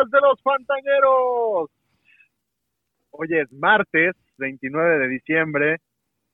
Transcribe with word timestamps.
Podcast 0.00 0.12
de 0.12 0.20
los 0.20 0.42
Fantañeros. 0.42 1.70
Hoy 3.10 3.28
es 3.30 3.52
martes 3.52 4.14
29 4.38 4.98
de 4.98 5.08
diciembre, 5.08 5.76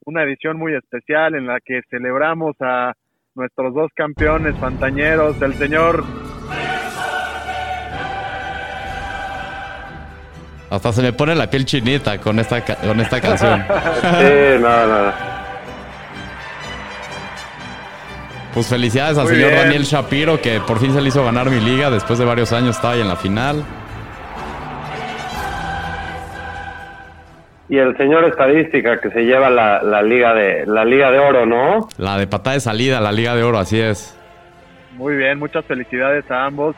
una 0.05 0.23
edición 0.23 0.59
muy 0.59 0.75
especial 0.75 1.35
en 1.35 1.47
la 1.47 1.59
que 1.65 1.81
celebramos 1.91 2.55
a 2.61 2.93
nuestros 3.35 3.75
dos 3.75 3.91
campeones 3.95 4.57
fantañeros, 4.59 5.41
el 5.43 5.55
señor 5.55 6.05
Hasta 10.69 10.93
se 10.93 11.03
me 11.03 11.13
pone 11.13 11.35
la 11.35 11.49
piel 11.49 11.65
chinita 11.65 12.21
con 12.21 12.39
esta, 12.41 12.65
con 12.65 12.99
esta 13.01 13.21
canción. 13.21 13.61
Sí, 14.03 14.61
no, 14.61 14.87
no. 14.87 15.36
Pues 18.57 18.69
felicidades 18.71 19.19
al 19.19 19.25
Muy 19.25 19.35
señor 19.35 19.51
bien. 19.51 19.63
Daniel 19.65 19.83
Shapiro, 19.83 20.41
que 20.41 20.61
por 20.67 20.79
fin 20.79 20.91
se 20.91 21.03
le 21.03 21.09
hizo 21.09 21.23
ganar 21.23 21.51
mi 21.51 21.61
liga 21.61 21.91
después 21.91 22.19
de 22.19 22.25
varios 22.25 22.55
años, 22.55 22.71
estaba 22.77 22.95
ahí 22.95 23.03
en 23.03 23.09
la 23.09 23.17
final. 23.17 23.63
Y 27.69 27.77
el 27.77 27.95
señor 27.99 28.25
estadística 28.25 28.99
que 28.99 29.11
se 29.11 29.25
lleva 29.27 29.51
la, 29.51 29.83
la 29.83 30.01
liga 30.03 30.33
de 30.33 30.65
la 30.67 30.87
liga 30.87 31.11
de 31.11 31.19
oro, 31.19 31.45
¿no? 31.45 31.87
La 31.99 32.17
de 32.17 32.27
patada 32.27 32.55
de 32.55 32.61
salida, 32.61 32.99
la 32.99 33.13
Liga 33.13 33.35
de 33.35 33.43
Oro, 33.43 33.59
así 33.59 33.79
es. 33.79 34.19
Muy 34.93 35.17
bien, 35.17 35.39
muchas 35.39 35.63
felicidades 35.67 36.25
a 36.31 36.47
ambos. 36.47 36.75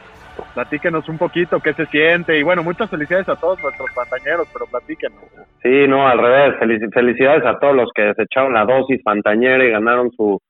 Platíquenos 0.55 1.09
un 1.09 1.19
poquito 1.19 1.61
qué 1.61 1.75
se 1.75 1.87
siente 1.87 2.39
y 2.39 2.43
bueno, 2.43 2.65
muchas 2.65 2.91
felicidades 2.91 3.29
a 3.29 3.37
todos 3.37 3.63
nuestros 3.63 3.89
fantañeros, 3.95 4.49
pero 4.53 4.67
platíquenos. 4.67 5.21
Sí, 5.63 5.87
no, 5.89 6.09
al 6.09 6.19
revés. 6.19 6.55
Felici- 6.61 6.93
felicidades 6.93 7.45
a 7.47 7.57
todos 7.61 7.77
los 7.77 7.89
que 7.95 8.15
se 8.15 8.23
echaron 8.23 8.55
la 8.55 8.65
dosis 8.65 9.01
fantañera 9.05 9.63
y 9.65 9.71
ganaron 9.71 10.11
su 10.17 10.41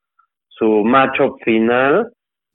su 0.59 0.85
matchup 0.85 1.39
final. 1.45 2.09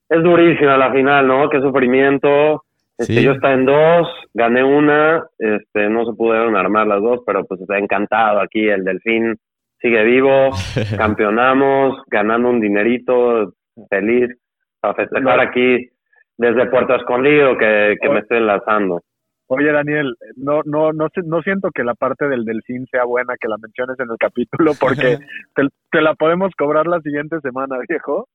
Es 0.09 0.21
durísima 0.21 0.77
la 0.77 0.91
final, 0.91 1.27
¿no? 1.27 1.49
Qué 1.49 1.59
sufrimiento. 1.59 2.63
Este, 2.97 3.13
Sí. 3.13 3.23
Yo 3.23 3.31
estaba 3.31 3.55
en 3.55 3.65
dos, 3.65 4.07
gané 4.35 4.63
una, 4.63 5.25
este, 5.39 5.89
no 5.89 6.05
se 6.05 6.13
pudieron 6.13 6.55
armar 6.55 6.85
las 6.85 7.01
dos, 7.01 7.21
pero 7.25 7.43
pues 7.45 7.59
está 7.61 7.79
encantado 7.79 8.39
aquí. 8.39 8.67
El 8.67 8.83
Delfín 8.83 9.35
sigue 9.81 10.03
vivo, 10.03 10.51
campeonamos, 10.97 12.01
ganando 12.07 12.49
un 12.49 12.61
dinerito, 12.61 13.53
feliz, 13.89 14.29
para 14.79 14.93
festejar 14.93 15.39
aquí 15.39 15.89
desde 16.37 16.67
Puerto 16.67 16.95
Escondido 16.95 17.57
que, 17.57 17.95
que 17.99 18.09
me 18.09 18.19
estoy 18.19 18.37
enlazando. 18.37 19.01
Oye 19.55 19.71
Daniel, 19.71 20.15
no 20.35 20.61
no 20.63 20.91
no 20.91 21.41
siento 21.41 21.69
que 21.71 21.83
la 21.83 21.93
parte 21.93 22.27
del 22.27 22.43
delfín 22.43 22.87
sea 22.89 23.03
buena 23.03 23.35
que 23.39 23.47
la 23.47 23.57
menciones 23.57 23.99
en 23.99 24.09
el 24.09 24.17
capítulo 24.17 24.71
porque 24.79 25.19
te, 25.55 25.67
te 25.91 26.01
la 26.01 26.15
podemos 26.15 26.51
cobrar 26.57 26.87
la 26.87 26.99
siguiente 27.01 27.39
semana, 27.41 27.77
viejo. 27.87 28.27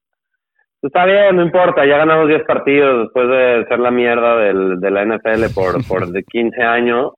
Está 0.81 1.07
bien, 1.07 1.35
no 1.35 1.43
importa, 1.43 1.85
ya 1.85 1.97
ganamos 1.99 2.29
10 2.29 2.45
partidos 2.45 3.05
después 3.05 3.29
de 3.29 3.67
ser 3.69 3.81
la 3.81 3.91
mierda 3.91 4.37
del, 4.37 4.79
de 4.79 4.91
la 4.93 5.05
NFL 5.05 5.53
por, 5.53 5.85
por 5.89 6.07
de 6.07 6.23
15 6.23 6.63
años. 6.63 7.15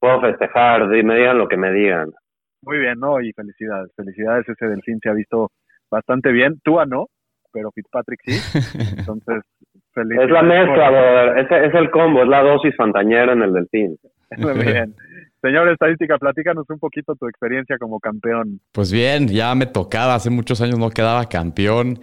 Puedo 0.00 0.20
festejar, 0.22 0.86
me 0.86 1.16
digan 1.16 1.36
lo 1.36 1.48
que 1.48 1.58
me 1.58 1.70
digan. 1.70 2.10
Muy 2.62 2.78
bien, 2.78 2.98
¿no? 2.98 3.20
Y 3.20 3.32
felicidades, 3.32 3.92
felicidades, 3.94 4.48
ese 4.48 4.66
delfín 4.66 5.00
se 5.02 5.10
ha 5.10 5.12
visto 5.12 5.50
bastante 5.90 6.32
bien. 6.32 6.60
Tú 6.64 6.78
no, 6.86 7.08
pero 7.52 7.70
Fitzpatrick 7.72 8.20
sí. 8.24 8.38
Entonces, 8.98 9.42
Es 9.94 10.30
la 10.30 10.42
mezcla, 10.42 10.90
brother. 10.90 11.38
Es, 11.38 11.68
es 11.68 11.74
el 11.74 11.90
combo, 11.90 12.22
es 12.22 12.28
la 12.28 12.42
dosis 12.42 12.74
fantañera 12.76 13.32
en 13.32 13.42
el 13.42 13.52
delfín. 13.52 13.96
Muy 14.38 14.54
bien. 14.54 14.94
Señor 15.42 15.68
Estadística, 15.68 16.18
platícanos 16.18 16.64
un 16.70 16.78
poquito 16.78 17.16
tu 17.16 17.26
experiencia 17.26 17.76
como 17.76 17.98
campeón. 17.98 18.60
Pues 18.70 18.92
bien, 18.92 19.26
ya 19.26 19.54
me 19.54 19.66
tocaba, 19.66 20.14
hace 20.14 20.30
muchos 20.30 20.60
años 20.60 20.78
no 20.78 20.88
quedaba 20.90 21.28
campeón 21.28 21.98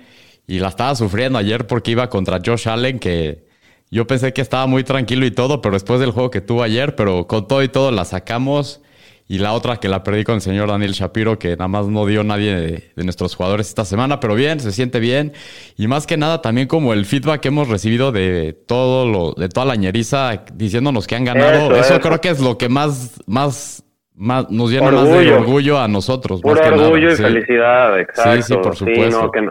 y 0.45 0.59
la 0.59 0.67
estaba 0.67 0.93
sufriendo 0.95 1.39
ayer 1.39 1.65
porque 1.65 1.91
iba 1.91 2.09
contra 2.09 2.39
Josh 2.45 2.67
Allen, 2.67 2.99
que 2.99 3.45
yo 3.89 4.05
pensé 4.05 4.33
que 4.33 4.41
estaba 4.41 4.67
muy 4.67 4.83
tranquilo 4.83 5.25
y 5.25 5.31
todo, 5.31 5.61
pero 5.61 5.73
después 5.73 6.01
del 6.01 6.11
juego 6.11 6.29
que 6.29 6.41
tuvo 6.41 6.63
ayer, 6.63 6.95
pero 6.95 7.27
con 7.27 7.47
todo 7.47 7.63
y 7.63 7.69
todo 7.69 7.91
la 7.91 8.03
sacamos. 8.03 8.83
Y 9.31 9.37
la 9.37 9.53
otra 9.53 9.77
que 9.77 9.87
la 9.87 10.01
perdí 10.01 10.23
con 10.23 10.35
el 10.35 10.41
señor 10.41 10.69
Daniel 10.69 10.91
Shapiro, 10.93 11.37
que 11.37 11.49
nada 11.49 11.67
más 11.67 11.87
no 11.87 12.07
dio 12.07 12.23
nadie 12.23 12.55
de, 12.55 12.83
de 12.95 13.03
nuestros 13.03 13.35
jugadores 13.35 13.67
esta 13.69 13.85
semana, 13.85 14.19
pero 14.19 14.33
bien, 14.33 14.59
se 14.59 14.71
siente 14.71 14.99
bien. 14.99 15.33
Y 15.77 15.87
más 15.87 16.07
que 16.07 16.17
nada 16.17 16.41
también 16.41 16.67
como 16.67 16.93
el 16.93 17.05
feedback 17.05 17.39
que 17.41 17.49
hemos 17.49 17.69
recibido 17.69 18.11
de 18.11 18.53
todo 18.67 19.07
lo, 19.07 19.33
de 19.39 19.47
toda 19.47 19.67
la 19.67 19.75
ñeriza 19.75 20.45
diciéndonos 20.55 21.05
que 21.05 21.15
han 21.15 21.25
ganado. 21.25 21.67
Eso, 21.67 21.75
Eso, 21.75 21.93
eso. 21.93 21.99
creo 22.01 22.19
que 22.19 22.29
es 22.29 22.41
lo 22.41 22.57
que 22.57 22.69
más, 22.69 23.21
más, 23.27 23.85
más 24.15 24.49
nos 24.49 24.71
llena 24.71 24.89
más 24.89 25.07
de 25.07 25.31
Orgullo. 25.31 25.77
a 25.77 25.87
nosotros. 25.87 26.41
Puro 26.41 26.55
más 26.55 26.63
que 26.63 26.71
nada, 26.71 26.87
orgullo 26.87 27.09
y 27.11 27.15
sí. 27.15 27.21
felicidad, 27.21 27.99
exacto. 27.99 28.41
sí, 28.41 28.53
por 28.55 28.75
supuesto. 28.75 29.21
no, 29.21 29.31
que, 29.31 29.47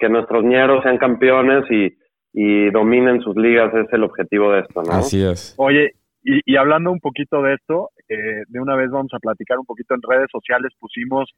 que 0.00 0.08
nuestros 0.08 0.42
ñeros 0.42 0.82
sean 0.82 0.98
campeones 0.98 1.64
y, 1.70 1.96
y 2.32 2.68
dominen 2.72 3.20
sus 3.20 3.36
ligas 3.36 3.72
es 3.74 3.86
el 3.92 4.02
objetivo 4.02 4.50
de 4.50 4.62
esto, 4.62 4.82
¿no? 4.82 4.92
Así 4.92 5.24
es. 5.24 5.54
Oye, 5.56 5.92
y, 6.24 6.40
y 6.44 6.56
hablando 6.56 6.90
un 6.90 6.98
poquito 6.98 7.40
de 7.42 7.54
esto, 7.54 7.90
eh, 8.08 8.42
de 8.48 8.60
una 8.60 8.76
vez 8.76 8.90
vamos 8.90 9.12
a 9.14 9.18
platicar 9.18 9.58
un 9.58 9.66
poquito 9.66 9.94
en 9.94 10.00
redes 10.02 10.28
sociales, 10.30 10.72
pusimos 10.78 11.30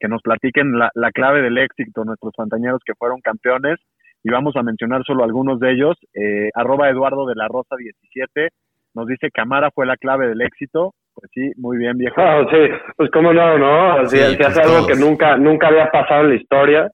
que 0.00 0.08
nos 0.08 0.22
platiquen 0.22 0.78
la, 0.78 0.90
la 0.94 1.10
clave 1.12 1.42
del 1.42 1.58
éxito, 1.58 2.04
nuestros 2.04 2.32
fantañeros 2.36 2.80
que 2.84 2.94
fueron 2.94 3.20
campeones, 3.20 3.78
y 4.22 4.30
vamos 4.30 4.56
a 4.56 4.62
mencionar 4.62 5.02
solo 5.04 5.22
algunos 5.24 5.60
de 5.60 5.72
ellos. 5.72 5.96
Eh, 6.14 6.50
arroba 6.54 6.88
Eduardo 6.88 7.26
de 7.26 7.34
la 7.34 7.46
Rosa 7.48 7.76
17 7.76 8.48
nos 8.94 9.06
dice 9.06 9.30
Camara 9.30 9.70
fue 9.74 9.86
la 9.86 9.96
clave 9.96 10.28
del 10.28 10.40
éxito. 10.40 10.94
Pues 11.14 11.30
sí, 11.32 11.52
muy 11.56 11.76
bien, 11.76 11.96
viejo. 11.98 12.20
Ah, 12.20 12.44
sí, 12.50 12.56
pues 12.96 13.10
cómo 13.12 13.32
no, 13.32 13.56
¿no? 13.58 14.04
Si, 14.06 14.16
Sí, 14.16 14.22
si 14.30 14.36
pues 14.36 14.48
hace 14.48 14.62
algo 14.62 14.86
que 14.86 14.96
nunca, 14.96 15.36
nunca 15.36 15.68
había 15.68 15.88
pasado 15.90 16.22
en 16.22 16.28
la 16.30 16.34
historia. 16.36 16.90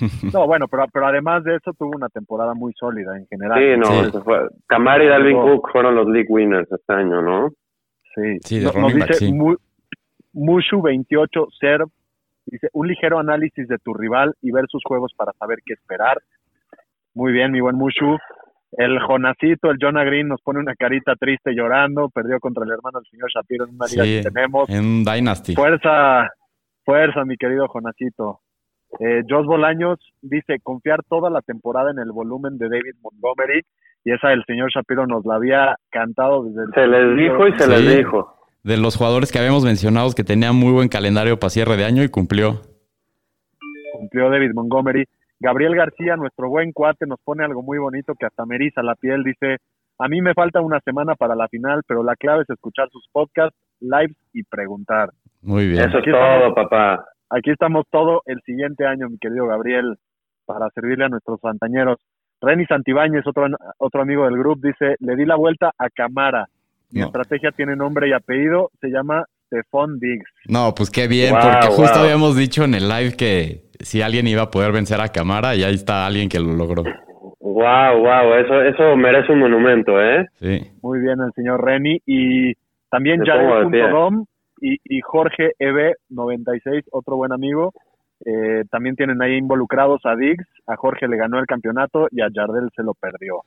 No, 0.32 0.46
bueno, 0.46 0.66
pero, 0.68 0.84
pero 0.92 1.06
además 1.06 1.44
de 1.44 1.56
eso 1.56 1.72
tuvo 1.78 1.90
una 1.94 2.08
temporada 2.08 2.54
muy 2.54 2.72
sólida 2.74 3.16
en 3.18 3.26
general. 3.26 3.58
Sí, 3.58 3.76
no, 3.78 4.04
Sí. 4.10 4.18
fue. 4.24 4.48
Camara 4.66 5.04
y 5.04 5.08
Dalvin. 5.08 5.36
Cook 5.40 5.70
fueron 5.72 5.94
los 5.94 6.06
league 6.08 6.26
winners 6.30 6.70
este 6.72 6.92
año, 6.92 7.20
¿no? 7.20 7.50
Sí, 8.14 8.38
Sí, 8.44 8.60
nos 8.64 8.74
back, 8.74 8.94
dice 8.94 9.14
sí. 9.14 9.32
Mu- 9.32 9.56
Mushu28 10.34 11.48
Serb, 11.58 11.88
dice 12.46 12.68
un 12.72 12.88
ligero 12.88 13.18
análisis 13.18 13.66
de 13.68 13.78
tu 13.78 13.94
rival 13.94 14.34
y 14.42 14.50
ver 14.52 14.64
sus 14.68 14.82
juegos 14.84 15.12
para 15.16 15.32
saber 15.34 15.58
qué 15.64 15.74
esperar. 15.74 16.18
Muy 17.14 17.32
bien, 17.32 17.52
mi 17.52 17.60
buen 17.60 17.76
Mushu. 17.76 18.16
El 18.72 19.00
Jonacito, 19.00 19.70
el 19.70 19.78
Jonah 19.80 20.04
Green 20.04 20.28
nos 20.28 20.40
pone 20.42 20.60
una 20.60 20.76
carita 20.76 21.16
triste 21.16 21.52
llorando, 21.54 22.08
perdió 22.08 22.38
contra 22.38 22.64
el 22.64 22.70
hermano 22.70 23.00
del 23.00 23.10
señor 23.10 23.28
Shapiro 23.30 23.64
en 23.64 23.74
una 23.74 23.86
liga 23.86 24.04
Sí, 24.04 24.16
que 24.22 24.30
tenemos. 24.30 24.68
en 24.70 25.02
Dynasty. 25.04 25.54
Fuerza, 25.56 26.28
fuerza, 26.84 27.24
mi 27.24 27.36
querido 27.36 27.66
Jonacito. 27.66 28.40
Eh, 29.00 29.22
Jos 29.28 29.46
Bolaños 29.46 29.98
dice 30.22 30.58
confiar 30.62 31.02
toda 31.08 31.30
la 31.30 31.42
temporada 31.42 31.90
en 31.90 31.98
el 31.98 32.12
volumen 32.12 32.58
de 32.58 32.68
David 32.68 32.94
Montgomery 33.02 33.62
y 34.04 34.12
esa 34.12 34.28
del 34.28 34.44
señor 34.46 34.70
Shapiro 34.70 35.06
nos 35.06 35.24
la 35.26 35.34
había 35.36 35.76
cantado 35.90 36.44
desde 36.44 36.62
el 36.64 36.72
Se 36.74 36.86
les 36.86 37.16
dijo 37.16 37.46
y 37.48 37.52
se 37.58 37.64
Sí. 37.64 37.70
les 37.70 37.96
dijo. 37.98 38.34
De 38.62 38.76
los 38.76 38.96
jugadores 38.96 39.32
que 39.32 39.38
habíamos 39.38 39.64
mencionado 39.64 40.10
que 40.14 40.22
tenía 40.24 40.52
muy 40.52 40.72
buen 40.72 40.88
calendario 40.88 41.38
para 41.38 41.50
cierre 41.50 41.76
de 41.76 41.84
año 41.84 42.02
y 42.02 42.08
cumplió. 42.08 42.60
cumplió 43.92 44.30
David 44.30 44.52
Montgomery. 44.54 45.04
Gabriel 45.40 45.74
García, 45.74 46.16
nuestro 46.16 46.48
buen 46.48 46.72
cuate, 46.72 47.06
nos 47.06 47.18
pone 47.24 47.44
algo 47.44 47.62
muy 47.62 47.78
bonito 47.78 48.14
que 48.18 48.26
hasta 48.26 48.44
me 48.46 48.56
eriza 48.56 48.82
la 48.82 48.94
piel. 48.94 49.22
Dice, 49.24 49.56
a 49.98 50.08
mí 50.08 50.20
me 50.20 50.34
falta 50.34 50.60
una 50.60 50.80
semana 50.80 51.14
para 51.14 51.34
la 51.34 51.48
final, 51.48 51.82
pero 51.86 52.02
la 52.02 52.14
clave 52.16 52.42
es 52.42 52.50
escuchar 52.50 52.88
sus 52.90 53.06
podcasts, 53.12 53.56
lives 53.80 54.16
y 54.34 54.42
preguntar. 54.44 55.10
Muy 55.42 55.66
bien. 55.68 55.80
Eso 55.80 55.98
es 55.98 56.02
Aquí 56.02 56.10
todo, 56.10 56.20
estamos. 56.48 56.54
papá. 56.54 57.04
Aquí 57.30 57.50
estamos 57.50 57.84
todo 57.90 58.22
el 58.26 58.40
siguiente 58.44 58.86
año, 58.86 59.08
mi 59.08 59.18
querido 59.18 59.46
Gabriel, 59.46 59.96
para 60.44 60.68
servirle 60.70 61.06
a 61.06 61.08
nuestros 61.08 61.40
fantañeros. 61.40 61.96
Renny 62.40 62.64
Santibáñez, 62.66 63.26
otro, 63.26 63.46
otro 63.78 64.02
amigo 64.02 64.24
del 64.24 64.38
grupo, 64.38 64.60
dice, 64.66 64.96
le 65.00 65.16
di 65.16 65.24
la 65.26 65.36
vuelta 65.36 65.72
a 65.78 65.88
Camara. 65.90 66.46
Mi 66.92 67.00
No. 67.00 67.06
estrategia 67.06 67.52
tiene 67.52 67.76
nombre 67.76 68.08
y 68.08 68.12
apellido, 68.12 68.70
se 68.80 68.88
llama 68.88 69.24
Stephon 69.46 69.98
Diggs. 69.98 70.30
No, 70.48 70.74
pues 70.74 70.90
qué 70.90 71.06
bien, 71.08 71.32
Wow, 71.34 71.42
porque 71.42 71.66
justo 71.68 71.94
wow. 71.98 72.02
habíamos 72.04 72.36
dicho 72.36 72.64
en 72.64 72.74
el 72.74 72.88
live 72.88 73.16
que 73.16 73.62
si 73.80 74.02
alguien 74.02 74.26
iba 74.26 74.42
a 74.42 74.50
poder 74.50 74.72
vencer 74.72 75.00
a 75.00 75.08
Camara 75.08 75.54
y 75.54 75.62
ahí 75.62 75.74
está 75.74 76.06
alguien 76.06 76.28
que 76.28 76.38
lo 76.40 76.52
logró. 76.54 76.82
Wow, 77.40 77.98
wow, 77.98 78.34
eso, 78.34 78.62
eso 78.62 78.96
merece 78.96 79.32
un 79.32 79.40
monumento, 79.40 80.00
¿eh? 80.00 80.26
Sí. 80.40 80.70
Muy 80.82 81.00
bien, 81.00 81.16
el 81.20 81.32
señor 81.34 81.64
Renny. 81.64 81.98
Y 82.06 82.52
también. 82.90 83.20
Jared.com 83.24 84.24
y, 84.60 84.76
y 84.84 85.00
Jorge 85.00 85.52
EB96, 85.58 86.84
otro 86.92 87.16
buen 87.16 87.32
amigo, 87.32 87.72
Eh, 88.24 88.64
también 88.70 88.96
tienen 88.96 89.22
ahí 89.22 89.36
involucrados 89.36 90.00
a 90.04 90.14
Diggs, 90.14 90.46
a 90.66 90.76
Jorge 90.76 91.08
le 91.08 91.16
ganó 91.16 91.38
el 91.38 91.46
campeonato 91.46 92.06
y 92.10 92.20
a 92.20 92.28
Jardel 92.32 92.68
se 92.76 92.82
lo 92.82 92.94
perdió. 92.94 93.42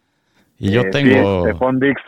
Y 0.58 0.72
yo 0.72 0.82
Eh, 0.82 0.90
tengo... 0.92 1.44
sí, 1.44 1.50
Stephon 1.50 1.80
Diggs 1.80 2.02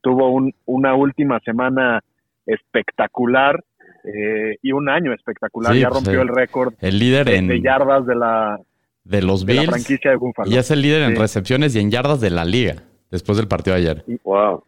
tuvo 0.00 0.30
un- 0.32 0.54
una 0.66 0.94
última 0.94 1.38
semana 1.40 2.02
espectacular 2.46 3.62
eh, 4.04 4.56
y 4.62 4.72
un 4.72 4.88
año 4.88 5.12
espectacular. 5.12 5.72
Sí, 5.74 5.80
ya 5.80 5.88
pues, 5.88 6.02
rompió 6.04 6.20
eh, 6.20 6.22
el 6.22 6.28
récord 6.28 6.74
el 6.80 6.98
líder 6.98 7.26
de, 7.26 7.36
en, 7.36 7.48
de 7.48 7.60
yardas 7.60 8.06
de 8.06 8.14
la, 8.14 8.58
de 9.04 9.22
los 9.22 9.44
de 9.44 9.54
la 9.54 9.60
Bills 9.62 9.72
franquicia 9.72 10.10
de 10.10 10.16
Buffalo. 10.16 10.50
y 10.50 10.56
es 10.56 10.70
el 10.70 10.82
líder 10.82 11.02
en 11.02 11.16
recepciones 11.16 11.74
y 11.76 11.80
en 11.80 11.90
yardas 11.90 12.20
de 12.20 12.30
la 12.30 12.44
liga 12.44 12.76
después 13.10 13.36
del 13.38 13.48
partido 13.48 13.76
de 13.76 13.82
ayer. 13.82 14.04
Wow. 14.24 14.64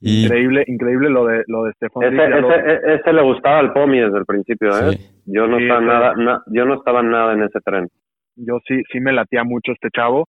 Y, 0.00 0.24
Increíble, 0.24 0.64
increíble 0.66 1.08
lo 1.08 1.24
de 1.26 1.42
lo 1.46 1.64
de 1.64 1.72
Stephon 1.72 2.04
Ese, 2.04 2.12
Diggs. 2.12 2.28
ya 2.28 2.36
lo- 2.40 2.54
ese, 2.54 2.94
ese 3.00 3.12
le 3.14 3.22
gustaba 3.22 3.58
al 3.60 3.72
Pomi 3.72 3.98
desde 3.98 4.18
el 4.18 4.26
principio, 4.26 4.68
¿eh? 4.78 4.96
Sí. 4.96 5.06
Yo 5.26 5.46
no 5.46 5.56
Sí, 5.56 5.62
estaba 5.64 5.80
sí. 5.80 5.86
nada, 5.86 6.14
na- 6.16 6.42
yo 6.48 6.64
no 6.66 6.74
estaba 6.74 7.02
nada 7.02 7.32
en 7.32 7.42
ese 7.42 7.58
tren. 7.64 7.88
yo 8.36 8.58
sí, 8.68 8.82
sí 8.92 9.00
me 9.00 9.12
latía 9.14 9.42
mucho 9.44 9.72
este 9.72 9.88
chavo. 9.94 10.28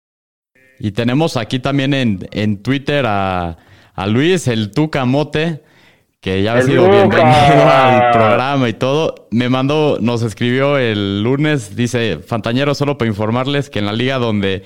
y 0.80 0.90
tenemos 0.90 1.36
aquí 1.36 1.60
también 1.60 1.94
en, 1.94 2.18
en 2.32 2.60
Twitter 2.62 3.04
a, 3.06 3.56
a 3.94 4.06
Luis, 4.08 4.48
el 4.48 4.72
Tuca 4.72 5.04
Mote, 5.04 5.60
que 6.20 6.42
ya 6.42 6.54
ha 6.54 6.58
¡El 6.58 6.64
sido 6.64 6.90
bienvenido 6.90 7.68
al 7.70 8.10
programa 8.10 8.68
y 8.68 8.72
todo. 8.72 9.28
Me 9.30 9.48
mandó, 9.48 9.98
nos 10.00 10.22
escribió 10.24 10.76
el 10.78 11.22
lunes, 11.22 11.76
dice, 11.76 12.18
Fantañero, 12.18 12.74
solo 12.74 12.98
para 12.98 13.08
informarles 13.08 13.70
que 13.70 13.78
en 13.78 13.86
la 13.86 13.92
liga 13.92 14.18
donde 14.18 14.64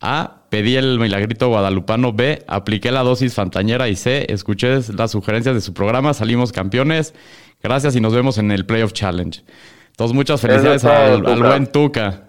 A, 0.00 0.41
pedí 0.52 0.76
el 0.76 0.98
milagrito 0.98 1.48
guadalupano, 1.48 2.12
B, 2.12 2.40
apliqué 2.46 2.92
la 2.92 3.00
dosis 3.00 3.34
fantañera 3.34 3.88
y 3.88 3.96
C, 3.96 4.26
escuché 4.28 4.80
las 4.94 5.10
sugerencias 5.10 5.54
de 5.54 5.62
su 5.62 5.72
programa, 5.72 6.12
salimos 6.12 6.52
campeones. 6.52 7.14
Gracias 7.62 7.96
y 7.96 8.02
nos 8.02 8.14
vemos 8.14 8.36
en 8.36 8.50
el 8.50 8.66
Playoff 8.66 8.92
Challenge. 8.92 9.40
Entonces, 9.92 10.14
muchas 10.14 10.42
felicidades 10.42 10.84
al, 10.84 11.26
al 11.26 11.42
buen 11.42 11.72
Tuca. 11.72 12.24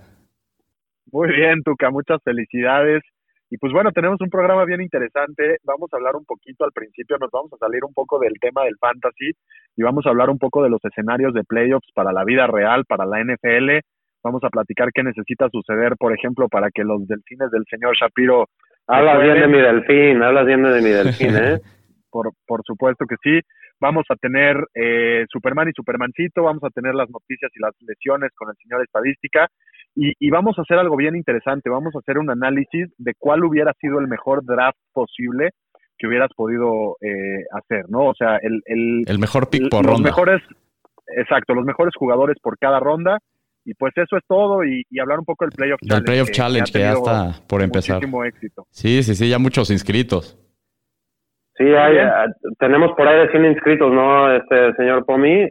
Muy 1.11 1.35
bien, 1.35 1.63
Tuca, 1.63 1.91
muchas 1.91 2.23
felicidades. 2.23 3.03
Y 3.49 3.57
pues 3.57 3.73
bueno, 3.73 3.91
tenemos 3.91 4.21
un 4.21 4.29
programa 4.29 4.63
bien 4.63 4.81
interesante. 4.81 5.57
Vamos 5.65 5.89
a 5.91 5.97
hablar 5.97 6.15
un 6.15 6.23
poquito 6.23 6.63
al 6.63 6.71
principio, 6.71 7.17
nos 7.19 7.29
vamos 7.29 7.51
a 7.51 7.57
salir 7.57 7.83
un 7.83 7.93
poco 7.93 8.19
del 8.19 8.39
tema 8.39 8.63
del 8.63 8.77
fantasy 8.79 9.31
y 9.75 9.83
vamos 9.83 10.05
a 10.05 10.09
hablar 10.11 10.29
un 10.29 10.39
poco 10.39 10.63
de 10.63 10.69
los 10.69 10.79
escenarios 10.85 11.33
de 11.33 11.43
playoffs 11.43 11.91
para 11.93 12.13
la 12.13 12.23
vida 12.23 12.47
real, 12.47 12.85
para 12.85 13.05
la 13.05 13.21
NFL. 13.21 13.83
Vamos 14.23 14.43
a 14.43 14.49
platicar 14.49 14.89
qué 14.93 15.03
necesita 15.03 15.49
suceder, 15.49 15.95
por 15.97 16.13
ejemplo, 16.13 16.47
para 16.47 16.69
que 16.71 16.83
los 16.83 17.05
delfines 17.07 17.51
del 17.51 17.63
señor 17.69 17.95
Shapiro 17.95 18.47
Hablas 18.87 19.21
bien 19.21 19.39
de 19.39 19.47
mi 19.47 19.59
delfín, 19.59 20.21
hablas 20.23 20.45
bien 20.45 20.63
de 20.63 20.81
mi 20.81 20.89
delfín, 20.89 21.35
¿eh? 21.35 21.59
por, 22.11 22.31
por 22.45 22.61
supuesto 22.65 23.05
que 23.05 23.15
sí. 23.23 23.39
Vamos 23.79 24.05
a 24.09 24.15
tener 24.15 24.57
eh, 24.75 25.25
Superman 25.29 25.69
y 25.69 25.73
Supermancito, 25.73 26.43
vamos 26.43 26.63
a 26.63 26.69
tener 26.69 26.93
las 26.93 27.09
noticias 27.09 27.51
y 27.55 27.59
las 27.59 27.73
lesiones 27.81 28.31
con 28.35 28.49
el 28.49 28.55
señor 28.61 28.81
Estadística 28.83 29.47
y, 29.95 30.13
y 30.19 30.29
vamos 30.29 30.57
a 30.57 30.61
hacer 30.61 30.77
algo 30.79 30.95
bien 30.95 31.15
interesante. 31.15 31.69
Vamos 31.69 31.93
a 31.95 31.99
hacer 31.99 32.17
un 32.17 32.29
análisis 32.29 32.93
de 32.97 33.13
cuál 33.17 33.43
hubiera 33.43 33.73
sido 33.79 33.99
el 33.99 34.07
mejor 34.07 34.43
draft 34.45 34.77
posible 34.93 35.49
que 35.97 36.07
hubieras 36.07 36.29
podido 36.35 36.97
eh, 37.01 37.43
hacer, 37.51 37.85
¿no? 37.89 38.07
O 38.07 38.13
sea, 38.15 38.37
el, 38.41 38.61
el, 38.65 39.03
El 39.05 39.19
mejor 39.19 39.49
pick 39.49 39.69
por 39.69 39.85
los 39.85 39.93
ronda. 39.95 40.09
mejores, 40.09 40.41
exacto, 41.17 41.53
los 41.53 41.65
mejores 41.65 41.93
jugadores 41.97 42.37
por 42.41 42.57
cada 42.57 42.79
ronda. 42.79 43.19
Y 43.65 43.73
pues 43.75 43.93
eso 43.95 44.17
es 44.17 44.23
todo 44.27 44.63
y, 44.65 44.83
y 44.89 44.99
hablar 44.99 45.19
un 45.19 45.25
poco 45.25 45.45
del 45.45 45.51
Playoff 45.53 45.79
Del 45.81 45.89
Challenge. 45.89 46.05
Playoff 46.05 46.27
que- 46.27 46.33
Challenge, 46.33 46.69
ha 46.69 46.73
que 46.73 46.79
ya 46.79 46.93
está 46.93 47.47
por 47.47 47.61
empezar. 47.61 47.95
Muchísimo 47.97 48.23
éxito. 48.25 48.67
Sí, 48.71 49.03
sí, 49.03 49.15
sí, 49.15 49.29
ya 49.29 49.39
muchos 49.39 49.69
inscritos. 49.71 50.37
Sí, 51.55 51.63
hay, 51.65 51.97
eh, 51.97 52.09
tenemos 52.59 52.91
por 52.97 53.07
ahí 53.07 53.25
de 53.27 53.31
100 53.31 53.45
inscritos, 53.45 53.91
¿no, 53.93 54.35
este 54.35 54.73
señor 54.75 55.05
Pomi? 55.05 55.47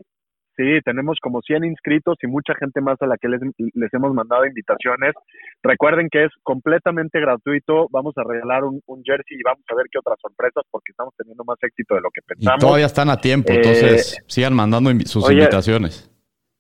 Sí, 0.57 0.81
tenemos 0.85 1.17
como 1.23 1.41
100 1.41 1.65
inscritos 1.65 2.19
y 2.23 2.27
mucha 2.27 2.55
gente 2.57 2.83
más 2.83 3.01
a 3.01 3.07
la 3.07 3.17
que 3.17 3.27
les, 3.29 3.41
les 3.73 3.95
hemos 3.95 4.13
mandado 4.13 4.45
invitaciones. 4.45 5.15
Recuerden 5.63 6.09
que 6.11 6.25
es 6.25 6.31
completamente 6.43 7.19
gratuito. 7.21 7.87
Vamos 7.91 8.13
a 8.19 8.23
regalar 8.29 8.65
un, 8.65 8.83
un 8.85 9.03
jersey 9.03 9.39
y 9.39 9.43
vamos 9.43 9.65
a 9.71 9.75
ver 9.75 9.87
qué 9.91 9.99
otras 9.99 10.19
sorpresas 10.21 10.65
porque 10.71 10.91
estamos 10.91 11.15
teniendo 11.17 11.43
más 11.45 11.57
éxito 11.63 11.95
de 11.95 12.03
lo 12.03 12.11
que 12.11 12.21
Y 12.21 12.35
pensamos. 12.35 12.61
todavía 12.61 12.85
están 12.87 13.09
a 13.09 13.17
tiempo, 13.17 13.51
Eh, 13.51 13.57
entonces 13.57 14.23
sigan 14.27 14.53
mandando 14.55 14.91
sus 15.07 15.25
oye. 15.25 15.39
invitaciones. 15.39 16.11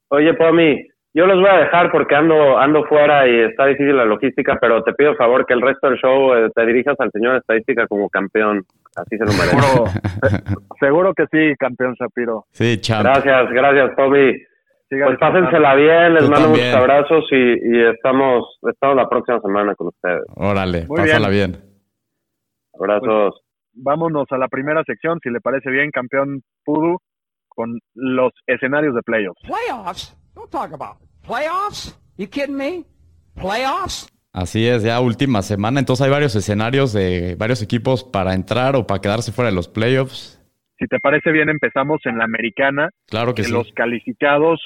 Oye, 0.08 0.32
Pomi, 0.34 0.88
yo 1.14 1.26
los 1.26 1.38
voy 1.40 1.48
a 1.50 1.58
dejar 1.58 1.90
porque 1.92 2.14
ando 2.14 2.58
ando 2.58 2.84
fuera 2.84 3.28
y 3.28 3.40
está 3.40 3.66
difícil 3.66 3.96
la 3.96 4.04
logística, 4.04 4.56
pero 4.60 4.82
te 4.82 4.92
pido 4.94 5.10
el 5.10 5.16
favor 5.16 5.44
que 5.46 5.54
el 5.54 5.60
resto 5.60 5.88
del 5.88 5.98
show 5.98 6.34
eh, 6.34 6.50
te 6.54 6.64
dirijas 6.66 6.96
al 6.98 7.10
señor 7.10 7.36
Estadística 7.36 7.86
como 7.86 8.08
campeón. 8.08 8.64
Así 8.96 9.16
se 9.16 9.24
lo 9.24 9.32
merece. 9.32 9.50
Seguro, 9.50 9.86
se- 9.88 10.42
seguro 10.80 11.14
que 11.14 11.24
sí, 11.30 11.54
campeón 11.58 11.94
Shapiro. 11.98 12.44
Sí, 12.50 12.78
champ. 12.80 13.04
Gracias, 13.04 13.50
gracias. 13.50 13.90
Sigan 14.88 15.08
Pues 15.08 15.18
pásensela 15.20 15.74
bien, 15.74 16.12
les 16.14 16.24
Tú 16.24 16.30
mando 16.30 16.46
también. 16.48 16.66
muchos 16.66 16.80
abrazos 16.80 17.24
y, 17.30 17.36
y 17.76 17.84
estamos, 17.94 18.58
estamos 18.70 18.96
la 18.96 19.08
próxima 19.08 19.40
semana 19.40 19.74
con 19.74 19.86
ustedes. 19.88 20.22
Órale, 20.36 20.84
Muy 20.86 20.96
pásala 20.98 21.28
bien. 21.30 21.56
Abrazos. 22.78 23.40
Vámonos 23.74 24.26
a 24.30 24.36
la 24.38 24.48
primera 24.48 24.82
sección, 24.84 25.18
si 25.22 25.30
le 25.30 25.40
parece 25.40 25.70
bien, 25.70 25.90
campeón 25.90 26.42
Pudu, 26.64 26.98
con 27.48 27.78
los 27.94 28.32
escenarios 28.46 28.94
de 28.94 29.02
playoffs. 29.02 29.40
Playoffs? 29.46 30.14
Don't 30.34 30.50
talk 30.50 30.72
about 30.72 30.96
it. 31.02 31.08
playoffs. 31.26 31.96
You 32.16 32.26
kidding 32.28 32.56
me? 32.56 32.84
Playoffs? 33.34 34.08
Así 34.32 34.66
es, 34.66 34.82
ya 34.82 34.98
última 35.00 35.42
semana, 35.42 35.78
entonces 35.80 36.04
hay 36.04 36.10
varios 36.10 36.34
escenarios 36.34 36.92
de 36.94 37.34
varios 37.38 37.60
equipos 37.62 38.02
para 38.02 38.32
entrar 38.32 38.76
o 38.76 38.86
para 38.86 39.00
quedarse 39.00 39.30
fuera 39.30 39.50
de 39.50 39.54
los 39.56 39.68
playoffs. 39.68 40.38
Si 40.78 40.86
te 40.86 40.98
parece 41.00 41.30
bien, 41.32 41.48
empezamos 41.50 42.00
en 42.06 42.16
la 42.18 42.24
americana. 42.24 42.88
Claro 43.08 43.34
que 43.34 43.42
que 43.42 43.48
sí. 43.48 43.52
los 43.52 43.70
calificados 43.74 44.58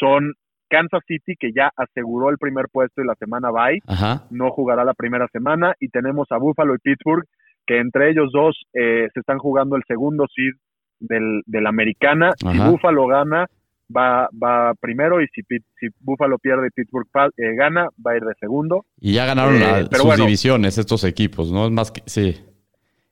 son 0.00 0.34
Kansas 0.68 1.00
City, 1.06 1.36
que 1.38 1.52
ya 1.54 1.70
aseguró 1.76 2.28
el 2.30 2.38
primer 2.38 2.66
puesto 2.72 3.00
y 3.00 3.06
la 3.06 3.14
semana 3.14 3.50
bye, 3.50 3.80
Ajá. 3.86 4.24
no 4.30 4.50
jugará 4.50 4.84
la 4.84 4.94
primera 4.94 5.26
semana, 5.32 5.74
y 5.78 5.88
tenemos 5.88 6.26
a 6.30 6.38
Buffalo 6.38 6.74
y 6.74 6.78
Pittsburgh, 6.78 7.24
que 7.66 7.78
entre 7.78 8.10
ellos 8.10 8.30
dos 8.32 8.56
eh, 8.74 9.08
se 9.14 9.20
están 9.20 9.38
jugando 9.38 9.76
el 9.76 9.82
segundo 9.86 10.26
seed 10.34 10.54
del, 10.98 11.42
de 11.46 11.60
la 11.60 11.68
americana. 11.68 12.32
Si 12.36 12.46
Ajá. 12.48 12.68
Buffalo 12.68 13.06
gana, 13.06 13.46
va, 13.94 14.28
va 14.42 14.74
primero, 14.74 15.20
y 15.22 15.26
si, 15.28 15.42
si 15.80 15.88
Buffalo 16.00 16.38
pierde 16.38 16.68
y 16.68 16.70
Pittsburgh 16.70 17.06
eh, 17.36 17.54
gana, 17.54 17.88
va 18.04 18.12
a 18.12 18.16
ir 18.16 18.22
de 18.24 18.34
segundo. 18.40 18.84
Y 19.00 19.14
ya 19.14 19.26
ganaron 19.26 19.56
Eh, 19.56 19.60
la- 19.60 19.88
sus 19.96 20.04
bueno. 20.06 20.24
divisiones 20.24 20.78
estos 20.78 21.04
equipos, 21.04 21.50
¿no? 21.52 21.66
Es 21.66 21.72
más 21.72 21.90
que, 21.90 22.02
sí. 22.06 22.36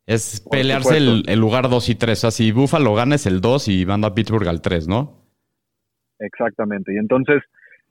Es 0.07 0.41
pelearse 0.51 0.99
el 0.99 1.41
lugar 1.41 1.69
2 1.69 1.89
y 1.89 1.95
3. 1.97 2.13
O 2.19 2.21
sea, 2.21 2.31
si 2.31 2.53
Buffalo 2.53 2.95
gana 2.95 3.17
es 3.17 3.27
el 3.27 3.41
2 3.41 3.67
y 3.69 3.85
manda 3.87 4.09
a 4.09 4.15
Pittsburgh 4.15 4.47
al 4.47 4.63
3, 4.63 4.87
¿no? 4.87 5.25
Exactamente. 6.19 6.95
Y 6.95 6.99
entonces 6.99 7.43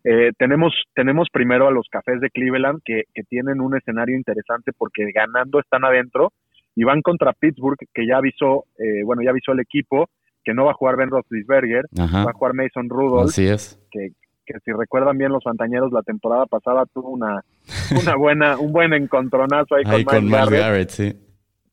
eh, 0.03 0.31
tenemos, 0.37 0.73
tenemos 0.95 1.27
primero 1.31 1.67
a 1.67 1.71
los 1.71 1.87
cafés 1.89 2.21
de 2.21 2.29
Cleveland 2.29 2.79
que, 2.85 3.03
que 3.13 3.23
tienen 3.23 3.59
un 3.59 3.75
escenario 3.75 4.15
interesante 4.15 4.71
porque 4.77 5.11
ganando 5.13 5.59
están 5.59 5.83
adentro 5.83 6.31
y 6.75 6.83
van 6.83 7.01
contra 7.01 7.33
Pittsburgh 7.33 7.77
que 7.93 8.07
ya 8.07 8.17
avisó, 8.17 8.65
eh, 8.77 9.03
bueno, 9.03 9.21
ya 9.23 9.31
avisó 9.31 9.51
el 9.51 9.59
equipo 9.59 10.09
que 10.45 10.53
no 10.53 10.63
va 10.65 10.71
a 10.71 10.75
jugar 10.75 10.95
Ben 10.95 11.09
Roethlisberger, 11.09 11.85
va 11.99 12.03
Ajá. 12.05 12.21
a 12.29 12.33
jugar 12.33 12.53
Mason 12.53 12.87
Rudolph, 12.87 13.29
Así 13.29 13.47
es. 13.47 13.77
que, 13.91 14.09
que 14.45 14.53
si 14.63 14.71
recuerdan 14.71 15.17
bien 15.17 15.31
los 15.31 15.43
fantañeros 15.43 15.91
la 15.91 16.03
temporada 16.03 16.45
pasada 16.45 16.85
tuvo 16.93 17.09
una, 17.09 17.41
una 18.01 18.15
buena, 18.15 18.57
un 18.57 18.71
buen 18.71 18.93
encontronazo 18.93 19.75
ahí, 19.75 19.83
Ahí 19.87 20.05
con 20.05 20.15
con 20.15 20.25
Miles 20.25 20.31
Miles 20.31 20.49
Garrett 20.49 20.61
Garrett, 20.61 20.89
sí. 20.89 21.13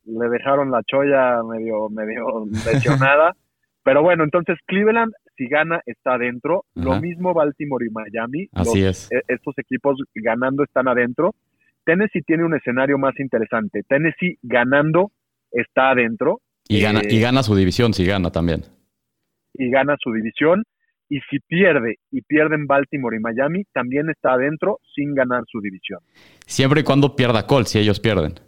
le 0.06 0.28
dejaron 0.30 0.70
la 0.70 0.82
cholla 0.84 1.42
medio, 1.44 1.88
medio 1.90 2.46
lesionada. 2.72 3.36
Pero 3.84 4.00
bueno, 4.02 4.22
entonces 4.24 4.56
Cleveland, 4.66 5.12
si 5.36 5.48
gana, 5.48 5.80
está 5.86 6.14
adentro. 6.14 6.64
Lo 6.74 7.00
mismo 7.00 7.34
Baltimore 7.34 7.84
y 7.84 7.90
Miami. 7.90 8.48
Así 8.52 8.80
Los- 8.82 9.10
es. 9.10 9.12
e- 9.12 9.22
Estos 9.26 9.58
equipos 9.58 9.98
ganando 10.14 10.62
están 10.62 10.86
adentro. 10.88 11.34
Tennessee 11.84 12.22
tiene 12.22 12.44
un 12.44 12.54
escenario 12.54 12.96
más 12.96 13.18
interesante. 13.18 13.82
Tennessee 13.88 14.38
ganando 14.42 15.10
está 15.50 15.90
adentro 15.90 16.40
Y 16.68 16.80
gana, 16.80 17.00
eh, 17.00 17.08
y 17.10 17.20
gana 17.20 17.42
su 17.42 17.54
división, 17.54 17.92
si 17.94 18.04
gana 18.06 18.30
también. 18.30 18.64
y 19.54 19.70
gana 19.70 19.96
su 20.02 20.12
división. 20.12 20.64
Y 21.08 21.20
si 21.30 21.40
pierde 21.40 21.96
y 22.10 22.22
pierden 22.22 22.66
Baltimore 22.66 23.14
y 23.16 23.20
Miami, 23.20 23.64
también 23.74 24.08
está 24.08 24.32
adentro 24.32 24.78
sin 24.94 25.14
ganar 25.14 25.42
su 25.46 25.60
división. 25.60 26.00
Siempre 26.46 26.80
y 26.80 26.84
cuando 26.84 27.14
pierda 27.14 27.46
Colts, 27.46 27.70
si 27.70 27.78
ellos 27.80 28.00
pierden. 28.00 28.40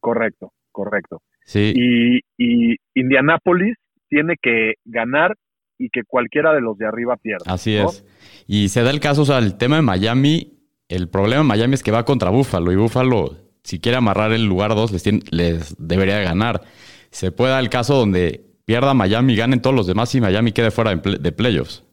Correcto, 0.00 0.52
correcto. 0.72 1.20
Sí. 1.44 1.72
y, 1.74 2.20
y 2.38 2.76
Indianapolis 2.94 3.76
tiene 4.08 4.36
que 4.40 4.74
ganar 4.84 5.34
y 5.78 5.90
que 5.90 6.02
cualquiera 6.06 6.54
de 6.54 6.60
los 6.60 6.76
de 6.78 6.86
arriba 6.86 7.16
pierda. 7.16 7.52
Así 7.52 7.76
¿no? 7.76 7.90
es. 7.90 8.04
Y 8.46 8.68
se 8.70 8.82
da 8.82 8.90
el 8.90 9.00
caso, 9.00 9.22
o 9.22 9.24
sea, 9.26 9.38
el 9.38 9.56
tema 9.58 9.76
de 9.76 9.82
Miami, 9.82 10.58
el 10.88 11.08
problema 11.08 11.42
de 11.42 11.48
Miami 11.48 11.74
es 11.74 11.82
que 11.82 11.90
va 11.90 12.04
contra 12.04 12.30
Buffalo 12.30 12.72
y 12.72 12.76
Buffalo, 12.76 13.36
si 13.62 13.78
quiere 13.80 13.98
amarrar 13.98 14.32
el 14.32 14.44
lugar 14.46 14.74
2, 14.74 14.92
les, 14.92 15.32
les 15.32 15.76
debería 15.78 16.16
de 16.16 16.24
ganar. 16.24 16.62
Se 17.10 17.32
puede 17.32 17.52
dar 17.52 17.60
el 17.62 17.70
caso 17.70 17.94
donde 17.94 18.44
pierda 18.64 18.94
Miami, 18.94 19.34
ganen 19.36 19.62
todos 19.62 19.74
los 19.74 19.86
demás 19.86 20.14
y 20.14 20.20
Miami 20.20 20.52
quede 20.52 20.70
fuera 20.70 20.90
de, 20.90 20.98
play- 20.98 21.18
de 21.18 21.32
playoffs. 21.32 21.84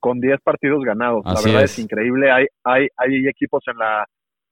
Con 0.00 0.20
10 0.20 0.40
partidos 0.42 0.82
ganados. 0.84 1.22
Así 1.24 1.46
la 1.46 1.52
verdad 1.52 1.64
es. 1.64 1.72
es. 1.78 1.84
increíble. 1.84 2.30
Hay, 2.30 2.46
hay, 2.64 2.88
hay 2.96 3.26
equipos 3.28 3.62
en 3.66 3.78
la, 3.78 4.06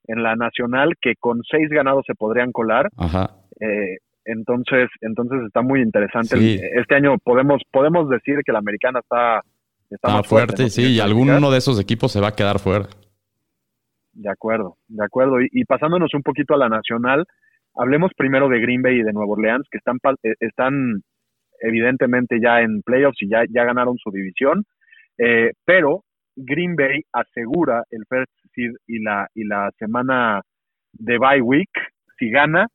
en 0.09 0.23
la 0.23 0.35
nacional 0.37 0.95
que 1.01 1.15
con 1.17 1.41
6 1.51 1.69
ganados 1.71 2.05
se 2.07 2.15
podrían 2.15 2.53
colar. 2.53 2.89
Ajá. 2.97 3.31
Eh, 3.61 3.99
entonces, 4.25 4.89
entonces 5.01 5.41
está 5.47 5.63
muy 5.63 5.81
interesante. 5.83 6.37
Sí. 6.39 6.61
Este 6.77 6.95
año 6.95 7.17
podemos, 7.19 7.61
podemos 7.71 8.09
decir 8.09 8.37
que 8.45 8.53
la 8.53 8.59
americana 8.61 9.01
está, 9.01 9.39
está, 9.91 9.95
Está 9.95 10.09
más 10.09 10.27
fuerte. 10.27 10.47
fuerte, 10.57 10.63
¿no? 10.65 10.69
sí, 10.69 10.81
¿Quieres 10.83 10.97
y 10.97 11.01
alguno 11.01 11.51
de 11.51 11.59
esos 11.59 11.81
equipos 11.81 12.13
se 12.13 12.21
va 12.21 12.29
a 12.29 12.35
quedar 12.37 12.59
fuera. 12.59 12.87
De 14.13 14.31
acuerdo, 14.31 14.77
de 14.89 15.05
acuerdo. 15.05 15.41
Y, 15.41 15.49
y 15.53 15.65
pasándonos 15.65 16.13
un 16.15 16.23
poquito 16.23 16.55
a 16.55 16.59
la 16.59 16.69
nacional, 16.69 17.27
hablemos 17.75 18.13
primero 18.17 18.49
de 18.49 18.61
Green 18.61 18.83
Bay 18.83 19.01
y 19.01 19.03
de 19.03 19.13
Nueva 19.13 19.33
Orleans, 19.33 19.67
que 19.71 19.79
están, 19.79 19.99
eh, 20.23 20.35
están 20.41 21.03
evidentemente 21.61 22.41
ya 22.41 22.61
en 22.61 22.83
playoffs 22.83 23.23
y 23.23 23.29
ya, 23.29 23.45
ya 23.49 23.65
ganaron 23.65 23.97
su 23.99 24.11
división, 24.11 24.65
eh, 25.19 25.53
pero 25.65 26.05
Green 26.37 26.77
Bay 26.77 27.03
asegura 27.13 27.85
el 27.91 28.05
first 28.09 28.33
seed 28.55 28.73
y 28.87 29.03
la, 29.03 29.29
y 29.35 29.45
la 29.45 29.71
semana 29.79 30.43
de 30.93 31.19
bye 31.19 31.41
week 31.41 31.71
si 32.19 32.31
gana, 32.31 32.69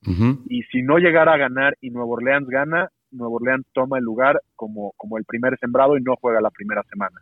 y 0.49 0.63
si 0.63 0.81
no 0.81 0.97
llegara 0.97 1.33
a 1.33 1.37
ganar 1.37 1.77
y 1.79 1.89
Nueva 1.89 2.09
Orleans 2.09 2.49
gana, 2.49 2.89
Nueva 3.11 3.35
Orleans 3.35 3.65
toma 3.73 3.97
el 3.97 4.03
lugar 4.03 4.41
como, 4.57 4.91
como 4.97 5.17
el 5.17 5.23
primer 5.23 5.57
sembrado 5.59 5.97
y 5.97 6.01
no 6.01 6.15
juega 6.19 6.41
la 6.41 6.49
primera 6.49 6.83
semana. 6.83 7.21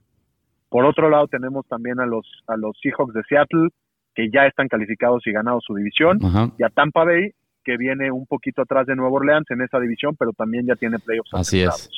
Por 0.69 0.85
otro 0.85 1.09
lado, 1.09 1.27
tenemos 1.27 1.67
también 1.67 1.99
a 1.99 2.07
los, 2.07 2.25
a 2.47 2.57
los 2.57 2.75
Seahawks 2.81 3.13
de 3.13 3.21
Seattle, 3.29 3.69
que 4.15 4.31
ya 4.31 4.47
están 4.47 4.67
calificados 4.67 5.25
y 5.27 5.31
ganados 5.31 5.63
su 5.67 5.75
división, 5.75 6.17
y 6.57 6.63
a 6.63 6.69
Tampa 6.69 7.03
Bay, 7.03 7.31
que 7.65 7.77
viene 7.77 8.11
un 8.11 8.25
poquito 8.25 8.61
atrás 8.61 8.85
de 8.85 8.95
Nueva 8.95 9.15
Orleans 9.15 9.49
en 9.49 9.61
esa 9.61 9.79
división, 9.79 10.15
pero 10.17 10.31
también 10.31 10.65
ya 10.67 10.75
tiene 10.75 10.99
playoffs 10.99 11.33
Así 11.33 11.61
es. 11.61 11.89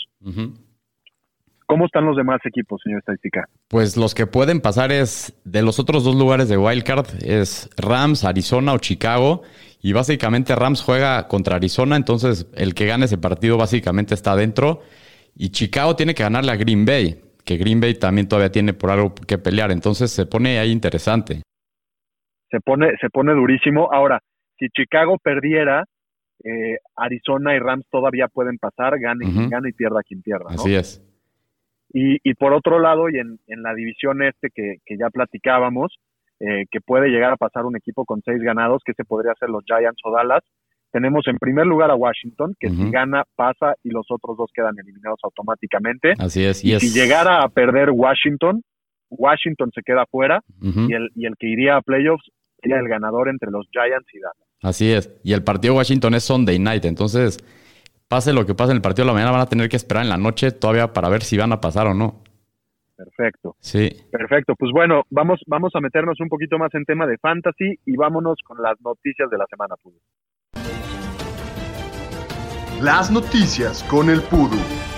¿Cómo 1.68 1.86
están 1.86 2.06
los 2.06 2.16
demás 2.16 2.40
equipos, 2.46 2.80
señor 2.82 3.00
Estadística? 3.00 3.44
Pues 3.68 3.98
los 3.98 4.16
que 4.16 4.26
pueden 4.26 4.62
pasar 4.62 4.94
es 4.94 5.38
de 5.44 5.62
los 5.62 5.80
otros 5.80 6.06
dos 6.06 6.16
lugares 6.16 6.48
de 6.48 6.58
Wildcard 6.58 7.08
es 7.22 7.70
Rams, 7.76 8.24
Arizona 8.24 8.72
o 8.72 8.78
Chicago. 8.78 9.42
Y 9.82 9.92
básicamente 9.92 10.56
Rams 10.56 10.82
juega 10.82 11.28
contra 11.28 11.58
Arizona, 11.58 11.98
entonces 11.98 12.50
el 12.56 12.74
que 12.74 12.88
gane 12.88 13.06
ese 13.06 13.18
partido 13.18 13.58
básicamente 13.58 14.14
está 14.14 14.32
adentro. 14.32 14.82
Y 15.36 15.50
Chicago 15.50 15.98
tiene 15.98 16.16
que 16.16 16.24
ganarle 16.24 16.54
a 16.54 16.56
Green 16.56 16.86
Bay, 16.86 17.22
que 17.44 17.58
Green 17.58 17.82
Bay 17.82 17.96
también 17.96 18.30
todavía 18.30 18.52
tiene 18.52 18.74
por 18.74 18.90
algo 18.90 19.14
que 19.14 19.38
pelear. 19.38 19.72
Entonces 19.72 20.10
se 20.10 20.26
pone 20.26 20.60
ahí 20.60 20.72
interesante. 20.72 21.42
Se 22.50 22.62
pone, 22.62 22.92
se 23.02 23.10
pone 23.10 23.34
durísimo. 23.34 23.90
Ahora, 23.92 24.22
si 24.58 24.68
Chicago 24.70 25.18
perdiera, 25.18 25.86
eh, 26.44 26.78
Arizona 26.96 27.56
y 27.56 27.60
Rams 27.60 27.86
todavía 27.90 28.28
pueden 28.28 28.58
pasar, 28.58 29.00
gane 29.00 29.26
quien 29.26 29.50
gane 29.50 29.70
y 29.70 29.74
pierda 29.74 30.04
quien 30.04 30.22
pierda. 30.22 30.46
¿no? 30.50 30.62
Así 30.62 30.76
es. 30.76 31.04
Y, 31.94 32.18
y 32.24 32.34
por 32.34 32.54
otro 32.54 32.80
lado, 32.80 33.10
y 33.10 33.18
en, 33.18 33.40
en 33.48 33.64
la 33.64 33.74
división 33.74 34.22
este 34.22 34.50
que, 34.54 34.78
que 34.86 34.98
ya 34.98 35.10
platicábamos, 35.10 35.98
eh, 36.40 36.66
que 36.70 36.82
puede 36.82 37.10
llegar 37.10 37.32
a 37.32 37.38
pasar 37.38 37.66
un 37.66 37.76
equipo 37.76 38.06
con 38.06 38.22
seis 38.24 38.40
ganados, 38.42 38.84
que 38.86 38.94
se 38.94 39.06
podría 39.06 39.34
ser 39.40 39.50
los 39.50 39.64
Giants 39.66 40.00
o 40.04 40.12
Dallas, 40.12 40.44
tenemos 40.92 41.28
en 41.28 41.38
primer 41.38 41.66
lugar 41.66 41.92
a 41.92 41.96
Washington, 41.96 42.56
que 42.60 42.70
si 42.70 42.90
gana, 42.92 43.24
pasa 43.36 43.76
y 43.84 43.90
los 43.90 44.06
otros 44.10 44.38
dos 44.38 44.50
quedan 44.54 44.76
eliminados 44.80 45.20
automáticamente. 45.24 46.14
Así 46.18 46.44
es. 46.46 46.64
Y, 46.64 46.80
si 46.80 46.98
llegara 46.98 47.44
a 47.44 47.50
perder 47.50 47.90
Washington, 47.92 48.62
Washington 49.10 49.72
se 49.74 49.82
queda 49.84 50.06
fuera 50.06 50.42
y, 50.62 50.94
el, 50.94 51.10
y 51.16 51.26
el 51.26 51.36
que 51.38 51.48
iría 51.48 51.76
a 51.76 51.82
playoffs 51.82 52.30
sería 52.62 52.78
el 52.80 52.88
ganador 52.88 53.30
entre 53.30 53.52
los 53.52 53.68
Giants 53.72 54.08
y 54.14 54.20
Dallas. 54.20 54.47
Así 54.62 54.92
es. 54.92 55.12
Y 55.24 55.34
el 55.34 55.44
partido 55.44 55.74
de 55.74 55.78
Washington 55.80 56.14
es 56.16 56.24
Sunday 56.24 56.60
night. 56.60 56.86
Entonces, 56.86 57.38
pase 58.08 58.34
lo 58.34 58.46
que 58.46 58.56
pase 58.56 58.72
en 58.72 58.78
el 58.78 58.82
partido 58.82 59.06
de 59.06 59.08
la 59.08 59.14
mañana, 59.14 59.32
van 59.32 59.42
a 59.42 59.50
tener 59.50 59.70
que 59.70 59.76
esperar 59.76 60.04
en 60.04 60.10
la 60.10 60.18
noche 60.18 60.52
todavía 60.52 60.94
para 60.94 61.10
ver 61.10 61.24
si 61.24 61.38
van 61.38 61.52
a 61.52 61.62
pasar 61.62 61.88
o 61.88 61.94
no. 61.94 62.24
Perfecto. 62.96 63.56
Sí. 63.60 63.90
Perfecto, 64.12 64.56
pues 64.58 64.72
bueno, 64.74 65.04
vamos, 65.12 65.40
vamos 65.46 65.72
a 65.76 65.80
meternos 65.80 66.20
un 66.20 66.30
poquito 66.30 66.58
más 66.58 66.74
en 66.74 66.84
tema 66.84 67.06
de 67.06 67.18
fantasy 67.20 67.80
y 67.86 67.96
vámonos 67.96 68.40
con 68.44 68.60
las 68.62 68.82
noticias 68.82 69.30
de 69.30 69.38
la 69.38 69.46
semana. 69.46 69.76
Pudu. 69.76 70.00
Las 72.82 73.12
noticias 73.12 73.84
con 73.84 74.10
el 74.10 74.22
Pudu. 74.22 74.97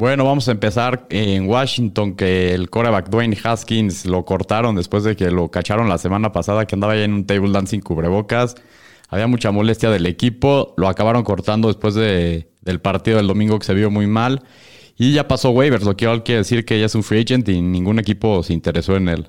Bueno, 0.00 0.24
vamos 0.24 0.48
a 0.48 0.52
empezar 0.52 1.06
en 1.10 1.46
Washington, 1.46 2.16
que 2.16 2.54
el 2.54 2.70
quarterback 2.70 3.10
Dwayne 3.10 3.36
Haskins 3.44 4.06
lo 4.06 4.24
cortaron 4.24 4.74
después 4.74 5.04
de 5.04 5.14
que 5.14 5.30
lo 5.30 5.50
cacharon 5.50 5.90
la 5.90 5.98
semana 5.98 6.32
pasada, 6.32 6.64
que 6.64 6.74
andaba 6.74 6.96
ya 6.96 7.04
en 7.04 7.12
un 7.12 7.26
table 7.26 7.52
dance 7.52 7.72
sin 7.72 7.82
cubrebocas. 7.82 8.54
Había 9.10 9.26
mucha 9.26 9.50
molestia 9.52 9.90
del 9.90 10.06
equipo, 10.06 10.72
lo 10.78 10.88
acabaron 10.88 11.22
cortando 11.22 11.68
después 11.68 11.94
de- 11.94 12.48
del 12.62 12.80
partido 12.80 13.18
del 13.18 13.26
domingo 13.26 13.58
que 13.58 13.66
se 13.66 13.74
vio 13.74 13.90
muy 13.90 14.06
mal. 14.06 14.42
Y 14.96 15.12
ya 15.12 15.28
pasó 15.28 15.50
waivers, 15.50 15.84
lo 15.84 15.94
que 15.96 16.06
quiere 16.24 16.38
decir 16.38 16.64
que 16.64 16.80
ya 16.80 16.86
es 16.86 16.94
un 16.94 17.02
free 17.02 17.20
agent 17.20 17.46
y 17.50 17.60
ningún 17.60 17.98
equipo 17.98 18.42
se 18.42 18.54
interesó 18.54 18.96
en 18.96 19.08
él. 19.08 19.28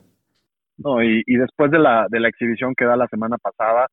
No, 0.77 1.03
y, 1.03 1.21
y 1.27 1.35
después 1.37 1.69
de 1.71 1.79
la, 1.79 2.07
de 2.09 2.19
la 2.19 2.29
exhibición 2.29 2.73
que 2.75 2.85
da 2.85 2.95
la 2.95 3.07
semana 3.07 3.37
pasada, 3.37 3.87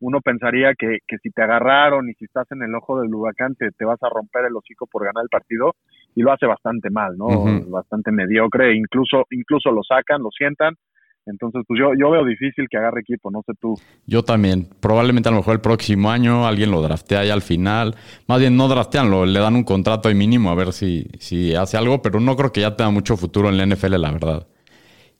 uno 0.00 0.20
pensaría 0.20 0.74
que, 0.76 0.98
que 1.06 1.18
si 1.22 1.30
te 1.30 1.42
agarraron 1.42 2.08
y 2.10 2.14
si 2.14 2.24
estás 2.24 2.50
en 2.50 2.62
el 2.62 2.74
ojo 2.74 3.00
del 3.00 3.14
huracán 3.14 3.54
te, 3.54 3.70
te 3.70 3.84
vas 3.84 4.02
a 4.02 4.08
romper 4.08 4.46
el 4.46 4.56
hocico 4.56 4.86
por 4.88 5.04
ganar 5.04 5.22
el 5.22 5.28
partido 5.28 5.76
y 6.14 6.22
lo 6.22 6.32
hace 6.32 6.46
bastante 6.46 6.90
mal, 6.90 7.16
¿no? 7.16 7.28
Bastante 7.68 8.12
mediocre, 8.12 8.74
incluso 8.74 9.24
incluso 9.30 9.70
lo 9.70 9.82
sacan, 9.82 10.22
lo 10.22 10.30
sientan. 10.30 10.74
Entonces, 11.24 11.62
pues 11.68 11.78
yo, 11.78 11.92
yo 11.98 12.10
veo 12.10 12.24
difícil 12.24 12.66
que 12.68 12.76
agarre 12.76 13.00
equipo, 13.00 13.30
no 13.30 13.42
sé 13.46 13.52
tú. 13.60 13.74
Yo 14.06 14.24
también. 14.24 14.66
Probablemente 14.80 15.28
a 15.28 15.32
lo 15.32 15.38
mejor 15.38 15.54
el 15.54 15.60
próximo 15.60 16.10
año 16.10 16.46
alguien 16.46 16.72
lo 16.72 16.82
draftea 16.82 17.24
ya 17.24 17.32
al 17.32 17.42
final. 17.42 17.94
Más 18.26 18.40
bien 18.40 18.56
no 18.56 18.66
draftean, 18.66 19.08
lo, 19.08 19.24
le 19.24 19.38
dan 19.38 19.54
un 19.54 19.62
contrato 19.62 20.08
ahí 20.08 20.16
mínimo 20.16 20.50
a 20.50 20.56
ver 20.56 20.72
si, 20.72 21.06
si 21.20 21.54
hace 21.54 21.76
algo, 21.76 22.02
pero 22.02 22.18
no 22.18 22.36
creo 22.36 22.50
que 22.50 22.62
ya 22.62 22.76
tenga 22.76 22.90
mucho 22.90 23.16
futuro 23.16 23.48
en 23.48 23.56
la 23.56 23.66
NFL, 23.66 24.00
la 24.00 24.10
verdad. 24.10 24.46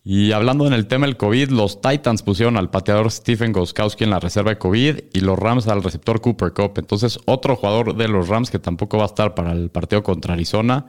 Y 0.05 0.33
hablando 0.33 0.67
en 0.67 0.73
el 0.73 0.89
tema 0.89 1.07
del 1.07 1.17
COVID, 1.17 1.51
los 1.51 1.81
Titans 1.81 2.23
pusieron 2.23 2.57
al 2.57 2.71
pateador 2.71 3.13
Stephen 3.13 3.53
Goskowski 3.53 4.03
en 4.03 4.11
la 4.11 4.19
reserva 4.19 4.51
de 4.51 4.59
COVID 4.59 4.99
y 5.13 5.21
los 5.21 5.39
Rams 5.39 5.69
al 5.69 5.83
receptor 5.83 6.21
Cooper 6.21 6.53
Cup. 6.53 6.73
Entonces, 6.77 7.21
otro 7.25 7.55
jugador 7.55 7.95
de 7.95 8.09
los 8.09 8.29
Rams 8.29 8.51
que 8.51 8.59
tampoco 8.59 8.97
va 8.97 9.05
a 9.05 9.07
estar 9.07 9.35
para 9.35 9.53
el 9.53 9.71
partido 9.71 10.03
contra 10.03 10.35
Arizona. 10.35 10.87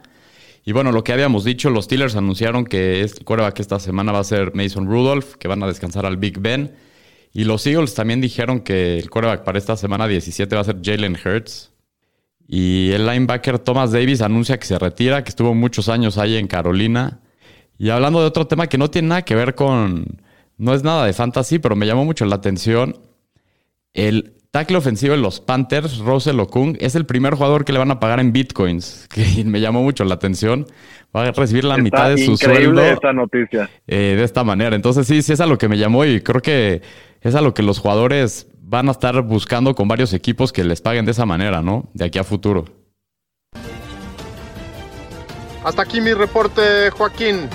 Y 0.64 0.72
bueno, 0.72 0.90
lo 0.90 1.04
que 1.04 1.12
habíamos 1.12 1.44
dicho, 1.44 1.70
los 1.70 1.84
Steelers 1.84 2.16
anunciaron 2.16 2.64
que 2.64 3.02
el 3.02 3.24
quarterback 3.24 3.60
esta 3.60 3.78
semana 3.78 4.10
va 4.10 4.18
a 4.18 4.24
ser 4.24 4.52
Mason 4.54 4.86
Rudolph, 4.86 5.34
que 5.36 5.46
van 5.46 5.62
a 5.62 5.68
descansar 5.68 6.06
al 6.06 6.16
Big 6.16 6.40
Ben. 6.40 6.74
Y 7.32 7.44
los 7.44 7.66
Eagles 7.66 7.94
también 7.94 8.20
dijeron 8.20 8.60
que 8.60 8.98
el 8.98 9.10
quarterback 9.10 9.44
para 9.44 9.58
esta 9.58 9.76
semana 9.76 10.08
17 10.08 10.54
va 10.56 10.62
a 10.62 10.64
ser 10.64 10.78
Jalen 10.82 11.16
Hurts. 11.24 11.72
Y 12.48 12.90
el 12.90 13.06
linebacker 13.06 13.60
Thomas 13.60 13.92
Davis 13.92 14.22
anuncia 14.22 14.58
que 14.58 14.66
se 14.66 14.78
retira, 14.78 15.22
que 15.22 15.30
estuvo 15.30 15.54
muchos 15.54 15.88
años 15.88 16.18
ahí 16.18 16.36
en 16.36 16.48
Carolina. 16.48 17.20
Y 17.78 17.90
hablando 17.90 18.20
de 18.20 18.26
otro 18.26 18.46
tema 18.46 18.66
que 18.66 18.78
no 18.78 18.90
tiene 18.90 19.08
nada 19.08 19.22
que 19.22 19.34
ver 19.34 19.54
con... 19.54 20.22
No 20.56 20.72
es 20.74 20.84
nada 20.84 21.04
de 21.06 21.12
fantasy, 21.12 21.58
pero 21.58 21.74
me 21.74 21.86
llamó 21.86 22.04
mucho 22.04 22.24
la 22.24 22.36
atención. 22.36 22.96
El 23.92 24.34
tackle 24.50 24.76
ofensivo 24.76 25.14
de 25.14 25.20
los 25.20 25.40
Panthers, 25.40 25.98
Russell 25.98 26.38
Okung, 26.38 26.76
es 26.80 26.94
el 26.94 27.06
primer 27.06 27.34
jugador 27.34 27.64
que 27.64 27.72
le 27.72 27.80
van 27.80 27.90
a 27.90 27.98
pagar 27.98 28.20
en 28.20 28.32
bitcoins, 28.32 29.08
que 29.12 29.44
me 29.44 29.60
llamó 29.60 29.82
mucho 29.82 30.04
la 30.04 30.14
atención. 30.14 30.66
Va 31.14 31.26
a 31.26 31.32
recibir 31.32 31.64
la 31.64 31.74
Está 31.74 31.82
mitad 31.82 32.08
de 32.10 32.18
su 32.18 32.32
increíble 32.32 32.64
sueldo 32.64 32.82
esta 32.82 33.12
noticia. 33.12 33.70
eh, 33.86 34.14
de 34.16 34.24
esta 34.24 34.44
manera. 34.44 34.74
Entonces 34.76 35.06
sí, 35.06 35.22
sí 35.22 35.32
es 35.32 35.40
a 35.40 35.46
lo 35.46 35.58
que 35.58 35.68
me 35.68 35.78
llamó 35.78 36.04
y 36.04 36.20
creo 36.20 36.40
que 36.42 36.82
es 37.20 37.34
a 37.34 37.40
lo 37.40 37.54
que 37.54 37.62
los 37.62 37.78
jugadores 37.78 38.48
van 38.60 38.88
a 38.88 38.92
estar 38.92 39.20
buscando 39.22 39.74
con 39.74 39.86
varios 39.88 40.12
equipos 40.12 40.52
que 40.52 40.64
les 40.64 40.80
paguen 40.80 41.04
de 41.04 41.12
esa 41.12 41.26
manera, 41.26 41.62
¿no? 41.62 41.88
De 41.94 42.04
aquí 42.04 42.18
a 42.18 42.24
futuro. 42.24 42.64
Hasta 45.64 45.80
aquí 45.80 46.00
mi 46.02 46.12
reporte, 46.12 46.90
Joaquín. 46.90 47.48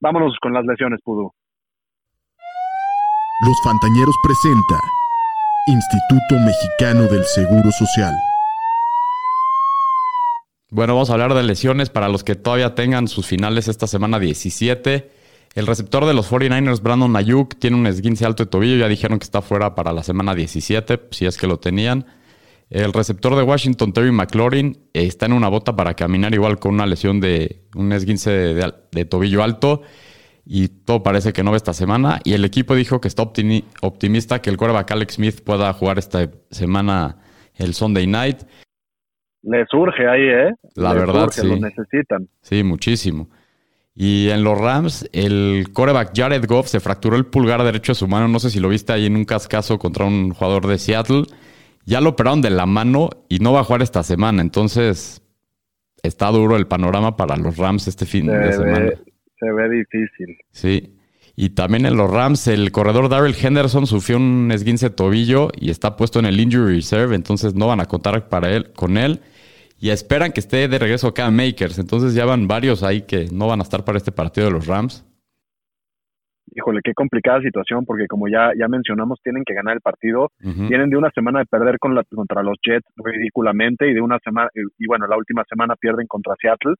Vámonos 0.00 0.36
con 0.42 0.52
las 0.52 0.64
lesiones, 0.64 0.98
Pudu. 1.04 1.30
Los 3.46 3.56
Fantañeros 3.62 4.16
presenta 4.20 4.80
Instituto 5.68 6.44
Mexicano 6.44 7.02
del 7.02 7.24
Seguro 7.24 7.70
Social. 7.70 8.12
Bueno, 10.70 10.94
vamos 10.94 11.10
a 11.10 11.12
hablar 11.12 11.34
de 11.34 11.44
lesiones 11.44 11.88
para 11.88 12.08
los 12.08 12.24
que 12.24 12.34
todavía 12.34 12.74
tengan 12.74 13.06
sus 13.06 13.26
finales 13.26 13.68
esta 13.68 13.86
semana 13.86 14.18
17. 14.18 15.10
El 15.54 15.66
receptor 15.68 16.06
de 16.06 16.14
los 16.14 16.28
49ers, 16.32 16.82
Brandon 16.82 17.14
Ayuk, 17.14 17.54
tiene 17.60 17.76
un 17.76 17.86
esguince 17.86 18.26
alto 18.26 18.44
de 18.44 18.50
tobillo. 18.50 18.76
Ya 18.76 18.88
dijeron 18.88 19.20
que 19.20 19.24
está 19.24 19.40
fuera 19.40 19.76
para 19.76 19.92
la 19.92 20.02
semana 20.02 20.34
17, 20.34 21.00
si 21.12 21.26
es 21.26 21.38
que 21.38 21.46
lo 21.46 21.58
tenían. 21.60 22.06
El 22.70 22.92
receptor 22.92 23.36
de 23.36 23.42
Washington, 23.42 23.92
Terry 23.92 24.10
McLaurin, 24.10 24.78
está 24.92 25.26
en 25.26 25.32
una 25.32 25.48
bota 25.48 25.76
para 25.76 25.94
caminar 25.94 26.34
igual 26.34 26.58
con 26.58 26.74
una 26.74 26.86
lesión 26.86 27.20
de 27.20 27.62
un 27.76 27.92
esguince 27.92 28.30
de, 28.30 28.54
de- 28.54 28.74
de 28.90 29.04
tobillo 29.04 29.42
alto. 29.42 29.82
Y 30.46 30.68
todo 30.68 31.02
parece 31.02 31.32
que 31.32 31.42
no 31.42 31.52
va 31.52 31.56
esta 31.56 31.72
semana. 31.72 32.20
Y 32.24 32.32
el 32.34 32.44
equipo 32.44 32.74
dijo 32.74 33.00
que 33.00 33.08
está 33.08 33.22
optimi- 33.22 33.64
optimista 33.80 34.42
que 34.42 34.50
el 34.50 34.56
quarterback 34.56 34.90
Alex 34.90 35.14
Smith 35.14 35.40
pueda 35.42 35.72
jugar 35.72 35.98
esta 35.98 36.28
semana 36.50 37.16
el 37.54 37.74
Sunday 37.74 38.06
night. 38.06 38.42
Le 39.42 39.64
surge 39.70 40.06
ahí, 40.08 40.22
¿eh? 40.22 40.50
La 40.74 40.92
verdad, 40.94 41.24
surge, 41.30 41.40
sí. 41.42 41.46
Lo 41.48 41.56
necesitan. 41.56 42.28
Sí, 42.42 42.62
muchísimo. 42.62 43.28
Y 43.94 44.28
en 44.30 44.42
los 44.42 44.58
Rams, 44.58 45.08
el 45.12 45.68
quarterback 45.72 46.12
Jared 46.16 46.44
Goff 46.46 46.66
se 46.66 46.80
fracturó 46.80 47.16
el 47.16 47.26
pulgar 47.26 47.62
derecho 47.62 47.92
de 47.92 47.96
su 47.96 48.08
mano. 48.08 48.26
No 48.26 48.40
sé 48.40 48.50
si 48.50 48.58
lo 48.58 48.68
viste 48.68 48.92
ahí 48.92 49.06
en 49.06 49.16
un 49.16 49.24
cascazo 49.24 49.78
contra 49.78 50.04
un 50.04 50.30
jugador 50.32 50.66
de 50.66 50.78
Seattle. 50.78 51.24
Ya 51.86 52.00
lo 52.00 52.10
operaron 52.10 52.40
de 52.40 52.50
la 52.50 52.66
mano 52.66 53.10
y 53.28 53.38
no 53.38 53.52
va 53.52 53.60
a 53.60 53.64
jugar 53.64 53.82
esta 53.82 54.02
semana. 54.02 54.40
Entonces, 54.42 55.22
está 56.02 56.28
duro 56.30 56.56
el 56.56 56.66
panorama 56.66 57.16
para 57.16 57.36
los 57.36 57.56
Rams 57.56 57.88
este 57.88 58.06
fin 58.06 58.26
de 58.26 58.52
Se 58.52 58.58
semana. 58.58 58.90
se 59.38 59.52
ve 59.52 59.68
difícil. 59.70 60.36
Sí. 60.50 60.90
Y 61.36 61.50
también 61.50 61.84
en 61.84 61.96
los 61.96 62.08
Rams, 62.10 62.46
el 62.46 62.70
corredor 62.70 63.08
Daryl 63.08 63.34
Henderson 63.40 63.86
sufrió 63.88 64.18
un 64.18 64.50
esguince 64.52 64.88
de 64.90 64.94
tobillo 64.94 65.50
y 65.58 65.70
está 65.70 65.96
puesto 65.96 66.20
en 66.20 66.26
el 66.26 66.38
injury 66.38 66.76
reserve, 66.76 67.16
entonces 67.16 67.54
no 67.54 67.66
van 67.66 67.80
a 67.80 67.86
contar 67.86 68.28
para 68.28 68.52
él, 68.52 68.72
con 68.72 68.96
él. 68.96 69.20
y 69.80 69.90
esperan 69.90 70.30
que 70.32 70.38
esté 70.40 70.68
de 70.68 70.78
regreso 70.78 71.12
Cam 71.12 71.34
Makers. 71.34 71.78
Entonces 71.78 72.14
ya 72.14 72.24
van 72.24 72.46
varios 72.46 72.82
ahí 72.84 73.02
que 73.02 73.28
no 73.32 73.48
van 73.48 73.58
a 73.60 73.64
estar 73.64 73.84
para 73.84 73.98
este 73.98 74.12
partido 74.12 74.46
de 74.46 74.52
los 74.52 74.66
Rams. 74.66 75.04
Híjole, 76.52 76.80
qué 76.84 76.92
complicada 76.94 77.40
situación, 77.40 77.84
porque 77.84 78.06
como 78.06 78.28
ya, 78.28 78.52
ya 78.58 78.68
mencionamos, 78.68 79.18
tienen 79.22 79.44
que 79.44 79.54
ganar 79.54 79.74
el 79.74 79.80
partido. 79.80 80.30
Vienen 80.40 80.90
de 80.90 80.96
una 80.96 81.10
semana 81.10 81.40
de 81.40 81.46
perder 81.46 81.78
con 81.78 81.94
la, 81.94 82.04
contra 82.04 82.42
los 82.42 82.58
Jets 82.62 82.86
ridículamente 82.96 83.88
y 83.88 83.94
de 83.94 84.00
una 84.00 84.18
semana, 84.18 84.50
y 84.54 84.86
bueno, 84.86 85.06
la 85.06 85.16
última 85.16 85.42
semana 85.48 85.74
pierden 85.76 86.06
contra 86.06 86.34
Seattle. 86.40 86.74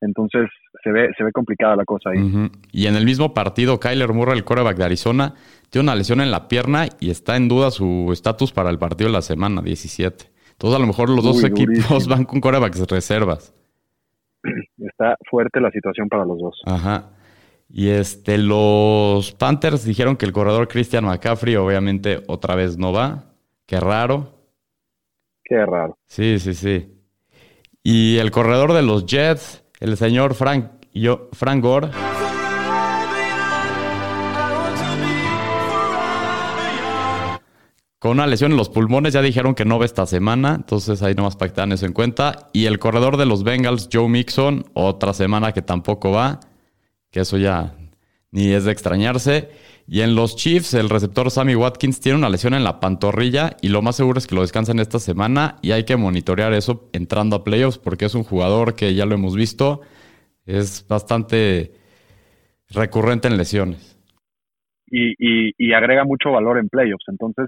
Entonces 0.00 0.48
se 0.84 0.92
ve, 0.92 1.08
se 1.16 1.24
ve 1.24 1.32
complicada 1.32 1.74
la 1.74 1.84
cosa 1.84 2.10
ahí. 2.10 2.50
Y 2.70 2.86
en 2.86 2.94
el 2.94 3.04
mismo 3.04 3.34
partido, 3.34 3.80
Kyler 3.80 4.12
Murray, 4.12 4.38
el 4.38 4.44
quarterback 4.44 4.76
de 4.76 4.84
Arizona, 4.84 5.34
tiene 5.70 5.86
una 5.86 5.96
lesión 5.96 6.20
en 6.20 6.30
la 6.30 6.48
pierna 6.48 6.86
y 7.00 7.10
está 7.10 7.36
en 7.36 7.48
duda 7.48 7.70
su 7.70 8.10
estatus 8.12 8.52
para 8.52 8.70
el 8.70 8.78
partido 8.78 9.08
de 9.08 9.14
la 9.14 9.22
semana 9.22 9.60
17. 9.60 10.26
Entonces 10.52 10.76
a 10.76 10.80
lo 10.80 10.86
mejor 10.86 11.10
los 11.10 11.24
dos 11.24 11.42
equipos 11.44 12.06
van 12.08 12.24
con 12.24 12.40
quarterbacks 12.40 12.86
reservas. 12.88 13.54
Está 14.78 15.16
fuerte 15.28 15.60
la 15.60 15.70
situación 15.70 16.08
para 16.08 16.24
los 16.24 16.38
dos. 16.38 16.62
Ajá. 16.64 17.10
Y 17.70 17.88
este, 17.88 18.38
los 18.38 19.32
Panthers 19.32 19.84
dijeron 19.84 20.16
que 20.16 20.24
el 20.24 20.32
corredor 20.32 20.68
Christian 20.68 21.04
McCaffrey 21.04 21.56
obviamente 21.56 22.22
otra 22.26 22.54
vez 22.54 22.78
no 22.78 22.92
va. 22.92 23.34
Qué 23.66 23.78
raro. 23.78 24.32
Qué 25.44 25.64
raro. 25.66 25.98
Sí, 26.06 26.38
sí, 26.38 26.54
sí. 26.54 26.94
Y 27.82 28.16
el 28.18 28.30
corredor 28.30 28.72
de 28.72 28.82
los 28.82 29.06
Jets, 29.06 29.64
el 29.80 29.96
señor 29.96 30.34
Frank, 30.34 30.70
yo, 30.94 31.28
Frank 31.32 31.62
Gore. 31.62 31.90
Con 37.98 38.12
una 38.12 38.28
lesión 38.28 38.52
en 38.52 38.56
los 38.58 38.68
pulmones 38.68 39.12
ya 39.12 39.22
dijeron 39.22 39.56
que 39.56 39.64
no 39.64 39.78
va 39.78 39.84
esta 39.84 40.06
semana, 40.06 40.54
entonces 40.54 41.02
ahí 41.02 41.14
nomás 41.14 41.34
para 41.34 41.50
que 41.50 41.56
tengan 41.56 41.72
eso 41.72 41.84
en 41.84 41.92
cuenta. 41.92 42.48
Y 42.52 42.66
el 42.66 42.78
corredor 42.78 43.16
de 43.16 43.26
los 43.26 43.42
Bengals, 43.42 43.88
Joe 43.92 44.08
Mixon, 44.08 44.66
otra 44.74 45.12
semana 45.12 45.52
que 45.52 45.62
tampoco 45.62 46.12
va, 46.12 46.38
que 47.10 47.20
eso 47.20 47.38
ya 47.38 47.74
ni 48.30 48.52
es 48.52 48.64
de 48.64 48.72
extrañarse. 48.72 49.50
Y 49.86 50.02
en 50.02 50.14
los 50.14 50.36
Chiefs, 50.36 50.74
el 50.74 50.90
receptor 50.90 51.30
Sammy 51.30 51.54
Watkins 51.54 52.00
tiene 52.00 52.18
una 52.18 52.28
lesión 52.28 52.52
en 52.52 52.62
la 52.62 52.78
pantorrilla 52.78 53.56
y 53.62 53.68
lo 53.68 53.80
más 53.80 53.96
seguro 53.96 54.18
es 54.18 54.26
que 54.26 54.34
lo 54.34 54.42
descansen 54.42 54.80
esta 54.80 54.98
semana 54.98 55.56
y 55.62 55.72
hay 55.72 55.84
que 55.84 55.96
monitorear 55.96 56.52
eso 56.52 56.90
entrando 56.92 57.36
a 57.36 57.44
playoffs 57.44 57.78
porque 57.78 58.04
es 58.04 58.14
un 58.14 58.22
jugador 58.22 58.76
que 58.76 58.94
ya 58.94 59.06
lo 59.06 59.14
hemos 59.14 59.34
visto, 59.34 59.80
es 60.44 60.86
bastante 60.86 61.72
recurrente 62.68 63.28
en 63.28 63.38
lesiones. 63.38 63.98
Y, 64.90 65.12
y, 65.18 65.52
y 65.56 65.72
agrega 65.72 66.04
mucho 66.04 66.32
valor 66.32 66.58
en 66.58 66.68
playoffs, 66.68 67.04
entonces 67.08 67.46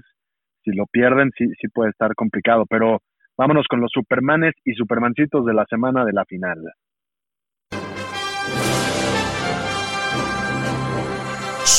si 0.63 0.71
lo 0.71 0.85
pierden 0.85 1.31
sí, 1.37 1.45
sí 1.59 1.67
puede 1.67 1.91
estar 1.91 2.13
complicado, 2.15 2.65
pero 2.67 3.01
vámonos 3.37 3.65
con 3.67 3.81
los 3.81 3.91
Supermanes 3.91 4.53
y 4.63 4.73
Supermancitos 4.73 5.45
de 5.45 5.53
la 5.53 5.65
semana 5.69 6.05
de 6.05 6.13
la 6.13 6.25
final. 6.25 6.57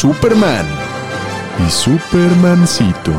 Superman 0.02 0.66
y 1.64 1.70
Supermancito. 1.70 3.12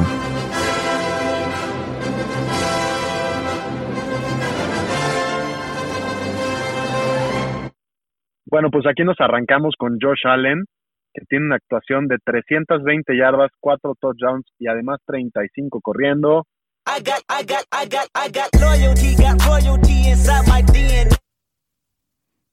Bueno, 8.48 8.68
pues 8.70 8.86
aquí 8.86 9.06
nos 9.06 9.16
arrancamos 9.22 9.75
con 9.78 9.98
Josh 9.98 10.28
Allen, 10.28 10.66
que 11.13 11.24
tiene 11.30 11.46
una 11.46 11.56
actuación 11.56 12.10
de 12.10 12.18
320 12.22 13.18
yardas, 13.18 13.52
4 13.62 13.94
touchdowns 14.02 14.46
y 14.60 14.68
además 14.68 15.00
35 15.06 15.80
corriendo. 15.80 16.44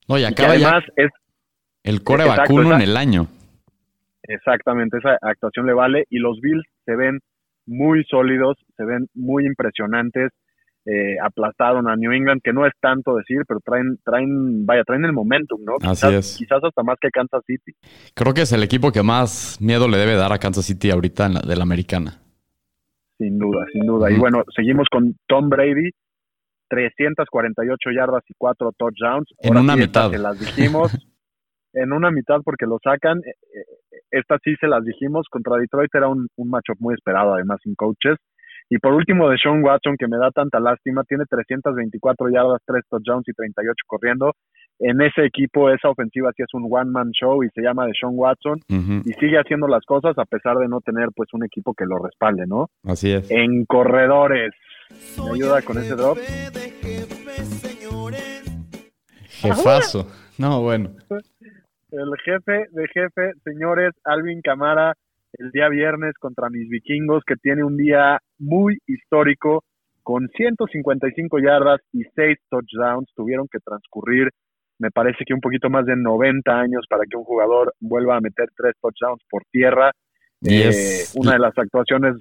No, 0.07 0.19
y 0.21 0.25
acaba 0.25 0.51
además 0.51 0.85
es 0.95 1.11
el 1.83 2.05
core 2.05 2.27
vacuno 2.27 2.77
en 2.77 2.83
el 2.83 2.97
año. 2.97 3.27
Exactamente, 4.31 4.99
esa 4.99 5.19
actuación 5.21 5.67
le 5.67 5.75
vale 5.75 6.05
y 6.09 6.19
los 6.19 6.41
Bills 6.41 6.65
se 6.85 6.95
ven 6.95 7.19
muy 7.67 8.05
sólidos, 8.05 8.57
se 8.77 8.85
ven 8.85 9.09
muy 9.13 9.45
impresionantes, 9.45 10.31
eh, 10.87 11.17
aplastaron 11.21 11.89
a 11.89 11.97
New 11.97 12.13
England, 12.13 12.41
que 12.43 12.53
no 12.53 12.65
es 12.65 12.73
tanto 12.81 13.17
decir, 13.17 13.43
pero 13.47 13.59
traen, 13.61 13.99
traen, 14.05 14.65
vaya, 14.65 14.85
traen 14.85 15.05
el 15.05 15.13
momentum, 15.13 15.61
¿no? 15.65 15.75
Así 15.83 16.07
quizás, 16.07 16.13
es. 16.13 16.37
Quizás 16.39 16.63
hasta 16.63 16.83
más 16.85 16.97
que 17.01 17.11
Kansas 17.11 17.43
City. 17.45 17.73
Creo 18.15 18.33
que 18.33 18.43
es 18.43 18.53
el 18.53 18.63
equipo 18.63 18.93
que 18.93 19.03
más 19.03 19.61
miedo 19.61 19.89
le 19.89 19.99
debe 19.99 20.15
dar 20.15 20.33
a 20.33 20.39
Kansas 20.39 20.65
City 20.65 20.91
ahorita 20.91 21.27
en 21.27 21.35
la, 21.35 21.41
de 21.41 21.57
la 21.57 21.65
americana. 21.65 22.23
Sin 23.19 23.37
duda, 23.37 23.67
sin 23.73 23.85
duda. 23.85 24.11
Y 24.13 24.17
bueno, 24.17 24.45
seguimos 24.55 24.87
con 24.91 25.17
Tom 25.27 25.51
Brady, 25.51 25.91
348 26.69 27.91
yardas 27.91 28.23
y 28.29 28.35
4 28.39 28.73
touchdowns. 28.79 29.29
En 29.41 29.49
Ahora 29.49 29.61
una 29.61 29.75
sí, 29.75 29.81
mitad. 29.81 30.11
Se 30.11 30.19
las 30.19 30.39
dijimos. 30.39 30.97
en 31.73 31.93
una 31.93 32.11
mitad 32.11 32.41
porque 32.45 32.67
lo 32.67 32.79
sacan. 32.83 33.19
Eh, 33.19 33.31
eh, 33.55 33.99
Estas 34.11 34.41
sí 34.43 34.55
se 34.61 34.67
las 34.67 34.85
dijimos. 34.85 35.27
Contra 35.31 35.57
Detroit 35.57 35.95
era 35.95 36.09
un, 36.09 36.29
un 36.37 36.51
matchup 36.51 36.77
muy 36.81 36.95
esperado, 36.95 37.35
además, 37.35 37.59
sin 37.63 37.75
coaches. 37.75 38.17
Y 38.73 38.79
por 38.79 38.93
último, 38.93 39.29
de 39.29 39.37
Sean 39.37 39.65
Watson, 39.65 39.97
que 39.99 40.07
me 40.07 40.17
da 40.17 40.31
tanta 40.31 40.61
lástima, 40.61 41.03
tiene 41.03 41.25
324 41.29 42.29
yardas, 42.31 42.63
3 42.65 42.85
touchdowns 42.89 43.29
y 43.29 43.33
38 43.33 43.75
corriendo. 43.87 44.33
En 44.79 45.01
ese 45.03 45.25
equipo, 45.27 45.71
esa 45.71 45.91
ofensiva 45.91 46.31
sí 46.37 46.43
es 46.45 46.55
un 46.55 46.69
one-man 46.71 47.11
show 47.11 47.43
y 47.43 47.49
se 47.51 47.63
llama 47.63 47.87
de 47.87 47.93
Sean 47.99 48.13
Watson. 48.15 48.61
Y 49.05 49.13
sigue 49.15 49.39
haciendo 49.39 49.67
las 49.67 49.85
cosas 49.85 50.17
a 50.17 50.25
pesar 50.25 50.57
de 50.57 50.69
no 50.69 50.81
tener 50.81 51.09
pues 51.15 51.29
un 51.33 51.45
equipo 51.45 51.75
que 51.75 51.85
lo 51.85 51.99
respalde, 51.99 52.45
¿no? 52.47 52.69
Así 52.85 53.13
es. 53.13 53.29
En 53.31 53.65
corredores. 53.67 54.55
¿Me 55.19 55.33
ayuda 55.35 55.63
con 55.63 55.79
ese 55.79 55.97
drop? 55.97 56.17
Jefazo. 59.29 60.07
No, 60.39 60.63
bueno. 60.63 60.91
El 61.93 62.11
jefe 62.25 62.67
de 62.71 62.89
jefe, 62.89 63.33
señores, 63.45 63.93
Alvin 64.05 64.41
Camara, 64.43 64.95
el 65.39 65.51
día 65.51 65.69
viernes 65.69 66.15
contra 66.19 66.49
mis 66.51 66.69
vikingos, 66.69 67.23
que 67.27 67.37
tiene 67.37 67.65
un 67.65 67.77
día 67.77 68.19
muy 68.39 68.79
histórico, 68.87 69.65
con 70.03 70.29
155 70.37 71.39
yardas 71.39 71.81
y 71.93 72.03
6 72.17 72.39
touchdowns. 72.49 73.09
Tuvieron 73.15 73.47
que 73.51 73.59
transcurrir, 73.61 74.31
me 74.79 74.91
parece 74.91 75.25
que 75.27 75.35
un 75.35 75.41
poquito 75.41 75.69
más 75.71 75.85
de 75.87 75.95
90 75.97 76.51
años 76.59 76.85
para 76.89 77.05
que 77.09 77.17
un 77.17 77.25
jugador 77.25 77.75
vuelva 77.81 78.17
a 78.17 78.21
meter 78.21 78.49
3 78.57 78.75
touchdowns 78.81 79.23
por 79.31 79.43
tierra. 79.51 79.93
Y 80.41 80.55
Eh, 80.63 80.69
es- 80.69 81.15
una 81.17 81.33
de 81.33 81.39
las 81.39 81.57
actuaciones 81.59 82.17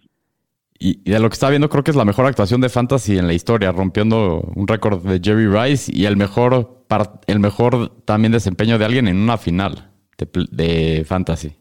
Y, 0.82 1.02
y 1.04 1.12
de 1.12 1.20
lo 1.20 1.28
que 1.30 1.34
está 1.34 1.50
viendo, 1.50 1.68
creo 1.68 1.84
que 1.84 1.92
es 1.92 1.98
la 1.98 2.06
mejor 2.06 2.26
actuación 2.26 2.62
de 2.62 2.70
Fantasy 2.70 3.18
en 3.18 3.28
la 3.28 3.34
historia, 3.34 3.72
rompiendo 3.74 4.42
un 4.56 4.66
récord 4.66 5.04
de 5.06 5.20
Jerry 5.22 5.48
Rice 5.48 5.92
y 5.94 6.06
el 6.06 6.16
mejor, 6.16 6.79
el 7.28 7.40
mejor 7.40 8.04
también 8.06 8.32
desempeño 8.32 8.78
de 8.78 8.86
alguien 8.86 9.08
en 9.08 9.18
una 9.18 9.38
final 9.38 9.92
de, 10.18 11.04
Fantasy. 11.06 11.56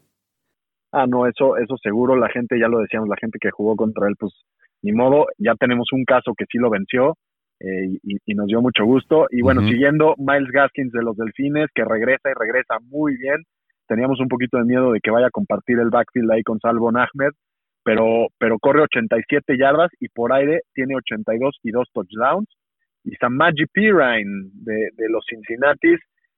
Ah, 0.91 1.05
no, 1.07 1.27
eso, 1.27 1.57
eso 1.57 1.77
seguro, 1.81 2.15
la 2.15 2.29
gente, 2.29 2.59
ya 2.59 2.67
lo 2.67 2.79
decíamos, 2.79 3.07
la 3.09 3.17
gente 3.17 3.37
que 3.39 3.51
jugó 3.51 3.75
contra 3.75 4.07
él, 4.07 4.15
pues 4.19 4.33
ni 4.81 4.91
modo, 4.91 5.27
ya 5.37 5.53
tenemos 5.55 5.87
un 5.91 6.03
caso 6.03 6.33
que 6.35 6.45
sí 6.51 6.57
lo 6.57 6.69
venció 6.69 7.15
eh, 7.59 7.99
y, 8.01 8.17
y 8.25 8.33
nos 8.33 8.47
dio 8.47 8.61
mucho 8.61 8.85
gusto. 8.85 9.27
Y 9.29 9.41
bueno, 9.41 9.61
siguiendo 9.61 10.15
Miles 10.17 10.51
Gaskins 10.51 10.91
de 10.91 11.03
los 11.03 11.15
Delfines, 11.15 11.69
que 11.75 11.83
regresa 11.83 12.29
y 12.29 12.33
regresa 12.33 12.77
muy 12.89 13.17
bien. 13.17 13.43
Teníamos 13.87 14.19
un 14.19 14.27
poquito 14.27 14.57
de 14.57 14.65
miedo 14.65 14.91
de 14.91 14.99
que 14.99 15.11
vaya 15.11 15.27
a 15.27 15.31
compartir 15.31 15.79
el 15.79 15.89
backfield 15.89 16.31
ahí 16.31 16.43
con 16.43 16.59
Salvon 16.59 16.97
Ahmed, 16.97 17.31
pero, 17.83 18.27
pero 18.37 18.59
corre 18.59 18.81
87 18.81 19.57
yardas 19.57 19.89
y 19.99 20.09
por 20.09 20.33
aire 20.33 20.61
tiene 20.73 20.95
82 20.95 21.57
y 21.63 21.71
dos 21.71 21.89
touchdowns. 21.93 22.47
Y 23.03 23.15
Samaji 23.15 23.65
Pirine 23.71 24.49
de, 24.53 24.89
de 24.95 25.09
los 25.09 25.23
Cincinnati, 25.27 25.95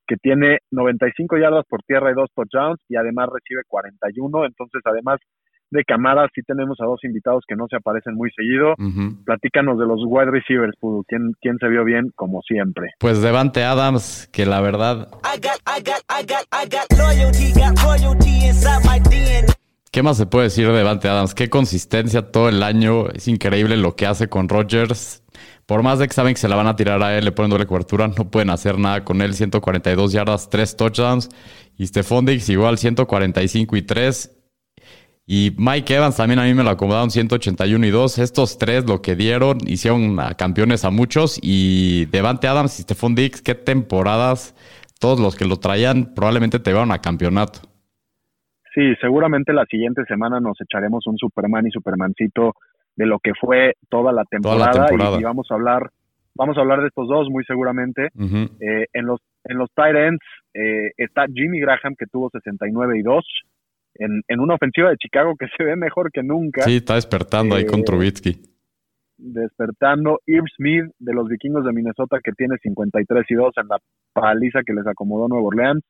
que 0.07 0.15
tiene 0.17 0.59
95 0.71 1.37
yardas 1.37 1.65
por 1.69 1.81
tierra 1.83 2.11
y 2.11 2.15
dos 2.15 2.29
touchdowns 2.35 2.79
y 2.89 2.95
además 2.95 3.29
recibe 3.33 3.61
41. 3.67 4.45
Entonces, 4.45 4.81
además 4.85 5.19
de 5.71 5.85
Camara, 5.85 6.27
sí 6.35 6.41
tenemos 6.45 6.77
a 6.81 6.85
dos 6.85 6.99
invitados 7.03 7.43
que 7.47 7.55
no 7.55 7.65
se 7.69 7.77
aparecen 7.77 8.15
muy 8.15 8.29
seguido. 8.31 8.73
Ujú. 8.73 9.23
Platícanos 9.23 9.79
de 9.79 9.85
los 9.85 10.01
wide 10.05 10.29
receivers, 10.29 10.73
Pudu. 10.79 11.03
¿Quién, 11.07 11.31
quién 11.39 11.57
se 11.59 11.67
vio 11.69 11.85
bien? 11.85 12.11
Como 12.15 12.41
siempre. 12.41 12.89
Pues 12.99 13.21
Devante 13.21 13.63
Adams, 13.63 14.29
que 14.33 14.45
la 14.45 14.59
verdad. 14.59 15.07
¿qué 19.91 20.03
más 20.03 20.17
se 20.17 20.25
puede 20.25 20.45
decir 20.45 20.67
de 20.67 20.73
Devante 20.73 21.07
Adams? 21.07 21.33
Qué 21.33 21.49
consistencia 21.49 22.31
todo 22.31 22.49
el 22.49 22.63
año, 22.63 23.09
es 23.09 23.27
increíble 23.27 23.77
lo 23.77 23.95
que 23.95 24.05
hace 24.05 24.27
con 24.27 24.49
Rodgers. 24.49 25.23
Por 25.71 25.83
más 25.83 25.99
de 25.99 26.07
que 26.09 26.13
saben 26.13 26.33
que 26.33 26.39
se 26.41 26.49
la 26.49 26.57
van 26.57 26.67
a 26.67 26.75
tirar 26.75 27.01
a 27.01 27.17
él, 27.17 27.23
le 27.23 27.31
ponen 27.31 27.49
doble 27.49 27.65
cobertura, 27.65 28.09
no 28.09 28.29
pueden 28.29 28.49
hacer 28.49 28.77
nada 28.77 29.05
con 29.05 29.21
él. 29.21 29.33
142 29.33 30.11
yardas, 30.11 30.49
3 30.49 30.75
touchdowns. 30.75 31.29
Y 31.77 31.87
Stephon 31.87 32.25
Diggs 32.25 32.49
igual, 32.49 32.77
145 32.77 33.77
y 33.77 33.81
3. 33.81 34.43
Y 35.25 35.55
Mike 35.57 35.95
Evans 35.95 36.17
también 36.17 36.39
a 36.39 36.43
mí 36.43 36.53
me 36.53 36.65
lo 36.65 36.71
acomodaron 36.71 37.09
181 37.09 37.85
y 37.85 37.89
2. 37.89 38.17
Estos 38.17 38.57
tres 38.57 38.85
lo 38.85 39.01
que 39.01 39.15
dieron 39.15 39.59
hicieron 39.65 40.17
campeones 40.37 40.83
a 40.83 40.89
muchos. 40.89 41.39
Y 41.41 42.03
Devante 42.07 42.49
Adams 42.49 42.77
y 42.77 42.83
Stephon 42.83 43.15
Diggs, 43.15 43.41
qué 43.41 43.55
temporadas. 43.55 44.53
Todos 44.99 45.21
los 45.21 45.37
que 45.37 45.45
lo 45.45 45.55
traían 45.55 46.13
probablemente 46.13 46.59
te 46.59 46.71
llevaron 46.71 46.91
a 46.91 46.99
campeonato. 46.99 47.61
Sí, 48.75 48.93
seguramente 48.99 49.53
la 49.53 49.63
siguiente 49.71 50.03
semana 50.05 50.41
nos 50.41 50.59
echaremos 50.59 51.07
un 51.07 51.17
Superman 51.17 51.65
y 51.65 51.71
Supermancito 51.71 52.55
de 52.95 53.05
lo 53.05 53.19
que 53.19 53.33
fue 53.39 53.75
toda 53.89 54.11
la 54.11 54.25
temporada, 54.25 54.87
temporada. 54.87 55.17
Y, 55.17 55.21
y 55.21 55.23
vamos 55.23 55.47
a 55.49 55.55
hablar 55.55 55.91
Vamos 56.35 56.57
a 56.57 56.61
hablar 56.61 56.81
de 56.81 56.87
estos 56.87 57.07
dos 57.07 57.29
muy 57.29 57.43
seguramente. 57.43 58.07
Eh, 58.17 58.85
en 58.93 59.05
los 59.05 59.19
en 59.43 59.57
los 59.57 59.69
tight 59.73 59.95
ends 59.95 60.23
eh, 60.53 60.91
está 60.97 61.25
Jimmy 61.33 61.59
Graham 61.59 61.95
que 61.97 62.05
tuvo 62.05 62.29
69 62.31 62.99
y 62.99 63.01
2 63.01 63.25
en, 63.95 64.21
en 64.27 64.39
una 64.39 64.55
ofensiva 64.55 64.89
de 64.89 64.97
Chicago 64.97 65.35
que 65.37 65.47
se 65.57 65.63
ve 65.63 65.75
mejor 65.75 66.11
que 66.11 66.23
nunca. 66.23 66.63
Sí, 66.63 66.77
está 66.77 66.95
despertando 66.95 67.55
ahí 67.55 67.65
con 67.65 67.81
Eh, 67.81 67.83
Trubitsky. 67.83 68.41
Despertando 69.17 70.19
Irv 70.25 70.45
Smith 70.55 70.85
de 70.97 71.13
los 71.13 71.27
vikingos 71.27 71.65
de 71.65 71.73
Minnesota 71.73 72.19
que 72.23 72.31
tiene 72.31 72.57
53 72.57 73.25
y 73.29 73.35
2 73.35 73.53
en 73.57 73.67
la 73.67 73.77
paliza 74.13 74.61
que 74.65 74.73
les 74.73 74.87
acomodó 74.87 75.27
Nuevo 75.27 75.47
Orleans. 75.47 75.83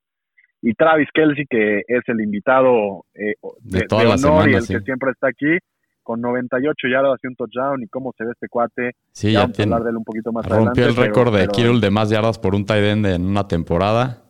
Y 0.64 0.74
Travis 0.74 1.10
Kelsey 1.14 1.46
que 1.50 1.80
es 1.88 2.02
el 2.08 2.22
invitado 2.22 3.06
eh, 3.14 3.36
De 3.62 3.80
de, 3.80 3.86
toda 3.88 4.04
de 4.04 4.10
la 4.10 4.16
honor 4.16 4.50
y 4.50 4.54
semana, 4.54 4.58
el 4.58 4.64
sí. 4.64 4.74
que 4.74 4.80
siempre 4.82 5.12
está 5.12 5.28
aquí 5.28 5.58
con 6.04 6.22
98 6.22 6.88
yardas 6.88 7.20
y 7.24 7.28
un 7.28 7.36
touchdown 7.36 7.84
y 7.84 7.88
cómo 7.88 8.12
se 8.18 8.26
ve 8.26 8.32
este 8.32 8.48
cuate. 8.50 8.92
Sí, 9.12 9.34
ya 9.34 9.48
tiene. 9.48 9.74
hablar 9.74 9.84
de 9.86 9.90
él 9.92 9.98
un 9.98 10.04
poquito 10.04 10.32
más 10.32 10.46
adelante. 10.46 10.66
Rompió 10.68 10.86
el 10.88 10.96
pero- 10.96 11.08
récord 11.08 11.36
de 11.40 11.48
Kirill 11.48 11.80
de 11.82 11.92
más 11.92 12.10
yardas 12.10 12.40
por 12.40 12.56
un 12.56 12.66
tight 12.66 12.84
end 12.84 13.06
en 13.06 13.26
una 13.26 13.48
temporada. 13.48 14.24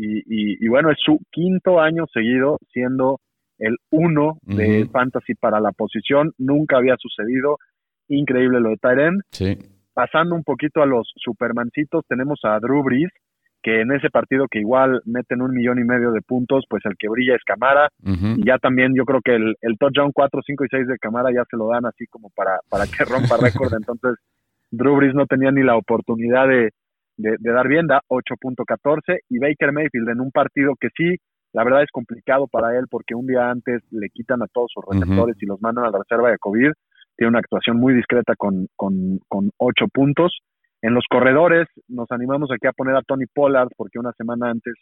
y, 0.00 0.18
y- 0.18 0.64
y 0.64 0.68
bueno, 0.68 0.90
es 0.92 0.98
su 1.04 1.18
quinto 1.32 1.80
año 1.80 2.04
seguido 2.12 2.58
siendo 2.72 3.18
el 3.58 3.74
uno 3.90 4.38
de 4.42 4.86
fantasy 4.92 5.34
para 5.34 5.58
la 5.58 5.72
posición. 5.72 6.32
Nunca 6.38 6.76
había 6.76 6.94
sucedido. 6.98 7.56
Increíble 8.08 8.60
lo 8.60 8.68
de 8.70 8.76
Tyren. 8.76 9.20
Sí. 9.32 9.58
Pasando 9.94 10.36
un 10.36 10.44
poquito 10.44 10.80
a 10.82 10.86
los 10.86 11.10
supermancitos, 11.16 12.04
tenemos 12.08 12.38
a 12.44 12.60
Drew 12.60 12.84
Brees, 12.84 13.10
que 13.68 13.82
en 13.82 13.92
ese 13.92 14.08
partido 14.08 14.46
que 14.50 14.60
igual 14.60 15.02
meten 15.04 15.42
un 15.42 15.52
millón 15.52 15.78
y 15.78 15.84
medio 15.84 16.10
de 16.10 16.22
puntos, 16.22 16.64
pues 16.70 16.82
el 16.86 16.96
que 16.98 17.10
brilla 17.10 17.36
es 17.36 17.44
Camara. 17.44 17.90
Y 18.02 18.46
ya 18.46 18.56
también 18.56 18.94
yo 18.96 19.04
creo 19.04 19.20
que 19.20 19.34
el, 19.34 19.56
el 19.60 19.76
touchdown 19.76 20.10
4, 20.10 20.40
5 20.42 20.64
y 20.64 20.68
6 20.70 20.88
de 20.88 20.98
Camara 20.98 21.28
ya 21.30 21.44
se 21.50 21.58
lo 21.58 21.68
dan 21.68 21.84
así 21.84 22.06
como 22.06 22.30
para, 22.30 22.60
para 22.70 22.86
que 22.86 23.04
rompa 23.04 23.36
récord. 23.36 23.74
Entonces, 23.74 24.14
Drew 24.70 24.96
Brees 24.96 25.14
no 25.14 25.26
tenía 25.26 25.50
ni 25.50 25.62
la 25.62 25.76
oportunidad 25.76 26.48
de, 26.48 26.70
de, 27.18 27.36
de 27.38 27.52
dar 27.52 27.68
bien, 27.68 27.86
da 27.86 28.00
8.14. 28.08 29.18
Y 29.28 29.38
Baker 29.38 29.72
Mayfield 29.72 30.08
en 30.08 30.20
un 30.20 30.30
partido 30.30 30.72
que 30.80 30.88
sí, 30.96 31.16
la 31.52 31.62
verdad 31.62 31.82
es 31.82 31.90
complicado 31.90 32.46
para 32.46 32.74
él 32.78 32.86
porque 32.88 33.14
un 33.14 33.26
día 33.26 33.50
antes 33.50 33.82
le 33.90 34.08
quitan 34.08 34.40
a 34.40 34.46
todos 34.46 34.70
sus 34.72 34.82
receptores 34.90 35.36
y 35.42 35.44
los 35.44 35.60
mandan 35.60 35.84
a 35.84 35.90
la 35.90 35.98
reserva 35.98 36.30
de 36.30 36.38
COVID. 36.38 36.72
Tiene 37.18 37.28
una 37.28 37.40
actuación 37.40 37.76
muy 37.76 37.92
discreta 37.92 38.32
con, 38.34 38.66
con, 38.76 39.18
con 39.28 39.50
8 39.58 39.88
puntos. 39.92 40.38
En 40.82 40.94
los 40.94 41.04
corredores 41.10 41.66
nos 41.88 42.10
animamos 42.12 42.50
aquí 42.52 42.66
a 42.66 42.72
poner 42.72 42.96
a 42.96 43.02
Tony 43.02 43.26
Pollard 43.26 43.68
porque 43.76 43.98
una 43.98 44.12
semana 44.12 44.50
antes 44.50 44.74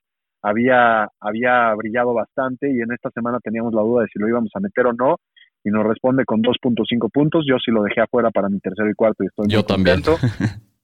había, 0.42 1.09
había 1.20 1.74
brillado 1.74 2.12
bastante 2.12 2.70
y 2.70 2.80
en 2.80 2.92
esta 2.92 3.11
semana 3.11 3.38
teníamos 3.42 3.72
la 3.72 3.82
duda 3.82 4.02
de 4.02 4.09
si 4.12 4.18
lo 4.18 4.28
íbamos 4.28 4.50
a 4.54 4.61
meter 4.61 4.87
o 4.87 4.92
no 4.92 5.16
y 5.64 5.70
nos 5.70 5.85
responde 5.85 6.24
con 6.24 6.42
2.5 6.42 7.11
puntos. 7.11 7.44
Yo 7.48 7.56
sí 7.59 7.70
lo 7.70 7.82
dejé 7.82 8.02
afuera 8.02 8.30
para 8.30 8.48
mi 8.48 8.61
tercero 8.61 8.90
y 8.90 8.94
cuarto 8.94 9.24
y 9.24 9.26
estoy 9.26 9.46
Yo 9.48 9.59
muy 9.59 9.66
también. 9.66 10.02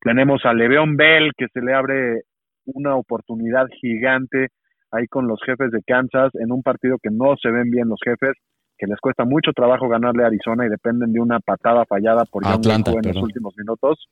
Tenemos 0.00 0.44
a 0.44 0.52
Le'Veon 0.52 0.96
Bell 0.96 1.32
que 1.36 1.46
se 1.52 1.60
le 1.62 1.74
abre 1.74 2.22
una 2.66 2.96
oportunidad 2.96 3.66
gigante 3.80 4.48
ahí 4.90 5.06
con 5.08 5.26
los 5.26 5.40
jefes 5.44 5.70
de 5.70 5.82
Kansas 5.86 6.30
en 6.34 6.52
un 6.52 6.62
partido 6.62 6.98
que 7.02 7.10
no 7.10 7.34
se 7.40 7.50
ven 7.50 7.70
bien 7.70 7.88
los 7.88 7.98
jefes, 8.04 8.34
que 8.78 8.86
les 8.86 9.00
cuesta 9.00 9.24
mucho 9.24 9.52
trabajo 9.52 9.88
ganarle 9.88 10.22
a 10.22 10.26
Arizona 10.26 10.66
y 10.66 10.68
dependen 10.68 11.12
de 11.12 11.20
una 11.20 11.40
patada 11.40 11.84
fallada 11.86 12.24
por 12.26 12.46
Atlanta, 12.46 12.92
en 12.92 13.14
los 13.14 13.22
últimos 13.22 13.54
minutos. 13.56 14.08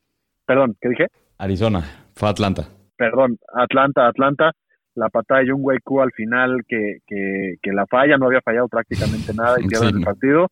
Perdón, 0.46 0.74
¿qué 0.80 0.88
dije? 0.90 1.06
Arizona. 1.38 1.82
Fue 2.14 2.28
Atlanta. 2.28 2.68
perdón, 2.96 3.38
Atlanta, 3.54 4.06
Atlanta, 4.06 4.52
la 4.94 5.08
patada 5.08 5.40
de 5.40 5.50
Jung 5.50 5.64
Koo 5.82 6.02
al 6.02 6.12
final 6.12 6.62
que, 6.68 6.98
que, 7.06 7.54
que 7.62 7.72
la 7.72 7.86
falla, 7.86 8.16
no 8.18 8.26
había 8.26 8.40
fallado 8.42 8.68
prácticamente 8.68 9.32
nada 9.34 9.56
y 9.60 9.66
pierden 9.66 9.90
Sí. 9.92 9.98
el 9.98 10.04
partido. 10.04 10.48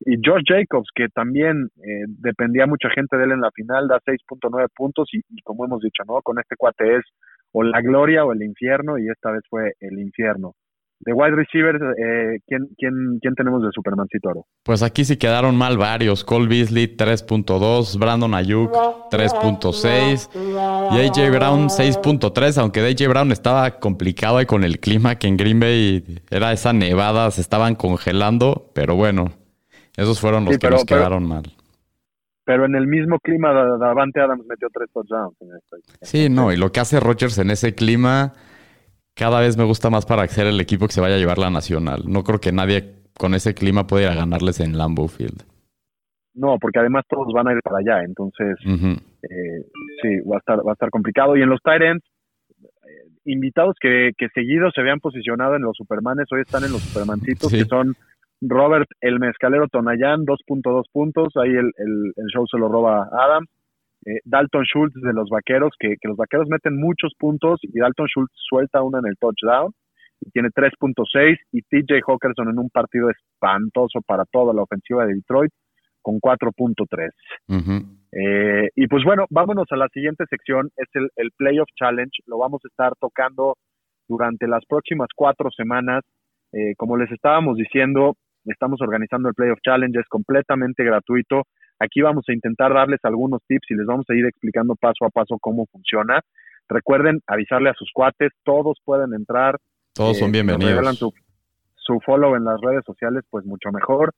Y 0.00 0.16
Josh 0.24 0.42
Jacobs, 0.46 0.88
que 0.94 1.08
también 1.08 1.68
eh, 1.76 2.04
dependía 2.08 2.66
mucha 2.66 2.90
gente 2.90 3.16
de 3.16 3.24
él 3.24 3.32
en 3.32 3.40
la 3.40 3.50
final, 3.52 3.88
da 3.88 3.98
6.9 4.00 4.68
puntos 4.74 5.08
y, 5.12 5.18
y 5.30 5.40
como 5.42 5.64
hemos 5.64 5.80
dicho, 5.80 6.02
¿no? 6.06 6.20
Con 6.22 6.38
este 6.38 6.54
cuate 6.56 6.96
es 6.96 7.02
o 7.52 7.62
la 7.62 7.80
gloria 7.80 8.24
o 8.24 8.32
el 8.32 8.42
infierno 8.42 8.98
y 8.98 9.08
esta 9.08 9.30
vez 9.30 9.42
fue 9.48 9.72
el 9.80 9.98
infierno. 9.98 10.52
De 10.98 11.12
wide 11.12 11.36
receivers, 11.36 11.78
eh, 11.98 12.38
¿quién, 12.46 12.68
quién, 12.78 13.18
¿quién 13.20 13.34
tenemos 13.34 13.62
de 13.62 13.68
Supermancito 13.72 14.30
Oro? 14.30 14.46
Pues 14.64 14.82
aquí 14.82 15.04
sí 15.04 15.16
quedaron 15.18 15.54
mal 15.54 15.76
varios. 15.76 16.24
Cole 16.24 16.48
Beasley 16.48 16.96
3.2, 16.96 17.98
Brandon 17.98 18.34
Ayuk 18.34 18.72
3.6 19.10 20.28
y 20.34 21.06
AJ 21.06 21.30
Brown 21.30 21.68
6.3, 21.68 22.58
aunque 22.60 22.80
de 22.80 22.90
AJ 22.90 23.08
Brown 23.10 23.30
estaba 23.32 23.78
complicado 23.78 24.44
con 24.46 24.64
el 24.64 24.80
clima 24.80 25.16
que 25.16 25.28
en 25.28 25.36
Green 25.36 25.60
Bay 25.60 26.02
era 26.30 26.52
esa 26.52 26.72
nevada, 26.72 27.30
se 27.30 27.40
estaban 27.40 27.74
congelando, 27.74 28.70
pero 28.74 28.96
bueno, 28.96 29.26
esos 29.96 30.18
fueron 30.20 30.44
los 30.44 30.54
Sí, 30.54 30.58
que 30.58 30.66
pero- 30.66 30.76
nos 30.76 30.84
pero- 30.86 31.00
quedaron 31.00 31.26
mal. 31.28 31.42
Pero 32.44 32.64
en 32.64 32.76
el 32.76 32.86
mismo 32.86 33.18
clima, 33.18 33.52
Da- 33.52 33.76
Davante 33.76 34.20
Adams 34.20 34.44
metió 34.48 34.68
tres 34.72 34.88
touchdowns. 34.94 35.34
en 35.40 35.48
esto. 35.56 35.76
Sí, 36.00 36.28
no, 36.30 36.52
y 36.52 36.56
lo 36.56 36.70
que 36.70 36.78
hace 36.78 37.00
Rodgers 37.00 37.38
en 37.38 37.50
ese 37.50 37.74
clima 37.74 38.34
cada 39.16 39.40
vez 39.40 39.56
me 39.56 39.64
gusta 39.64 39.90
más 39.90 40.06
para 40.06 40.26
ser 40.28 40.46
el 40.46 40.60
equipo 40.60 40.86
que 40.86 40.92
se 40.92 41.00
vaya 41.00 41.16
a 41.16 41.18
llevar 41.18 41.38
la 41.38 41.50
nacional. 41.50 42.02
No 42.06 42.22
creo 42.22 42.38
que 42.38 42.52
nadie 42.52 42.94
con 43.18 43.34
ese 43.34 43.54
clima 43.54 43.86
pueda 43.86 44.04
ir 44.04 44.10
a 44.10 44.14
ganarles 44.20 44.60
en 44.60 44.76
Lambeau 44.78 45.08
Field. 45.08 45.42
No, 46.34 46.58
porque 46.60 46.78
además 46.80 47.04
todos 47.08 47.32
van 47.32 47.48
a 47.48 47.52
ir 47.52 47.60
para 47.64 47.78
allá, 47.78 48.04
entonces 48.04 48.58
eh, 48.66 49.62
sí, 50.02 50.20
va 50.30 50.36
a 50.36 50.38
estar, 50.38 50.58
va 50.58 50.72
a 50.72 50.74
estar 50.74 50.90
complicado. 50.90 51.34
Y 51.34 51.40
en 51.42 51.48
los 51.48 51.60
Tyrants, 51.62 52.04
invitados 53.24 53.74
que, 53.80 54.10
que 54.18 54.28
seguidos 54.34 54.72
se 54.74 54.82
habían 54.82 55.00
posicionado 55.00 55.56
en 55.56 55.62
los 55.62 55.76
Supermanes, 55.76 56.26
hoy 56.30 56.42
están 56.42 56.64
en 56.64 56.72
los 56.72 56.82
Supermancitos, 56.82 57.50
Sí. 57.50 57.58
que 57.58 57.64
son 57.64 57.94
Robert 58.42 58.86
el 59.00 59.18
Mezcalero 59.18 59.66
Tonayán, 59.68 60.26
2.2 60.26 60.84
puntos, 60.92 61.32
ahí 61.36 61.50
el, 61.50 61.72
el, 61.78 62.12
el 62.16 62.26
show 62.32 62.46
se 62.46 62.58
lo 62.58 62.68
roba 62.68 63.08
Adam. 63.10 63.46
Eh, 64.06 64.20
Dalton 64.24 64.64
Schultz 64.64 64.94
de 64.94 65.12
los 65.12 65.28
Vaqueros, 65.28 65.74
que, 65.78 65.96
que 66.00 66.08
los 66.08 66.16
Vaqueros 66.16 66.48
meten 66.48 66.78
muchos 66.78 67.12
puntos 67.18 67.58
y 67.62 67.78
Dalton 67.78 68.06
Schultz 68.06 68.32
suelta 68.34 68.82
una 68.82 69.00
en 69.00 69.06
el 69.06 69.16
touchdown 69.18 69.72
y 70.20 70.30
tiene 70.30 70.48
3.6 70.48 71.36
y 71.52 71.62
TJ 71.62 72.02
Hawkinson 72.06 72.48
en 72.48 72.58
un 72.58 72.70
partido 72.70 73.10
espantoso 73.10 74.00
para 74.06 74.24
toda 74.24 74.54
la 74.54 74.62
ofensiva 74.62 75.04
de 75.04 75.14
Detroit 75.14 75.52
con 76.02 76.20
4.3. 76.20 77.10
Ujú. 77.48 77.96
Eh, 78.12 78.68
y 78.76 78.86
pues 78.86 79.02
bueno, 79.04 79.26
vámonos 79.28 79.66
a 79.70 79.76
la 79.76 79.88
siguiente 79.88 80.24
sección, 80.30 80.70
es 80.76 80.88
el, 80.94 81.10
el 81.16 81.32
Playoff 81.36 81.68
Challenge, 81.76 82.12
lo 82.26 82.38
vamos 82.38 82.60
a 82.64 82.68
estar 82.68 82.92
tocando 83.00 83.56
durante 84.08 84.46
las 84.46 84.64
próximas 84.66 85.08
cuatro 85.14 85.50
semanas. 85.50 86.04
Eh, 86.52 86.74
como 86.76 86.96
les 86.96 87.10
estábamos 87.10 87.56
diciendo, 87.56 88.14
estamos 88.44 88.80
organizando 88.80 89.28
el 89.28 89.34
Playoff 89.34 89.58
Challenge, 89.62 89.98
es 89.98 90.06
completamente 90.08 90.84
gratuito. 90.84 91.42
Aquí 91.78 92.00
vamos 92.00 92.24
a 92.28 92.32
intentar 92.32 92.72
darles 92.72 93.00
algunos 93.04 93.42
tips 93.46 93.70
y 93.70 93.74
les 93.74 93.86
vamos 93.86 94.06
a 94.08 94.14
ir 94.14 94.24
explicando 94.26 94.74
paso 94.76 95.04
a 95.04 95.10
paso 95.10 95.38
cómo 95.40 95.66
funciona. 95.66 96.20
Recuerden 96.68 97.20
avisarle 97.26 97.70
a 97.70 97.74
sus 97.74 97.90
cuates, 97.92 98.32
todos 98.44 98.78
pueden 98.84 99.12
entrar. 99.14 99.58
Todos 99.94 100.16
Eh, 100.16 100.20
son 100.20 100.32
si 100.32 100.38
regalan 100.40 100.58
bienvenidos. 100.60 100.98
su, 100.98 101.12
su 101.76 102.00
follow 102.00 102.34
en 102.34 102.44
las 102.44 102.60
redes 102.60 102.82
sociales, 102.84 103.24
pues 103.30 103.44
mucho 103.44 103.70
mejor. 103.72 104.12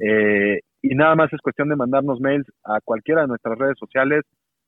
Eh, 0.00 0.60
y 0.82 0.94
nada 0.94 1.14
más 1.14 1.32
es 1.32 1.40
cuestión 1.40 1.68
de 1.68 1.76
mandarnos 1.76 2.20
mails 2.20 2.46
a 2.64 2.80
cualquiera 2.84 3.22
de 3.22 3.28
nuestras 3.28 3.56
redes 3.58 3.78
sociales 3.78 4.22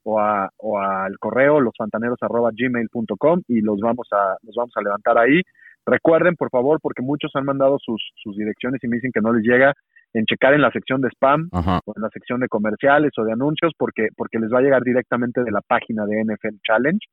o, 0.05 0.21
a, 0.21 0.51
o 0.59 0.79
al 0.79 1.19
correo 1.19 1.61
losfantaneros@gmail.com 1.61 3.43
y 3.49 3.61
los 3.61 3.81
vamos 3.81 4.07
a 4.13 4.37
los 4.43 4.55
vamos 4.55 4.73
a 4.77 4.83
levantar 4.83 5.19
ahí. 5.19 5.41
Recuerden, 5.87 6.35
por 6.37 6.51
favor, 6.51 6.79
porque 6.81 7.03
muchos 7.03 7.31
han 7.35 7.45
mandado 7.45 7.79
sus, 7.79 8.03
sus 8.23 8.37
direcciones 8.37 8.83
y 8.83 8.89
me 8.89 8.97
dicen 8.97 9.11
que 9.13 9.21
no 9.21 9.33
les 9.35 9.43
llega, 9.45 9.75
en 10.15 10.25
checar 10.27 10.55
en 10.55 10.63
la 10.63 10.71
sección 10.71 11.01
de 11.01 11.09
spam 11.11 11.49
Ajá. 11.53 11.81
o 11.85 11.93
en 11.95 12.03
la 12.03 12.09
sección 12.11 12.41
de 12.41 12.49
comerciales 12.49 13.11
o 13.19 13.25
de 13.25 13.33
anuncios 13.33 13.73
porque 13.77 14.09
porque 14.17 14.39
les 14.39 14.53
va 14.53 14.59
a 14.59 14.63
llegar 14.63 14.83
directamente 14.83 15.43
de 15.43 15.51
la 15.51 15.61
página 15.61 16.07
de 16.07 16.25
NFL 16.25 16.57
Challenge. 16.63 17.05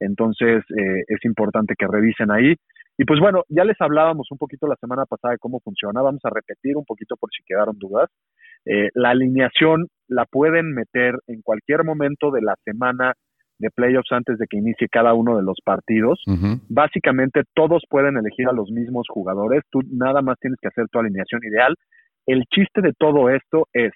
Entonces 0.00 0.64
eh, 0.76 1.04
es 1.06 1.24
importante 1.24 1.74
que 1.78 1.86
revisen 1.86 2.30
ahí. 2.30 2.54
Y 2.98 3.04
pues 3.04 3.20
bueno, 3.20 3.44
ya 3.48 3.64
les 3.64 3.80
hablábamos 3.80 4.26
un 4.30 4.38
poquito 4.38 4.66
la 4.66 4.76
semana 4.76 5.06
pasada 5.06 5.32
de 5.32 5.38
cómo 5.38 5.60
funciona. 5.60 6.02
Vamos 6.02 6.20
a 6.24 6.30
repetir 6.30 6.76
un 6.76 6.84
poquito 6.84 7.16
por 7.16 7.30
si 7.30 7.42
quedaron 7.44 7.78
dudas. 7.78 8.10
Eh, 8.66 8.90
la 8.94 9.10
alineación 9.10 9.86
la 10.08 10.26
pueden 10.26 10.74
meter 10.74 11.14
en 11.26 11.40
cualquier 11.42 11.84
momento 11.84 12.30
de 12.30 12.42
la 12.42 12.56
semana 12.64 13.14
de 13.58 13.70
playoffs 13.70 14.10
antes 14.10 14.38
de 14.38 14.46
que 14.46 14.56
inicie 14.56 14.88
cada 14.88 15.14
uno 15.14 15.36
de 15.36 15.42
los 15.42 15.58
partidos. 15.62 16.22
Básicamente 16.68 17.42
todos 17.54 17.84
pueden 17.88 18.16
elegir 18.16 18.48
a 18.48 18.52
los 18.52 18.70
mismos 18.70 19.06
jugadores. 19.08 19.62
Tú 19.70 19.80
nada 19.90 20.22
más 20.22 20.38
tienes 20.40 20.58
que 20.60 20.68
hacer 20.68 20.86
tu 20.90 20.98
alineación 20.98 21.42
ideal. 21.44 21.74
El 22.26 22.44
chiste 22.44 22.80
de 22.80 22.92
todo 22.92 23.30
esto 23.30 23.66
es 23.72 23.92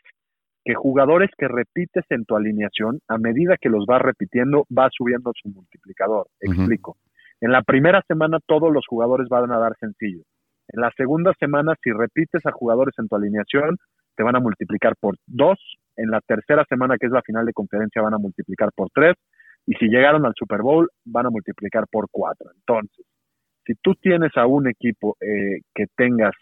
que 0.65 0.75
jugadores 0.75 1.31
que 1.37 1.47
repites 1.47 2.05
en 2.11 2.25
tu 2.25 2.37
alineación, 2.37 3.01
a 3.09 3.19
medida 3.19 3.57
que 3.61 3.69
los 3.69 3.85
vas 3.87 4.01
repitiendo, 4.01 4.65
va 4.77 4.89
subiendo 4.91 5.33
su 5.41 5.51
multiplicador. 5.51 6.27
Explico. 6.41 6.97
En 7.41 7.53
la 7.53 7.63
primera 7.63 8.03
semana 8.09 8.39
todos 8.47 8.73
los 8.73 8.87
jugadores 8.87 9.29
van 9.29 9.53
a 9.53 9.59
dar 9.59 9.77
sencillo. 9.79 10.23
En 10.69 10.81
la 10.81 10.91
segunda 10.97 11.35
semana, 11.39 11.75
si 11.83 11.93
repites 11.93 12.45
a 12.47 12.53
jugadores 12.53 12.95
en 12.99 13.09
tu 13.09 13.17
alineación, 13.17 13.77
te 14.17 14.23
van 14.23 14.37
a 14.37 14.41
multiplicar 14.41 14.95
por 14.99 15.17
dos. 15.27 15.59
En 15.97 16.11
la 16.11 16.21
tercera 16.23 16.65
semana, 16.69 16.97
que 16.99 17.07
es 17.07 17.13
la 17.13 17.23
final 17.23 17.45
de 17.45 17.53
conferencia, 17.53 18.01
van 18.01 18.15
a 18.15 18.19
multiplicar 18.19 18.71
por 18.75 18.89
tres. 18.91 19.15
Y 19.67 19.75
si 19.75 19.87
llegaron 19.87 20.25
al 20.25 20.33
Super 20.35 20.63
Bowl, 20.63 20.89
van 21.05 21.27
a 21.27 21.31
multiplicar 21.31 21.85
por 21.91 22.07
cuatro. 22.11 22.51
Entonces, 22.55 23.05
si 23.67 23.75
tú 23.83 23.95
tienes 23.95 24.37
a 24.37 24.47
un 24.47 24.69
equipo 24.69 25.17
eh, 25.21 25.61
que 25.75 25.87
tengas 25.97 26.35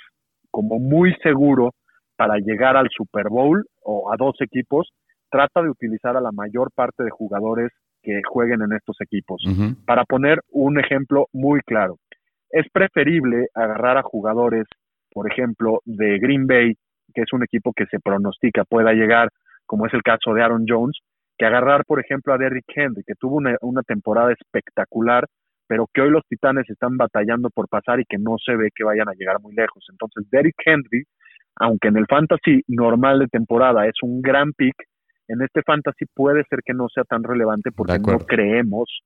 como 0.53 0.79
muy 0.79 1.13
seguro 1.23 1.73
para 2.17 2.37
llegar 2.37 2.77
al 2.77 2.89
Super 2.91 3.29
Bowl 3.29 3.65
o 3.83 4.13
a 4.13 4.17
dos 4.17 4.37
equipos, 4.41 4.93
trata 5.29 5.63
de 5.63 5.71
utilizar 5.71 6.17
a 6.17 6.21
la 6.21 6.31
mayor 6.31 6.71
parte 6.73 7.03
de 7.03 7.11
jugadores 7.11 7.73
que 8.03 8.21
jueguen 8.29 8.63
en 8.63 8.73
estos 8.75 8.97
equipos. 9.01 9.43
Para 9.87 10.05
poner 10.05 10.41
un 10.51 10.79
ejemplo 10.79 11.27
muy 11.33 11.61
claro, 11.63 11.97
es 12.51 12.67
preferible 12.71 13.47
agarrar 13.55 13.97
a 13.97 14.03
jugadores, 14.03 14.67
por 15.11 15.31
ejemplo, 15.31 15.81
de 15.85 16.19
Green 16.19 16.47
Bay, 16.47 16.75
que 17.15 17.23
es 17.23 17.33
un 17.33 17.43
equipo 17.43 17.73
que 17.73 17.87
se 17.87 17.99
pronostica 17.99 18.65
pueda 18.65 18.93
llegar, 18.93 19.31
como 19.67 19.87
es 19.87 19.95
el 19.95 20.03
caso 20.03 20.35
de 20.35 20.43
Aaron 20.43 20.67
Jones, 20.69 20.99
que 21.39 21.47
agarrar, 21.47 21.85
por 21.87 21.99
ejemplo, 21.99 22.35
a 22.35 22.39
Derrick 22.39 22.67
Henry, 22.75 23.03
que 23.07 23.15
tuvo 23.15 23.37
una, 23.37 23.57
una 23.63 23.83
temporada 23.83 24.33
espectacular, 24.33 25.27
pero 25.73 25.89
que 25.91 26.03
hoy 26.03 26.11
los 26.11 26.23
Titanes 26.29 26.69
están 26.69 26.99
batallando 26.99 27.49
por 27.49 27.67
pasar 27.67 27.99
y 27.99 28.05
que 28.05 28.19
no 28.19 28.37
se 28.37 28.55
ve 28.55 28.69
que 28.75 28.85
vayan 28.85 29.09
a 29.09 29.15
llegar 29.15 29.41
muy 29.41 29.55
lejos. 29.55 29.83
Entonces, 29.91 30.29
Derrick 30.31 30.57
Henry, 30.67 31.05
aunque 31.57 31.89
en 31.89 31.97
el 31.97 32.05
fantasy 32.07 32.61
normal 32.69 33.21
de 33.21 33.29
temporada 33.29 33.87
es 33.87 33.95
un 34.03 34.21
gran 34.21 34.53
pick, 34.53 34.75
en 35.29 35.41
este 35.41 35.63
fantasy 35.63 36.05
puede 36.15 36.45
ser 36.51 36.59
que 36.63 36.75
no 36.75 36.91
sea 36.91 37.05
tan 37.05 37.23
relevante 37.23 37.71
porque 37.75 37.99
no 37.99 38.19
creemos. 38.19 39.01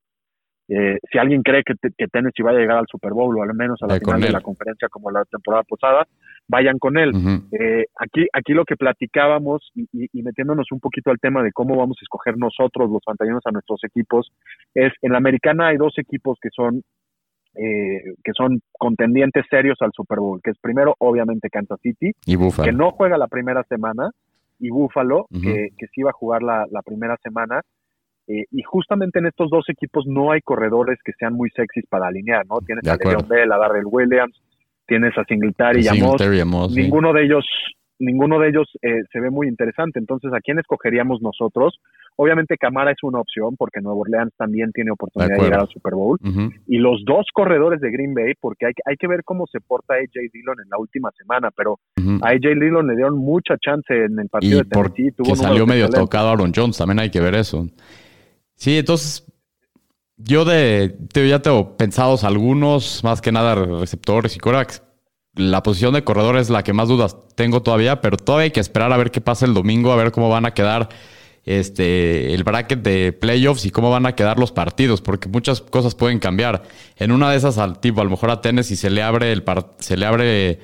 Eh, 0.69 0.97
si 1.11 1.17
alguien 1.17 1.43
cree 1.43 1.63
que, 1.63 1.73
que 1.97 2.07
Tennessee 2.07 2.43
va 2.43 2.51
a 2.51 2.55
llegar 2.55 2.77
al 2.77 2.87
Super 2.91 3.11
Bowl 3.13 3.37
o 3.37 3.41
al 3.43 3.53
menos 3.53 3.81
a 3.81 3.87
la 3.87 3.93
con 3.99 4.05
final 4.15 4.21
de 4.21 4.27
él. 4.27 4.33
la 4.33 4.41
conferencia 4.41 4.89
como 4.89 5.11
la 5.11 5.23
temporada 5.25 5.63
pasada, 5.63 6.05
vayan 6.49 6.77
con 6.77 6.97
él. 6.97 7.15
Ujú. 7.15 7.47
Eh, 7.57 7.85
aquí, 7.97 8.27
aquí 8.33 8.53
lo 8.53 8.65
que 8.65 8.75
platicábamos 8.75 9.71
y, 9.75 9.83
y- 9.93 10.09
y 10.11 10.23
metiéndonos 10.23 10.71
un 10.71 10.79
poquito 10.79 11.09
al 11.11 11.19
tema 11.19 11.41
de 11.43 11.51
cómo 11.53 11.75
vamos 11.77 11.97
a 12.01 12.03
escoger 12.03 12.37
nosotros, 12.37 12.89
los 12.89 13.01
pantallones, 13.05 13.41
a 13.45 13.51
nuestros 13.51 13.81
equipos, 13.83 14.29
es 14.73 14.91
en 15.01 15.11
la 15.13 15.17
americana 15.19 15.67
hay 15.67 15.77
dos 15.77 15.93
equipos 15.97 16.37
que 16.41 16.49
son 16.53 16.81
eh, 17.55 18.13
que 18.23 18.33
son 18.37 18.59
contendientes 18.77 19.43
serios 19.49 19.77
al 19.81 19.91
Super 19.91 20.19
Bowl, 20.19 20.39
que 20.43 20.51
es 20.51 20.57
primero 20.59 20.93
obviamente 20.99 21.49
Kansas 21.49 21.79
City, 21.81 22.11
Y 22.25 22.35
Buffalo. 22.35 22.65
que 22.65 22.71
no 22.71 22.91
juega 22.91 23.17
la 23.17 23.27
primera 23.27 23.63
semana, 23.63 24.11
y 24.59 24.69
Buffalo, 24.69 25.25
Ujú. 25.31 25.41
que, 25.41 25.69
que 25.77 25.87
sí 25.87 26.03
va 26.03 26.11
a 26.11 26.13
jugar 26.13 26.43
la, 26.43 26.65
la 26.69 26.81
primera 26.83 27.17
semana. 27.23 27.61
Eh, 28.27 28.45
y 28.51 28.61
justamente 28.63 29.19
en 29.19 29.25
estos 29.27 29.49
dos 29.49 29.65
equipos 29.69 30.05
no 30.05 30.31
hay 30.31 30.41
corredores 30.41 30.99
que 31.03 31.13
sean 31.17 31.33
muy 31.33 31.49
sexys 31.51 31.85
para 31.87 32.07
alinear, 32.07 32.45
¿no? 32.45 32.57
Tienes 32.59 32.83
De 32.83 32.91
a. 32.91 32.95
Le'Veon 32.95 33.27
Bell, 33.27 33.51
a 33.51 33.57
Darrell 33.57 33.85
Williams, 33.85 34.35
tienes 34.85 35.17
a 35.17 35.23
Singletary 35.23 35.81
y 35.83 35.87
a 35.87 35.93
Moss, 35.93 36.21
sí. 36.73 36.81
ninguno 36.81 37.13
de 37.13 37.23
ellos 37.25 37.45
ninguno 37.99 38.37
de 38.39 38.49
ellos 38.49 38.67
eh, 38.83 39.01
se 39.11 39.19
ve 39.19 39.31
muy 39.31 39.47
interesante 39.47 39.97
entonces 39.97 40.31
a 40.31 40.39
quién 40.39 40.59
escogeríamos 40.59 41.19
nosotros 41.23 41.79
obviamente 42.15 42.55
Camara 42.55 42.91
es 42.91 42.97
una 43.01 43.19
opción 43.19 43.55
porque 43.57 43.81
Nuevo 43.81 44.01
Orleans 44.01 44.31
también 44.37 44.71
tiene 44.71 44.91
oportunidad 44.91 45.35
de, 45.35 45.43
llegar 45.43 45.61
al 45.61 45.67
Super 45.69 45.95
Bowl 45.95 46.19
y 46.67 46.77
los 46.77 47.03
dos 47.05 47.25
corredores 47.33 47.81
de 47.81 47.89
Green 47.89 48.13
Bay 48.13 48.33
porque 48.39 48.67
hay, 48.67 48.73
que- 48.73 48.83
hay 48.85 48.97
que 48.97 49.07
ver 49.07 49.23
cómo 49.23 49.47
se 49.47 49.59
porta 49.61 49.95
AJ 49.95 50.29
Dillon 50.31 50.57
en 50.63 50.69
la 50.69 50.77
última 50.77 51.09
semana 51.17 51.49
pero 51.55 51.79
Ujú. 51.99 52.23
a 52.23 52.29
AJ 52.29 52.59
Dillon 52.61 52.85
le 52.85 52.95
dieron 52.95 53.17
mucha 53.17 53.57
chance 53.57 53.91
en 53.91 54.19
el 54.19 54.29
partido 54.29 54.59
Y 54.59 54.63
de 54.63 54.69
Tennessee 54.69 55.11
tuvo 55.13 55.29
porque 55.29 55.41
salió 55.41 55.65
medio 55.65 55.85
excelentes. 55.85 55.99
tocado 56.09 56.29
Aaron 56.29 56.51
Jones, 56.55 56.77
también 56.77 56.99
hay 56.99 57.09
que 57.09 57.19
ver 57.19 57.33
eso. 57.33 57.65
Sí, 58.57 58.77
entonces 58.77 59.23
yo 60.17 60.45
de 60.45 60.95
te- 61.13 61.29
ya 61.29 61.41
tengo 61.41 61.77
pensados 61.77 62.23
algunos, 62.23 63.03
más 63.03 63.21
que 63.21 63.31
nada 63.31 63.55
receptores 63.55 64.35
y 64.35 64.39
corebacks. 64.39 64.81
La 65.35 65.61
posición 65.61 65.93
de 65.93 66.03
corredor 66.03 66.37
es 66.37 66.49
la 66.49 66.63
que 66.63 66.73
más 66.73 66.87
dudas 66.89 67.15
tengo 67.35 67.61
todavía, 67.61 68.01
pero 68.01 68.17
todavía 68.17 68.45
hay 68.45 68.51
que 68.51 68.59
esperar 68.59 68.91
a 68.91 68.97
ver 68.97 69.11
qué 69.11 69.21
pasa 69.21 69.45
el 69.45 69.53
domingo, 69.53 69.91
a 69.91 69.95
ver 69.95 70.11
cómo 70.11 70.29
van 70.29 70.45
a 70.47 70.53
quedar 70.55 70.89
este 71.45 72.33
el 72.33 72.43
bracket 72.43 72.81
de 72.81 73.13
playoffs 73.13 73.65
y 73.65 73.71
cómo 73.71 73.91
van 73.91 74.05
a 74.07 74.15
quedar 74.15 74.39
los 74.39 74.51
partidos, 74.51 75.01
porque 75.01 75.29
muchas 75.29 75.61
cosas 75.61 75.93
pueden 75.95 76.17
cambiar. 76.19 76.63
En 76.97 77.11
una 77.11 77.29
de 77.31 77.37
esas 77.37 77.59
al 77.59 77.79
tipo, 77.79 78.01
a 78.01 78.03
lo 78.03 78.09
mejor 78.09 78.31
a 78.31 78.41
Tennessee 78.41 78.75
se 78.75 78.89
le 78.89 79.03
abre 79.03 79.31
el 79.31 79.43
par- 79.43 79.75
se 79.79 79.95
le 79.95 80.05
abre 80.07 80.59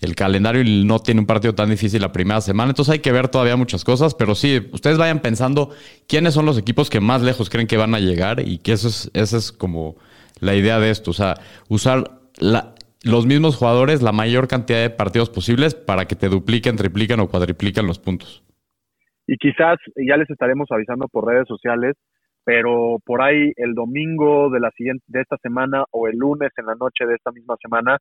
el 0.00 0.14
calendario 0.14 0.62
no 0.84 1.00
tiene 1.00 1.20
un 1.20 1.26
partido 1.26 1.54
tan 1.54 1.70
difícil 1.70 2.00
la 2.02 2.12
primera 2.12 2.40
semana. 2.40 2.70
Entonces 2.70 2.92
hay 2.92 2.98
que 3.00 3.12
ver 3.12 3.28
todavía 3.28 3.56
muchas 3.56 3.84
cosas, 3.84 4.14
pero 4.14 4.34
sí, 4.34 4.68
ustedes 4.72 4.96
vayan 4.98 5.20
pensando 5.20 5.70
quiénes 6.06 6.34
son 6.34 6.46
los 6.46 6.58
equipos 6.58 6.88
que 6.90 7.00
más 7.00 7.22
lejos 7.22 7.50
creen 7.50 7.66
que 7.66 7.76
van 7.76 7.94
a 7.94 7.98
llegar 8.00 8.40
y 8.40 8.58
que 8.58 8.72
eso 8.72 8.88
es, 8.88 9.10
esa 9.14 9.36
es 9.36 9.50
como 9.52 9.96
la 10.40 10.54
idea 10.54 10.78
de 10.78 10.90
esto. 10.90 11.10
O 11.10 11.14
sea, 11.14 11.34
usar 11.68 12.10
la- 12.38 12.74
los 13.02 13.26
mismos 13.26 13.56
jugadores 13.56 14.02
la 14.02 14.12
mayor 14.12 14.48
cantidad 14.48 14.80
de 14.80 14.90
partidos 14.90 15.30
posibles 15.30 15.74
para 15.74 16.06
que 16.06 16.16
te 16.16 16.28
dupliquen, 16.28 16.76
tripliquen 16.76 17.20
o 17.20 17.28
cuadripliquen 17.28 17.86
los 17.86 17.98
puntos. 17.98 18.42
y 19.30 19.36
quizás 19.36 19.76
ya 19.96 20.16
les 20.16 20.30
estaremos 20.30 20.68
avisando 20.70 21.06
por 21.06 21.26
redes 21.26 21.46
sociales, 21.46 21.96
pero 22.44 22.96
por 23.04 23.20
ahí 23.20 23.52
el 23.56 23.74
domingo 23.74 24.48
de 24.48 24.58
la 24.58 24.70
siguiente 24.70 25.04
de 25.08 25.20
esta 25.20 25.36
semana 25.42 25.84
o 25.90 26.08
el 26.08 26.16
lunes 26.16 26.50
en 26.56 26.64
la 26.64 26.74
noche 26.76 27.04
de 27.04 27.14
esta 27.14 27.30
misma 27.30 27.56
semana 27.60 27.98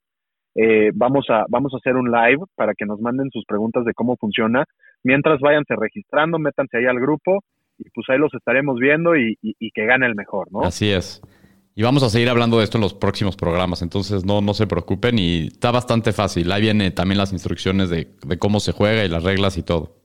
eh, 0.57 0.91
vamos 0.93 1.25
a 1.29 1.45
vamos 1.49 1.73
a 1.73 1.77
hacer 1.77 1.95
un 1.95 2.11
live 2.11 2.43
para 2.55 2.73
que 2.73 2.85
nos 2.85 2.99
manden 2.99 3.29
sus 3.31 3.45
preguntas 3.45 3.85
de 3.85 3.93
cómo 3.93 4.17
funciona. 4.17 4.65
Mientras 5.03 5.39
váyanse 5.39 5.75
registrando, 5.77 6.39
métanse 6.39 6.77
ahí 6.77 6.85
al 6.85 6.99
grupo 6.99 7.43
y 7.77 7.89
pues 7.91 8.05
ahí 8.09 8.17
los 8.17 8.33
estaremos 8.33 8.77
viendo 8.79 9.15
y, 9.15 9.37
y- 9.41 9.55
y 9.59 9.71
que 9.71 9.85
gane 9.85 10.07
el 10.07 10.15
mejor, 10.15 10.51
¿no? 10.51 10.61
Así 10.63 10.89
es. 10.91 11.21
Y 11.75 11.83
vamos 11.83 12.01
a 12.01 12.09
seguir 12.09 12.27
hablando 12.29 12.57
de 12.57 12.63
esto 12.63 12.79
en 12.79 12.81
los 12.81 12.95
próximos 12.95 13.37
programas, 13.37 13.83
entonces 13.83 14.25
no, 14.25 14.41
no 14.41 14.55
se 14.55 14.65
preocupen 14.65 15.19
y 15.19 15.45
está 15.47 15.69
bastante 15.69 16.11
fácil. 16.11 16.51
Ahí 16.51 16.63
vienen 16.63 16.95
también 16.95 17.19
las 17.19 17.31
instrucciones 17.33 17.91
de, 17.91 18.07
de 18.25 18.37
cómo 18.39 18.59
se 18.59 18.71
juega 18.71 19.05
y 19.05 19.09
las 19.09 19.23
reglas 19.23 19.59
y 19.59 19.63
todo. 19.63 19.95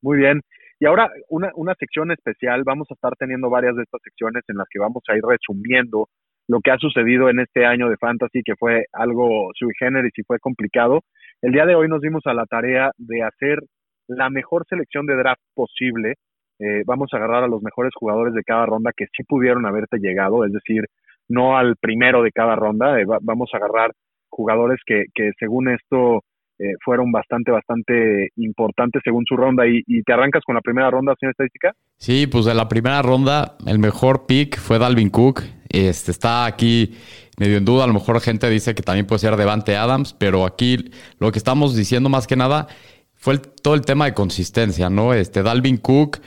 Muy 0.00 0.16
bien. 0.18 0.40
Y 0.80 0.86
ahora 0.86 1.10
una, 1.28 1.50
una 1.54 1.74
sección 1.74 2.12
especial, 2.12 2.62
vamos 2.64 2.86
a 2.90 2.94
estar 2.94 3.12
teniendo 3.18 3.50
varias 3.50 3.76
de 3.76 3.82
estas 3.82 4.00
secciones 4.02 4.42
en 4.48 4.56
las 4.56 4.68
que 4.70 4.78
vamos 4.78 5.02
a 5.08 5.16
ir 5.16 5.22
resumiendo 5.22 6.08
lo 6.48 6.60
que 6.60 6.70
ha 6.70 6.78
sucedido 6.78 7.28
en 7.30 7.40
este 7.40 7.66
año 7.66 7.88
de 7.88 7.96
Fantasy, 7.98 8.42
que 8.44 8.56
fue 8.56 8.86
algo 8.92 9.50
sui 9.54 9.72
generis 9.78 10.12
y 10.16 10.22
fue 10.24 10.38
complicado. 10.40 11.02
El 11.42 11.52
día 11.52 11.66
de 11.66 11.74
hoy 11.74 11.88
nos 11.88 12.00
dimos 12.00 12.22
a 12.26 12.34
la 12.34 12.46
tarea 12.46 12.90
de 12.96 13.22
hacer 13.22 13.60
la 14.08 14.30
mejor 14.30 14.64
selección 14.68 15.06
de 15.06 15.16
draft 15.16 15.42
posible. 15.54 16.14
Eh, 16.58 16.82
vamos 16.86 17.10
a 17.12 17.18
agarrar 17.18 17.44
a 17.44 17.48
los 17.48 17.62
mejores 17.62 17.92
jugadores 17.94 18.34
de 18.34 18.42
cada 18.42 18.66
ronda 18.66 18.92
que 18.96 19.06
sí 19.16 19.22
pudieron 19.24 19.66
haberte 19.66 19.98
llegado, 19.98 20.44
es 20.44 20.52
decir, 20.52 20.84
no 21.28 21.56
al 21.58 21.76
primero 21.76 22.22
de 22.22 22.32
cada 22.32 22.56
ronda. 22.56 22.98
Eh, 23.00 23.04
va- 23.04 23.18
vamos 23.22 23.50
a 23.52 23.58
agarrar 23.58 23.92
jugadores 24.30 24.80
que, 24.86 25.04
que 25.14 25.30
según 25.38 25.68
esto 25.68 26.22
eh, 26.58 26.74
fueron 26.84 27.12
bastante, 27.12 27.52
bastante 27.52 28.30
importantes 28.36 29.00
según 29.04 29.24
su 29.26 29.36
ronda. 29.36 29.64
Y, 29.66 30.02
te 30.02 30.12
arrancas 30.12 30.42
con 30.44 30.54
la 30.54 30.60
primera 30.60 30.90
ronda, 30.90 31.14
señor 31.18 31.32
estadística. 31.32 31.72
Sí, 31.96 32.26
pues 32.26 32.44
de 32.46 32.54
la 32.54 32.68
primera 32.68 33.00
ronda, 33.02 33.56
el 33.66 33.78
mejor 33.78 34.26
pick 34.26 34.58
fue 34.58 34.78
Dalvin 34.78 35.10
Cook. 35.10 35.42
Este 35.68 36.10
está 36.10 36.46
aquí 36.46 36.96
medio 37.38 37.58
en 37.58 37.64
duda. 37.64 37.84
A 37.84 37.86
lo 37.86 37.92
mejor 37.92 38.20
gente 38.20 38.50
dice 38.50 38.74
que 38.74 38.82
también 38.82 39.06
puede 39.06 39.20
ser 39.20 39.36
Devante 39.36 39.76
Adams, 39.76 40.14
pero 40.14 40.44
aquí 40.44 40.90
lo 41.20 41.30
que 41.30 41.38
estamos 41.38 41.76
diciendo 41.76 42.08
más 42.08 42.26
que 42.26 42.36
nada 42.36 42.66
fue 43.14 43.38
todo 43.38 43.74
el 43.74 43.82
tema 43.82 44.06
de 44.06 44.14
consistencia, 44.14 44.90
¿no? 44.90 45.14
Este 45.14 45.42
Dalvin 45.42 45.76
Cook 45.76 46.18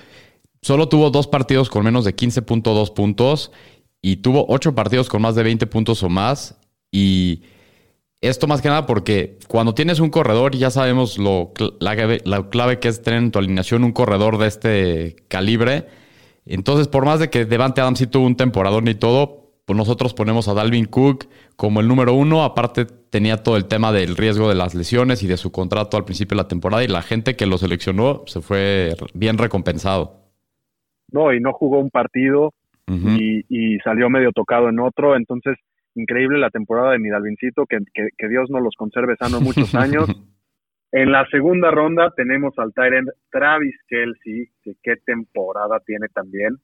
solo 0.62 0.88
tuvo 0.88 1.10
dos 1.10 1.28
partidos 1.28 1.70
con 1.70 1.84
menos 1.84 2.06
de 2.06 2.16
15.2 2.16 2.94
puntos 2.94 3.52
y 4.02 4.18
tuvo 4.18 4.46
ocho 4.48 4.76
partidos 4.76 5.10
con 5.10 5.22
más 5.22 5.36
de 5.36 5.44
20 5.44 5.68
puntos 5.68 6.04
o 6.04 6.10
más. 6.10 6.58
Y 6.92 7.44
esto 8.22 8.48
más 8.48 8.62
que 8.62 8.70
nada 8.70 8.86
porque 8.86 9.38
cuando 9.48 9.74
tienes 9.74 10.00
un 10.00 10.10
corredor, 10.10 10.56
ya 10.56 10.70
sabemos 10.70 11.18
lo, 11.18 11.52
la, 11.80 11.96
clave- 11.96 12.22
la 12.26 12.50
clave 12.50 12.80
que 12.80 12.88
es 12.88 13.02
tener 13.02 13.20
en 13.20 13.32
tu 13.32 13.40
alineación 13.40 13.84
un 13.84 13.92
corredor 13.92 14.38
de 14.38 14.48
este 14.48 15.16
calibre. 15.28 15.86
Entonces, 16.46 16.88
por 16.88 17.06
más 17.06 17.20
de 17.20 17.30
que 17.30 17.46
Devante 17.46 17.82
Adams 17.82 18.00
sí 18.00 18.08
tuvo 18.08 18.26
un 18.26 18.36
temporadón 18.36 18.88
y 18.88 18.96
todo, 18.96 19.50
pues 19.66 19.78
nosotros 19.78 20.14
ponemos 20.14 20.48
a 20.48 20.54
Dalvin 20.54 20.86
Cook 20.86 21.26
como 21.56 21.80
el 21.82 21.88
número 21.88 22.14
uno. 22.14 22.44
Aparte, 22.44 22.86
tenía 22.86 23.38
todo 23.44 23.58
el 23.58 23.66
tema 23.66 23.92
del 23.92 24.18
riesgo 24.18 24.50
de 24.50 24.56
las 24.56 24.74
lesiones 24.76 25.24
y 25.24 25.28
de 25.28 25.38
su 25.38 25.52
contrato 25.52 25.98
al 25.98 26.06
principio 26.06 26.36
de 26.36 26.44
la 26.44 26.48
temporada. 26.48 26.84
Y 26.84 26.88
la 26.88 27.02
gente 27.04 27.36
que 27.36 27.46
lo 27.46 27.58
seleccionó 27.58 28.24
se 28.26 28.42
fue 28.42 28.96
bien 29.14 29.38
recompensado. 29.38 30.18
No, 31.12 31.34
y 31.34 31.40
no 31.40 31.54
jugó 31.54 31.80
un 31.80 31.90
partido 31.90 32.54
y 33.50 33.78
salió 33.84 34.10
medio 34.10 34.32
tocado 34.32 34.68
en 34.68 34.80
otro. 34.80 35.16
Entonces, 35.16 35.56
increíble 35.96 36.40
la 36.40 36.50
temporada 36.50 36.92
de 36.92 37.00
mi 37.00 37.10
Dalvincito, 37.10 37.66
que, 37.66 37.80
que, 37.94 38.10
que 38.18 38.30
Dios 38.30 38.50
nos 38.50 38.62
los 38.62 38.76
conserve 38.76 39.16
sano 39.18 39.42
muchos 39.42 39.74
años. 39.76 40.10
En 40.92 41.12
la 41.12 41.26
segunda 41.28 41.72
ronda 41.72 42.12
tenemos 42.16 42.54
al 42.58 42.74
Tyrant 42.74 43.10
Travis 43.32 43.76
Kelsey, 43.88 44.50
que 44.62 44.74
qué 44.84 44.98
temporada 45.06 45.80
tiene 45.86 46.08
también. 46.10 46.58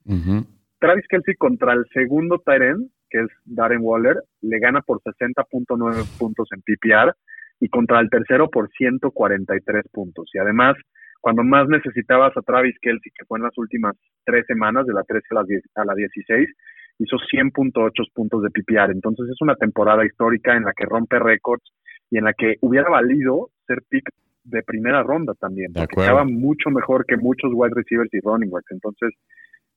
Travis 0.79 1.07
Kelsey 1.07 1.35
contra 1.35 1.73
el 1.73 1.85
segundo 1.93 2.41
Tyrant, 2.45 2.91
que 3.09 3.21
es 3.21 3.27
Darren 3.45 3.79
Waller, 3.81 4.17
le 4.41 4.59
gana 4.59 4.81
por 4.81 5.01
60.9 5.01 6.17
puntos 6.17 6.49
en 6.51 6.61
PPR 6.61 7.15
y 7.61 7.69
contra 7.69 8.01
el 8.01 8.09
tercero 8.09 8.49
por 8.49 8.69
143 8.69 9.85
puntos. 9.93 10.29
Y 10.33 10.39
además, 10.39 10.75
cuando 11.21 11.43
más 11.43 11.69
necesitabas 11.69 12.35
a 12.35 12.41
Travis 12.41 12.75
Kelsey, 12.81 13.11
que 13.17 13.25
fue 13.25 13.39
en 13.39 13.45
las 13.45 13.57
últimas 13.57 13.95
tres 14.25 14.45
semanas, 14.45 14.85
de 14.85 14.93
la 14.93 15.03
13 15.03 15.25
a 15.31 15.35
la, 15.35 15.43
10 15.43 15.63
a 15.75 15.85
la 15.85 15.95
16, 15.95 16.49
hizo 16.99 17.17
100.8 17.17 17.91
puntos 18.13 18.43
de 18.43 18.49
PPR. 18.49 18.91
Entonces 18.91 19.27
es 19.29 19.41
una 19.41 19.55
temporada 19.55 20.05
histórica 20.05 20.55
en 20.55 20.63
la 20.63 20.73
que 20.73 20.85
rompe 20.85 21.19
récords 21.19 21.63
y 22.09 22.17
en 22.17 22.25
la 22.25 22.33
que 22.33 22.55
hubiera 22.61 22.89
valido 22.89 23.49
ser 23.65 23.79
pick 23.89 24.09
de 24.43 24.63
primera 24.63 25.03
ronda 25.03 25.33
también, 25.33 25.73
De 25.73 25.81
porque 25.81 26.01
estaba 26.01 26.23
mucho 26.23 26.69
mejor 26.69 27.05
que 27.05 27.17
muchos 27.17 27.51
wide 27.53 27.73
receivers 27.75 28.13
y 28.13 28.19
running 28.21 28.49
backs. 28.49 28.71
Entonces, 28.71 29.09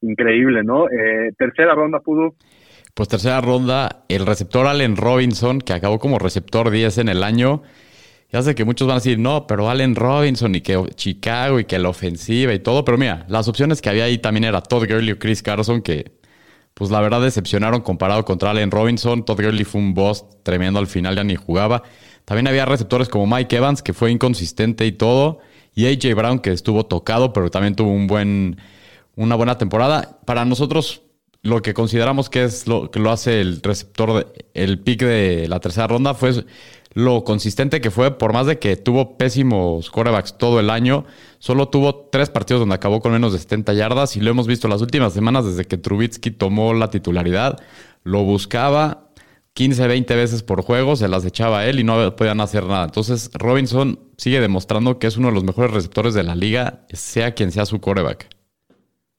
increíble, 0.00 0.62
¿no? 0.62 0.88
Eh, 0.88 1.32
tercera 1.36 1.74
ronda 1.74 1.98
pudo 2.00 2.34
Pues 2.94 3.08
tercera 3.08 3.40
ronda, 3.40 4.04
el 4.08 4.26
receptor 4.26 4.66
Allen 4.66 4.96
Robinson, 4.96 5.60
que 5.60 5.72
acabó 5.72 5.98
como 5.98 6.18
receptor 6.18 6.70
10 6.70 6.98
en 6.98 7.08
el 7.08 7.24
año. 7.24 7.62
Ya 8.32 8.42
sé 8.42 8.54
que 8.54 8.64
muchos 8.64 8.86
van 8.86 8.94
a 8.94 9.00
decir, 9.00 9.18
no, 9.18 9.48
pero 9.48 9.68
Allen 9.68 9.96
Robinson 9.96 10.54
y 10.54 10.60
que 10.60 10.80
Chicago 10.94 11.58
y 11.58 11.64
que 11.64 11.80
la 11.80 11.88
ofensiva 11.88 12.54
y 12.54 12.60
todo. 12.60 12.84
Pero 12.84 12.96
mira, 12.96 13.26
las 13.28 13.48
opciones 13.48 13.82
que 13.82 13.88
había 13.88 14.04
ahí 14.04 14.18
también 14.18 14.44
era 14.44 14.60
Todd 14.60 14.86
Gurley 14.88 15.12
o 15.12 15.18
Chris 15.18 15.42
Carson, 15.42 15.82
que 15.82 16.19
pues 16.80 16.90
la 16.90 16.98
verdad 17.02 17.20
decepcionaron 17.20 17.82
comparado 17.82 18.24
contra 18.24 18.52
Allen 18.52 18.70
Robinson. 18.70 19.22
Todd 19.22 19.36
Gurley 19.42 19.64
fue 19.64 19.82
un 19.82 19.92
boss 19.92 20.24
tremendo 20.42 20.78
al 20.78 20.86
final, 20.86 21.14
ya 21.14 21.22
ni 21.22 21.36
jugaba. 21.36 21.82
También 22.24 22.48
había 22.48 22.64
receptores 22.64 23.10
como 23.10 23.26
Mike 23.26 23.54
Evans, 23.54 23.82
que 23.82 23.92
fue 23.92 24.10
inconsistente 24.10 24.86
y 24.86 24.92
todo. 24.92 25.40
Y 25.74 25.84
AJ 25.88 26.14
Brown, 26.16 26.38
que 26.38 26.52
estuvo 26.52 26.86
tocado, 26.86 27.34
pero 27.34 27.50
también 27.50 27.76
tuvo 27.76 27.90
un 27.92 28.06
buen, 28.06 28.56
una 29.14 29.34
buena 29.34 29.58
temporada. 29.58 30.20
Para 30.24 30.46
nosotros, 30.46 31.02
lo 31.42 31.60
que 31.60 31.74
consideramos 31.74 32.30
que 32.30 32.44
es 32.44 32.66
lo 32.66 32.90
que 32.90 32.98
lo 32.98 33.10
hace 33.10 33.42
el 33.42 33.60
receptor, 33.60 34.14
de- 34.24 34.46
el 34.54 34.78
pick 34.78 35.00
de 35.02 35.48
la 35.48 35.60
tercera 35.60 35.86
ronda, 35.86 36.14
fue 36.14 36.46
lo 36.94 37.22
consistente 37.24 37.80
que 37.80 37.90
fue, 37.90 38.18
por 38.18 38.32
más 38.32 38.46
de 38.46 38.58
que 38.58 38.76
tuvo 38.76 39.16
pésimos 39.16 39.90
quarterbacks 39.90 40.36
todo 40.38 40.58
el 40.58 40.70
año, 40.70 41.04
solo 41.38 41.68
tuvo 41.68 42.08
tres 42.10 42.30
partidos 42.30 42.60
donde 42.60 42.74
acabó 42.74 43.00
con 43.00 43.12
menos 43.12 43.32
de 43.32 43.38
70 43.38 43.72
yardas 43.74 44.16
y 44.16 44.20
lo 44.20 44.30
hemos 44.30 44.46
visto 44.48 44.66
las 44.68 44.82
últimas 44.82 45.12
semanas 45.12 45.46
desde 45.46 45.66
que 45.66 45.76
Trubitsky 45.76 46.32
tomó 46.32 46.74
la 46.74 46.90
titularidad, 46.90 47.60
lo 48.02 48.24
buscaba 48.24 49.06
15, 49.54 49.86
20 49.86 50.16
veces 50.16 50.42
por 50.42 50.62
juego, 50.62 50.96
se 50.96 51.06
las 51.08 51.24
echaba 51.24 51.60
a 51.60 51.66
él 51.66 51.78
y 51.80 51.84
no 51.84 52.16
podían 52.16 52.40
hacer 52.40 52.64
nada. 52.64 52.84
Entonces 52.84 53.30
Robinson 53.38 53.98
sigue 54.16 54.40
demostrando 54.40 54.98
que 54.98 55.06
es 55.06 55.16
uno 55.16 55.28
de 55.28 55.34
los 55.34 55.44
mejores 55.44 55.72
receptores 55.72 56.14
de 56.14 56.22
la 56.24 56.34
liga, 56.34 56.86
sea 56.88 57.34
quien 57.34 57.52
sea 57.52 57.66
su 57.66 57.80
quarterback. 57.80 58.28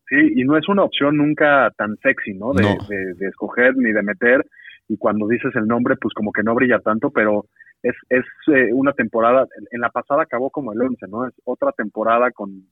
Sí, 0.09 0.17
y 0.35 0.43
no 0.43 0.57
es 0.57 0.67
una 0.67 0.83
opción 0.83 1.15
nunca 1.17 1.71
tan 1.77 1.95
sexy, 2.03 2.33
¿no? 2.33 2.51
De, 2.53 2.63
No. 2.63 2.77
de- 2.89 3.13
de 3.13 3.27
escoger 3.29 3.77
ni 3.77 3.93
de 3.93 4.03
meter. 4.03 4.45
Y 4.89 4.97
cuando 4.97 5.25
dices 5.27 5.51
el 5.55 5.67
nombre, 5.67 5.95
pues 5.95 6.13
como 6.13 6.33
que 6.33 6.43
no 6.43 6.53
brilla 6.53 6.79
tanto, 6.79 7.11
pero 7.11 7.45
es, 7.83 7.95
es 8.09 8.25
eh, 8.53 8.71
una 8.73 8.93
temporada, 8.93 9.47
en 9.71 9.81
la 9.81 9.89
pasada 9.89 10.23
acabó 10.23 10.49
como 10.49 10.73
el 10.73 10.81
11, 10.81 11.05
¿no? 11.07 11.27
Es 11.27 11.33
otra 11.45 11.71
temporada 11.71 12.31
con, 12.31 12.67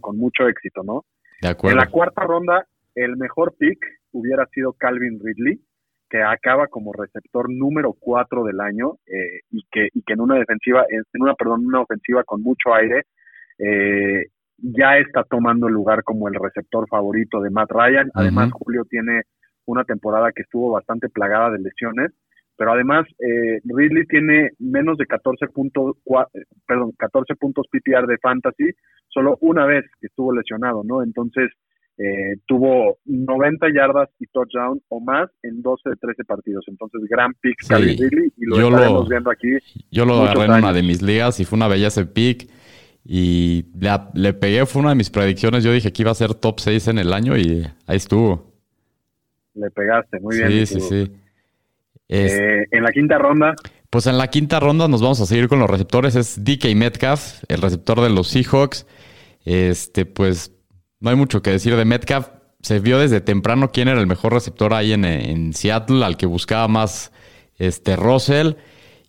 con, 0.00 0.16
mucho 0.16 0.48
éxito, 0.48 0.82
¿no? 0.82 1.04
De 1.40 1.48
En 1.48 1.54
acuerdo. 1.54 1.76
la 1.78 1.86
cuarta 1.86 2.22
ronda, 2.22 2.66
el 2.94 3.16
mejor 3.16 3.54
pick 3.58 3.78
hubiera 4.12 4.46
sido 4.46 4.72
Calvin 4.74 5.20
Ridley, 5.22 5.60
que 6.08 6.22
acaba 6.22 6.68
como 6.68 6.92
receptor 6.92 7.50
número 7.50 7.92
4 7.98 8.44
del 8.44 8.60
año 8.60 8.98
eh, 9.06 9.40
y, 9.50 9.64
que, 9.70 9.88
y 9.92 10.02
que 10.02 10.12
en 10.12 10.20
una 10.20 10.36
defensiva, 10.36 10.84
en 10.88 11.02
una, 11.20 11.34
perdón, 11.34 11.66
una 11.66 11.80
ofensiva 11.80 12.22
con 12.22 12.40
mucho 12.40 12.72
aire, 12.72 13.02
eh, 13.58 14.26
ya 14.58 14.98
está 14.98 15.24
tomando 15.24 15.66
el 15.66 15.74
lugar 15.74 16.04
como 16.04 16.28
el 16.28 16.34
receptor 16.34 16.86
favorito 16.88 17.40
de 17.40 17.50
Matt 17.50 17.70
Ryan. 17.70 18.10
Además. 18.14 18.52
Julio 18.52 18.84
tiene 18.88 19.22
una 19.66 19.84
temporada 19.84 20.30
que 20.32 20.42
estuvo 20.42 20.70
bastante 20.70 21.08
plagada 21.08 21.50
de 21.50 21.58
lesiones, 21.58 22.12
pero 22.56 22.72
además 22.72 23.06
eh, 23.18 23.60
Ridley 23.64 24.06
tiene 24.06 24.50
menos 24.58 24.96
de 24.98 25.06
14 25.06 25.46
puntos, 25.48 25.96
cua- 26.04 26.28
eh, 26.34 26.44
perdón, 26.66 26.92
14 26.98 27.34
puntos 27.36 27.66
PPR 27.70 28.06
de 28.06 28.18
fantasy 28.18 28.70
solo 29.08 29.38
una 29.40 29.66
vez 29.66 29.84
que 30.00 30.06
estuvo 30.08 30.32
lesionado, 30.32 30.82
¿no? 30.84 31.02
Entonces, 31.02 31.50
eh, 31.98 32.36
tuvo 32.46 32.98
90 33.04 33.68
yardas 33.72 34.08
y 34.18 34.26
touchdown 34.26 34.80
o 34.88 35.00
más 35.00 35.30
en 35.42 35.62
12 35.62 35.90
de 35.90 35.96
13 35.96 36.24
partidos. 36.24 36.64
Entonces, 36.66 37.00
gran 37.08 37.32
pick 37.34 37.56
Sí, 37.62 37.74
Ridley 37.74 38.32
y 38.36 38.46
lo 38.46 38.56
yo 38.58 38.70
lo- 38.70 39.04
viendo 39.06 39.30
aquí. 39.30 39.50
Yo 39.90 40.04
lo 40.04 40.14
agarré 40.22 40.44
en 40.46 40.50
una 40.52 40.72
de 40.72 40.82
mis 40.82 41.02
ligas 41.02 41.38
y 41.38 41.44
fue 41.44 41.56
una 41.56 41.68
belleza 41.68 42.04
pick. 42.12 42.48
Y 43.06 43.66
le, 43.78 43.90
le 44.14 44.32
pegué, 44.32 44.64
fue 44.66 44.80
una 44.80 44.88
de 44.90 44.96
mis 44.96 45.10
predicciones. 45.10 45.62
Yo 45.62 45.72
dije 45.72 45.92
que 45.92 46.02
iba 46.02 46.10
a 46.10 46.14
ser 46.14 46.34
top 46.34 46.58
6 46.58 46.88
en 46.88 46.98
el 46.98 47.12
año 47.12 47.36
y 47.36 47.62
ahí 47.86 47.96
estuvo. 47.96 48.52
Le 49.54 49.70
pegaste, 49.70 50.18
muy 50.20 50.36
bien. 50.36 50.50
sí, 50.50 50.66
sí, 50.66 50.80
sí. 50.80 51.12
Es- 52.08 52.32
Eh, 52.32 52.64
en 52.70 52.82
la 52.82 52.92
quinta 52.92 53.18
ronda, 53.18 53.54
Pues 53.90 54.06
en 54.08 54.18
la 54.18 54.28
quinta 54.28 54.58
ronda 54.58 54.88
nos 54.88 55.00
vamos 55.02 55.20
a 55.20 55.26
seguir 55.26 55.48
con 55.48 55.60
los 55.60 55.70
receptores. 55.70 56.16
Es 56.16 56.42
DK 56.44 56.74
Metcalf, 56.74 57.44
el 57.48 57.62
receptor 57.62 58.00
de 58.00 58.10
los 58.10 58.26
Seahawks. 58.28 58.86
Este, 59.44 60.04
pues 60.04 60.50
no 61.00 61.10
hay 61.10 61.16
mucho 61.16 61.42
que 61.42 61.50
decir 61.50 61.76
de 61.76 61.84
Metcalf. 61.84 62.26
Se 62.60 62.80
vio 62.80 62.98
desde 62.98 63.20
temprano 63.20 63.70
quién 63.70 63.88
era 63.88 64.00
el 64.00 64.06
mejor 64.08 64.32
receptor 64.32 64.74
ahí 64.74 64.92
en, 64.92 65.04
en 65.04 65.52
Seattle, 65.52 66.04
al 66.04 66.16
que 66.16 66.26
buscaba 66.26 66.66
más 66.66 67.12
este 67.56 67.94
Russell. 67.94 68.54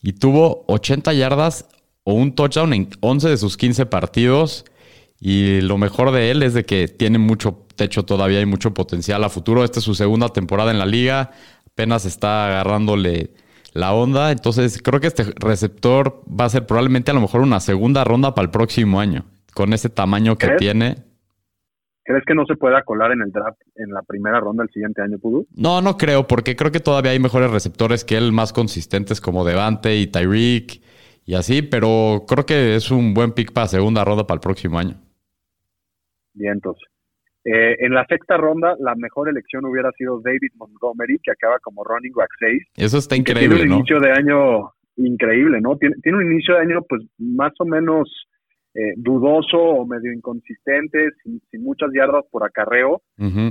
Y 0.04 0.14
tuvo 0.14 0.66
80 0.68 1.14
yardas 1.14 1.68
o 2.04 2.14
un 2.14 2.36
touchdown 2.36 2.74
en 2.74 2.90
11 3.00 3.28
de 3.30 3.38
sus 3.38 3.58
15 3.58 3.88
partidos. 3.88 4.66
Y 5.20 5.62
lo 5.62 5.78
mejor 5.80 6.12
de 6.12 6.30
él 6.30 6.44
es 6.44 6.54
de 6.54 6.64
que 6.66 6.88
tiene 6.90 7.18
mucho 7.18 7.66
techo 7.76 8.04
todavía 8.04 8.40
y 8.42 8.46
mucho 8.46 8.74
potencial 8.74 9.24
a 9.24 9.30
futuro. 9.30 9.64
Esta 9.64 9.80
es 9.80 9.86
su 9.86 9.96
segunda 9.96 10.30
temporada 10.30 10.70
en 10.72 10.78
la 10.78 10.86
liga. 10.86 11.32
Apenas 11.76 12.06
está 12.06 12.48
agarrándole 12.48 13.32
la 13.74 13.94
onda. 13.94 14.32
Entonces 14.32 14.82
creo 14.82 15.00
que 15.02 15.08
este 15.08 15.26
receptor 15.36 16.24
va 16.28 16.46
a 16.46 16.50
ser 16.50 16.66
probablemente 16.66 17.12
a 17.12 17.14
lo 17.14 17.22
mejor 17.22 17.42
una 17.42 17.60
segunda 17.60 18.06
ronda 18.06 18.34
para 18.34 18.46
el 18.46 18.52
próximo 18.52 19.00
año. 19.00 19.26
Con 19.54 19.74
ese 19.74 19.90
tamaño 19.90 20.38
que 20.38 20.48
¿Crees? 20.48 20.60
tiene. 20.60 20.96
¿crees 22.06 22.24
que 22.26 22.36
no 22.36 22.46
se 22.46 22.56
pueda 22.56 22.84
colar 22.84 23.12
en 23.12 23.22
el 23.24 23.32
draft 23.32 23.60
en 23.76 23.90
la 23.92 24.04
primera 24.04 24.40
ronda 24.40 24.64
el 24.64 24.70
siguiente 24.70 25.02
año, 25.02 25.18
Pudu? 25.18 25.48
No, 25.56 25.82
no 25.82 25.98
creo, 25.98 26.28
porque 26.28 26.56
creo 26.56 26.72
que 26.72 26.80
todavía 26.80 27.12
hay 27.12 27.20
mejores 27.20 27.50
receptores 27.50 28.06
que 28.06 28.16
él, 28.16 28.32
más 28.32 28.54
consistentes 28.54 29.20
como 29.20 29.44
Devante 29.44 29.98
y 29.98 30.08
Tyreek 30.08 30.82
y 31.26 31.34
así, 31.34 31.64
pero 31.64 32.26
creo 32.28 32.46
que 32.46 32.76
es 32.76 32.92
un 32.92 33.14
buen 33.14 33.32
pick 33.32 33.52
para 33.52 33.68
segunda 33.68 34.06
ronda 34.06 34.28
para 34.28 34.36
el 34.36 34.42
próximo 34.42 34.78
año. 34.78 34.96
Bien, 36.34 36.54
entonces. 36.54 36.88
Eh, 37.46 37.76
en 37.80 37.94
la 37.94 38.06
sexta 38.08 38.38
ronda, 38.38 38.76
la 38.80 38.96
mejor 38.96 39.30
elección 39.30 39.66
hubiera 39.66 39.92
sido 39.92 40.20
David 40.20 40.52
Montgomery, 40.56 41.20
que 41.24 41.32
acaba 41.32 41.60
como 41.60 41.84
running 41.84 42.14
back 42.14 42.30
6. 42.40 42.64
Eso 42.76 42.98
está 42.98 43.16
increíble, 43.16 43.56
tiene 43.56 43.64
un 43.64 43.70
¿no? 43.70 43.76
inicio 43.78 44.00
de 44.00 44.12
año 44.12 44.72
increíble, 44.98 45.62
¿no? 45.62 45.78
Tiene, 45.78 45.96
tiene 46.02 46.18
un 46.18 46.32
inicio 46.32 46.56
de 46.56 46.62
año, 46.62 46.82
pues, 46.90 47.04
más 47.20 47.54
o 47.60 47.66
menos 47.66 48.10
eh, 48.78 48.94
dudoso 48.98 49.58
o 49.58 49.86
medio 49.86 50.12
inconsistente, 50.12 51.10
sin, 51.24 51.40
sin 51.50 51.64
muchas 51.64 51.92
yardas 51.94 52.26
por 52.30 52.44
acarreo, 52.44 53.02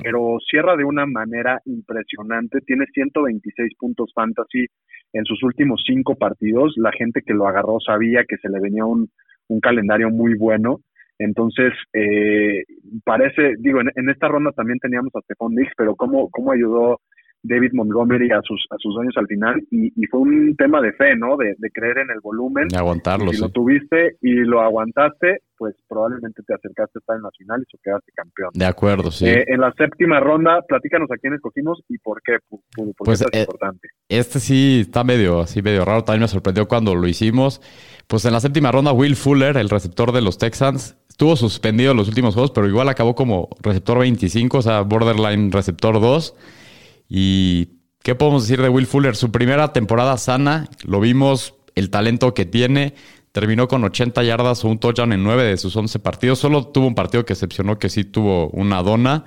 pero 0.02 0.36
cierra 0.50 0.76
de 0.76 0.84
una 0.84 1.06
manera 1.06 1.62
impresionante. 1.64 2.60
Tiene 2.60 2.84
126 2.92 3.72
puntos 3.78 4.10
fantasy 4.14 4.66
en 5.14 5.24
sus 5.24 5.42
últimos 5.42 5.82
cinco 5.86 6.16
partidos. 6.16 6.74
La 6.76 6.92
gente 6.92 7.22
que 7.24 7.32
lo 7.32 7.46
agarró 7.46 7.78
sabía 7.80 8.24
que 8.28 8.36
se 8.36 8.50
le 8.50 8.60
venía 8.60 8.84
un, 8.84 9.08
un 9.48 9.60
calendario 9.60 10.10
muy 10.10 10.34
bueno. 10.36 10.80
Entonces, 11.18 11.72
eh, 11.92 12.64
parece, 13.04 13.54
digo, 13.58 13.80
en, 13.80 13.90
en 13.94 14.10
esta 14.10 14.28
ronda 14.28 14.50
también 14.52 14.78
teníamos 14.78 15.14
a 15.14 15.20
Stephon 15.20 15.54
Diggs, 15.54 15.72
pero 15.76 15.94
cómo, 15.94 16.28
cómo 16.30 16.52
ayudó 16.52 17.00
David 17.46 17.72
Montgomery 17.74 18.30
a 18.32 18.40
sus, 18.42 18.64
a 18.70 18.76
sus 18.78 18.94
dueños 18.94 19.14
al 19.16 19.26
final. 19.26 19.60
Y, 19.70 19.92
y 20.02 20.06
fue 20.06 20.20
un 20.20 20.56
tema 20.56 20.80
de 20.80 20.92
fe, 20.94 21.14
¿no? 21.14 21.36
De, 21.36 21.54
de 21.58 21.70
creer 21.70 21.98
en 21.98 22.10
el 22.10 22.20
volumen. 22.20 22.68
De 22.68 22.78
aguantarlo, 22.78 23.26
Y 23.26 23.30
si 23.30 23.36
sí. 23.36 23.42
lo 23.42 23.48
tuviste 23.50 24.16
y 24.22 24.32
lo 24.36 24.62
aguantaste, 24.62 25.40
pues 25.58 25.74
probablemente 25.86 26.42
te 26.42 26.54
acercaste 26.54 26.98
a 26.98 27.00
estar 27.00 27.16
en 27.16 27.22
la 27.22 27.30
final 27.36 27.62
y 27.70 27.78
quedaste 27.82 28.12
campeón. 28.12 28.50
De 28.54 28.64
acuerdo, 28.64 29.10
sí. 29.10 29.26
Eh, 29.26 29.44
en 29.46 29.60
la 29.60 29.72
séptima 29.76 30.20
ronda, 30.20 30.62
platícanos 30.66 31.10
a 31.10 31.16
quién 31.18 31.34
escogimos 31.34 31.82
y 31.88 31.98
por 31.98 32.22
qué, 32.22 32.36
Pu- 32.50 32.62
porque 32.74 32.94
Pues, 32.96 33.20
eso 33.20 33.28
es 33.30 33.38
eh, 33.38 33.42
importante. 33.42 33.88
Este 34.08 34.40
sí 34.40 34.80
está 34.80 35.04
medio 35.04 35.40
así, 35.40 35.60
medio 35.62 35.84
raro. 35.84 36.02
También 36.02 36.22
me 36.22 36.28
sorprendió 36.28 36.66
cuando 36.66 36.94
lo 36.94 37.06
hicimos. 37.06 37.60
Pues 38.08 38.24
en 38.24 38.32
la 38.32 38.40
séptima 38.40 38.72
ronda, 38.72 38.92
Will 38.92 39.16
Fuller, 39.16 39.56
el 39.58 39.68
receptor 39.68 40.12
de 40.12 40.22
los 40.22 40.38
Texans, 40.38 40.98
estuvo 41.14 41.36
suspendido 41.36 41.92
en 41.92 41.96
los 41.96 42.08
últimos 42.08 42.34
juegos, 42.34 42.50
pero 42.50 42.66
igual 42.66 42.88
acabó 42.88 43.14
como 43.14 43.48
receptor 43.60 44.00
25, 44.00 44.58
o 44.58 44.62
sea, 44.62 44.80
borderline 44.80 45.52
receptor 45.52 46.00
2. 46.00 46.34
Y 47.08 47.68
¿qué 48.02 48.16
podemos 48.16 48.42
decir 48.42 48.60
de 48.60 48.68
Will 48.68 48.88
Fuller? 48.88 49.14
Su 49.14 49.30
primera 49.30 49.72
temporada 49.72 50.18
sana, 50.18 50.68
lo 50.82 50.98
vimos, 50.98 51.54
el 51.76 51.90
talento 51.90 52.34
que 52.34 52.46
tiene. 52.46 52.94
Terminó 53.30 53.68
con 53.68 53.84
80 53.84 54.24
yardas 54.24 54.64
o 54.64 54.68
un 54.68 54.78
touchdown 54.78 55.12
en 55.12 55.22
9 55.22 55.44
de 55.44 55.56
sus 55.56 55.76
11 55.76 56.00
partidos. 56.00 56.40
Solo 56.40 56.66
tuvo 56.66 56.88
un 56.88 56.96
partido 56.96 57.24
que 57.24 57.34
excepcionó 57.34 57.78
que 57.78 57.90
sí 57.90 58.02
tuvo 58.02 58.48
una 58.48 58.82
dona. 58.82 59.24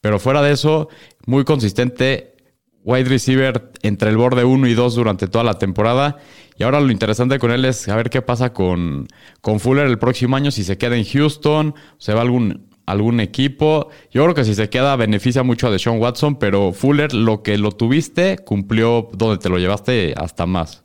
Pero 0.00 0.20
fuera 0.20 0.40
de 0.40 0.52
eso, 0.52 0.88
muy 1.26 1.42
consistente. 1.42 2.36
Wide 2.84 3.08
receiver 3.08 3.72
entre 3.82 4.10
el 4.10 4.16
borde 4.16 4.44
1 4.44 4.68
y 4.68 4.74
2 4.74 4.94
durante 4.94 5.26
toda 5.26 5.42
la 5.42 5.58
temporada. 5.58 6.18
Y 6.56 6.62
ahora 6.62 6.80
lo 6.80 6.90
interesante 6.90 7.38
con 7.38 7.50
él 7.50 7.64
es 7.64 7.82
saber 7.82 8.10
qué 8.10 8.22
pasa 8.22 8.52
con, 8.52 9.06
con 9.40 9.58
Fuller 9.60 9.86
el 9.86 9.98
próximo 9.98 10.36
año, 10.36 10.50
si 10.50 10.62
se 10.62 10.78
queda 10.78 10.96
en 10.96 11.04
Houston, 11.04 11.74
se 11.98 12.12
va 12.14 12.20
a 12.20 12.22
algún, 12.22 12.68
algún 12.86 13.20
equipo. 13.20 13.88
Yo 14.10 14.22
creo 14.22 14.34
que 14.34 14.44
si 14.44 14.54
se 14.54 14.70
queda 14.70 14.94
beneficia 14.96 15.42
mucho 15.42 15.66
a 15.66 15.70
Deshaun 15.70 16.00
Watson, 16.00 16.38
pero 16.38 16.72
Fuller 16.72 17.12
lo 17.12 17.42
que 17.42 17.58
lo 17.58 17.72
tuviste 17.72 18.38
cumplió 18.44 19.08
donde 19.12 19.38
te 19.42 19.48
lo 19.48 19.58
llevaste 19.58 20.14
hasta 20.16 20.46
más. 20.46 20.84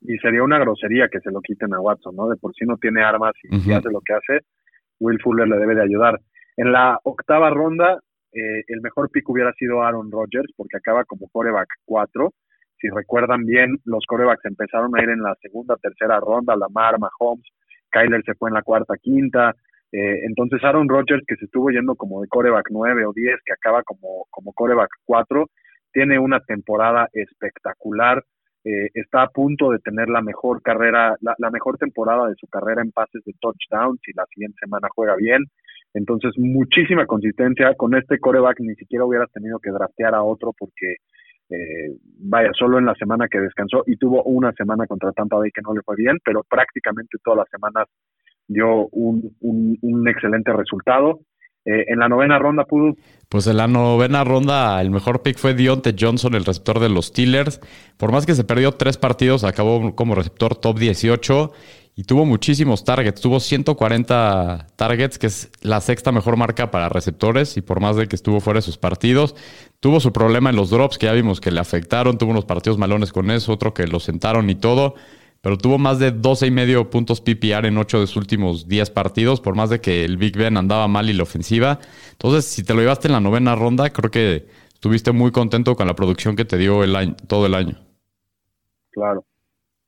Y 0.00 0.18
sería 0.18 0.42
una 0.42 0.58
grosería 0.58 1.08
que 1.08 1.20
se 1.20 1.30
lo 1.30 1.40
quiten 1.40 1.72
a 1.74 1.80
Watson, 1.80 2.14
¿no? 2.16 2.28
De 2.28 2.36
por 2.36 2.52
sí 2.54 2.64
no 2.66 2.76
tiene 2.76 3.02
armas 3.02 3.32
y, 3.42 3.54
y 3.54 3.58
Ujú. 3.58 3.74
hace 3.74 3.90
lo 3.90 4.00
que 4.00 4.14
hace. 4.14 4.44
Will 4.98 5.20
Fuller 5.22 5.48
le 5.48 5.58
debe 5.58 5.74
de 5.74 5.82
ayudar. 5.82 6.20
En 6.56 6.72
la 6.72 6.98
octava 7.04 7.50
ronda, 7.50 7.98
eh, 8.32 8.64
el 8.68 8.80
mejor 8.82 9.10
pick 9.10 9.28
hubiera 9.28 9.52
sido 9.54 9.82
Aaron 9.82 10.10
Rodgers, 10.10 10.52
porque 10.56 10.76
acaba 10.76 11.04
como 11.04 11.28
coreback 11.28 11.68
4. 11.84 12.32
Si 12.78 12.88
recuerdan 12.88 13.44
bien, 13.44 13.78
los 13.84 14.04
corebacks 14.06 14.44
empezaron 14.44 14.96
a 14.96 15.02
ir 15.02 15.08
en 15.10 15.22
la 15.22 15.34
segunda, 15.40 15.76
tercera 15.76 16.20
ronda, 16.20 16.56
Lamar, 16.56 16.98
Mahomes, 16.98 17.46
Kyler 17.90 18.22
se 18.24 18.34
fue 18.34 18.50
en 18.50 18.54
la 18.54 18.62
cuarta, 18.62 18.94
quinta. 19.00 19.54
Eh, 19.92 20.24
entonces 20.24 20.62
Aaron 20.62 20.88
Rodgers, 20.88 21.22
que 21.26 21.36
se 21.36 21.46
estuvo 21.46 21.70
yendo 21.70 21.94
como 21.94 22.20
de 22.20 22.28
coreback 22.28 22.66
9 22.70 23.06
o 23.06 23.12
10, 23.12 23.36
que 23.44 23.52
acaba 23.52 23.82
como, 23.82 24.26
como 24.30 24.52
coreback 24.52 24.90
4, 25.04 25.46
tiene 25.92 26.18
una 26.18 26.40
temporada 26.40 27.08
espectacular. 27.12 28.22
eh, 28.64 28.90
está 28.94 29.22
a 29.22 29.28
punto 29.28 29.70
de 29.70 29.78
tener 29.78 30.08
la 30.08 30.22
mejor 30.22 30.60
carrera, 30.60 31.14
la, 31.20 31.36
la, 31.38 31.50
mejor 31.50 31.78
temporada 31.78 32.28
de 32.28 32.34
su 32.34 32.48
carrera 32.48 32.82
en 32.82 32.90
pases 32.90 33.22
de 33.24 33.32
touchdown, 33.40 33.96
si 34.04 34.12
la 34.12 34.26
siguiente 34.26 34.58
semana 34.60 34.88
juega 34.92 35.14
bien. 35.14 35.44
Entonces, 35.94 36.32
muchísima 36.36 37.06
consistencia. 37.06 37.74
Con 37.74 37.94
este 37.94 38.18
coreback 38.18 38.60
ni 38.60 38.74
siquiera 38.74 39.04
hubieras 39.04 39.30
tenido 39.32 39.58
que 39.60 39.70
draftear 39.70 40.14
a 40.14 40.22
otro 40.22 40.52
porque, 40.58 40.96
eh, 41.48 41.96
vaya, 42.18 42.50
solo 42.58 42.78
en 42.78 42.86
la 42.86 42.94
semana 42.94 43.28
que 43.30 43.38
descansó 43.38 43.84
y 43.86 43.96
tuvo 43.96 44.22
una 44.24 44.52
semana 44.52 44.86
contra 44.86 45.12
Tampa 45.12 45.36
Bay 45.36 45.50
que 45.52 45.62
no 45.62 45.74
le 45.74 45.82
fue 45.82 45.94
bien, 45.96 46.18
pero 46.24 46.42
prácticamente 46.48 47.18
todas 47.22 47.38
las 47.38 47.48
semanas 47.50 47.86
dio 48.48 48.88
un, 48.88 49.36
un, 49.40 50.08
excelente 50.08 50.52
resultado. 50.52 51.20
Eh, 51.64 51.84
en 51.88 51.98
la 51.98 52.08
novena 52.08 52.38
ronda 52.38 52.64
pudo. 52.64 52.94
Pues 53.28 53.48
en 53.48 53.56
la 53.56 53.66
novena 53.66 54.22
ronda 54.22 54.80
el 54.80 54.90
mejor 54.90 55.22
pick 55.22 55.36
fue 55.36 55.54
Dionte 55.54 55.94
Johnson, 55.98 56.34
el 56.34 56.44
receptor 56.44 56.78
de 56.78 56.88
los 56.88 57.06
Steelers. 57.06 57.60
Por 57.96 58.12
más 58.12 58.24
que 58.24 58.34
se 58.34 58.44
perdió 58.44 58.72
tres 58.72 58.96
partidos, 58.98 59.42
acabó 59.42 59.94
como 59.96 60.14
receptor 60.14 60.54
top 60.56 60.78
18 60.78 61.52
y 61.96 62.04
tuvo 62.04 62.26
muchísimos 62.26 62.84
targets. 62.84 63.20
Tuvo 63.20 63.40
140 63.40 64.66
targets, 64.76 65.18
que 65.18 65.26
es 65.26 65.50
la 65.62 65.80
sexta 65.80 66.12
mejor 66.12 66.36
marca 66.36 66.70
para 66.70 66.90
receptores 66.90 67.56
y 67.56 67.62
por 67.62 67.80
más 67.80 67.96
de 67.96 68.06
que 68.06 68.14
estuvo 68.14 68.38
fuera 68.40 68.58
de 68.58 68.62
sus 68.62 68.76
partidos. 68.76 69.34
Tuvo 69.80 69.98
su 69.98 70.12
problema 70.12 70.50
en 70.50 70.56
los 70.56 70.70
drops, 70.70 70.98
que 70.98 71.06
ya 71.06 71.12
vimos 71.12 71.40
que 71.40 71.50
le 71.50 71.58
afectaron. 71.58 72.18
Tuvo 72.18 72.30
unos 72.32 72.44
partidos 72.44 72.78
malones 72.78 73.12
con 73.12 73.30
eso, 73.30 73.52
otro 73.52 73.72
que 73.72 73.86
lo 73.86 73.98
sentaron 73.98 74.50
y 74.50 74.54
todo 74.54 74.94
pero 75.46 75.58
tuvo 75.58 75.78
más 75.78 76.00
de 76.00 76.10
12 76.10 76.48
y 76.48 76.50
medio 76.50 76.90
puntos 76.90 77.20
PPR 77.20 77.66
en 77.66 77.78
8 77.78 78.00
de 78.00 78.06
sus 78.08 78.16
últimos 78.16 78.66
10 78.66 78.90
partidos, 78.90 79.40
por 79.40 79.54
más 79.54 79.70
de 79.70 79.80
que 79.80 80.04
el 80.04 80.16
Big 80.16 80.36
Ben 80.36 80.56
andaba 80.56 80.88
mal 80.88 81.08
y 81.08 81.12
la 81.12 81.22
ofensiva. 81.22 81.78
Entonces, 82.10 82.46
si 82.46 82.64
te 82.64 82.74
lo 82.74 82.80
llevaste 82.80 83.06
en 83.06 83.12
la 83.12 83.20
novena 83.20 83.54
ronda, 83.54 83.90
creo 83.90 84.10
que 84.10 84.48
estuviste 84.74 85.12
muy 85.12 85.30
contento 85.30 85.76
con 85.76 85.86
la 85.86 85.94
producción 85.94 86.34
que 86.34 86.44
te 86.44 86.58
dio 86.58 86.82
el 86.82 86.96
año, 86.96 87.14
todo 87.28 87.46
el 87.46 87.54
año. 87.54 87.78
Claro. 88.90 89.24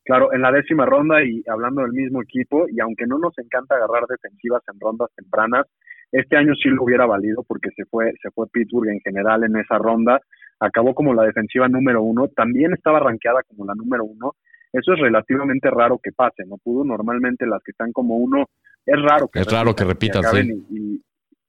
Claro, 0.09 0.33
en 0.33 0.41
la 0.41 0.51
décima 0.51 0.87
ronda 0.87 1.23
y 1.23 1.43
hablando 1.47 1.83
del 1.83 1.91
mismo 1.91 2.23
equipo, 2.23 2.65
y 2.67 2.79
aunque 2.79 3.05
no 3.05 3.19
nos 3.19 3.37
encanta 3.37 3.75
agarrar 3.75 4.07
defensivas 4.07 4.63
en 4.67 4.79
rondas 4.79 5.11
tempranas, 5.15 5.67
este 6.11 6.35
año 6.35 6.55
sí 6.55 6.67
lo 6.69 6.83
hubiera 6.83 7.05
valido 7.05 7.43
porque 7.43 7.69
se 7.75 7.85
fue, 7.85 8.13
se 8.19 8.31
fue 8.31 8.47
Pittsburgh 8.51 8.89
en 8.89 9.01
general 9.01 9.43
en 9.43 9.55
esa 9.57 9.77
ronda, 9.77 10.19
acabó 10.59 10.95
como 10.95 11.13
la 11.13 11.25
defensiva 11.25 11.67
número 11.67 12.01
uno, 12.01 12.27
también 12.29 12.73
estaba 12.73 12.99
rankeada 12.99 13.43
como 13.43 13.65
la 13.65 13.75
número 13.75 14.03
uno, 14.03 14.33
eso 14.73 14.93
es 14.93 14.99
relativamente 14.99 15.69
raro 15.69 15.99
que 16.01 16.11
pase, 16.11 16.43
¿no? 16.47 16.57
Pudo 16.57 16.83
normalmente 16.83 17.45
las 17.45 17.61
que 17.61 17.69
están 17.69 17.91
como 17.91 18.17
uno, 18.17 18.47
es 18.87 18.99
raro 18.99 19.27
que 19.27 19.41
Es 19.41 19.51
raro 19.51 19.75
que 19.75 19.83
repitan, 19.83 20.23
sí. 20.23 20.65
Y, 20.71 21.03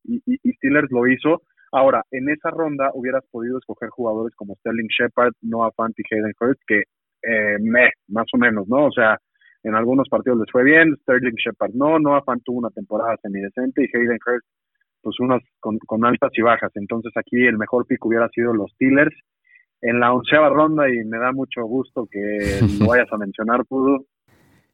y, 0.05 0.21
y, 0.27 0.53
Steelers 0.53 0.91
lo 0.91 1.07
hizo. 1.07 1.41
Ahora, 1.73 2.05
en 2.11 2.29
esa 2.29 2.51
ronda 2.51 2.91
hubieras 2.93 3.25
podido 3.31 3.57
escoger 3.57 3.89
jugadores 3.89 4.37
como 4.37 4.55
Sterling 4.57 4.89
Shepard, 4.89 5.33
Noah 5.41 5.73
Fant 5.75 5.99
y 5.99 6.03
Hayden 6.15 6.35
Hurst, 6.39 6.61
que 6.67 6.83
eh, 7.23 7.59
me, 7.61 7.91
más 8.09 8.27
o 8.33 8.39
menos, 8.39 8.69
¿no? 8.69 8.87
O 8.87 8.93
sea, 8.93 9.19
en 9.63 9.75
algunos 9.75 10.09
partidos 10.09 10.39
les 10.39 10.51
fue 10.51 10.65
bien, 10.65 10.97
Sterling 11.03 11.35
Shepard 11.35 11.73
no, 11.75 11.99
Noah 11.99 12.23
Fant 12.25 12.43
tuvo 12.45 12.59
una 12.59 12.71
temporada 12.71 13.17
semidecente 13.23 13.83
y 13.83 13.97
Hayden 13.97 14.19
Hurst, 14.27 14.47
pues 15.03 15.21
unas 15.21 15.43
con, 15.61 15.79
con 15.79 16.05
altas 16.05 16.31
y 16.35 16.43
bajas. 16.43 16.73
Entonces 16.75 17.13
aquí 17.17 17.45
el 17.47 17.59
mejor 17.59 17.87
pick 17.87 18.05
hubiera 18.05 18.29
sido 18.31 18.55
los 18.55 18.71
Steelers 18.73 19.15
en 19.83 20.01
la 20.01 20.13
onceava 20.13 20.49
ronda 20.51 20.89
y 20.89 21.05
me 21.05 21.19
da 21.19 21.33
mucho 21.33 21.65
gusto 21.65 22.07
que 22.11 22.61
lo 22.79 22.87
vayas 22.87 23.13
a 23.13 23.19
mencionar, 23.19 23.65
Pudu. 23.67 24.07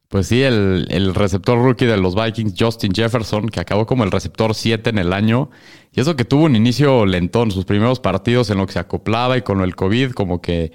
Pues 0.09 0.27
sí, 0.27 0.41
el, 0.41 0.87
el, 0.89 1.13
receptor 1.13 1.61
rookie 1.61 1.85
de 1.85 1.97
los 1.97 2.15
Vikings, 2.15 2.55
Justin 2.57 2.93
Jefferson, 2.93 3.47
que 3.49 3.59
acabó 3.59 3.85
como 3.85 4.05
el 4.05 4.11
receptor 4.11 4.55
7 4.55 4.89
en 4.89 4.99
el 4.99 5.11
año. 5.11 5.49
Y 5.91 5.99
eso 5.99 6.15
que 6.15 6.23
tuvo 6.23 6.45
un 6.45 6.55
inicio 6.55 7.05
lentón, 7.05 7.51
sus 7.51 7.65
primeros 7.65 7.99
partidos 7.99 8.49
en 8.49 8.57
lo 8.57 8.65
que 8.65 8.71
se 8.71 8.79
acoplaba 8.79 9.37
y 9.37 9.41
con 9.41 9.59
el 9.59 9.75
COVID, 9.75 10.11
como 10.11 10.41
que 10.41 10.71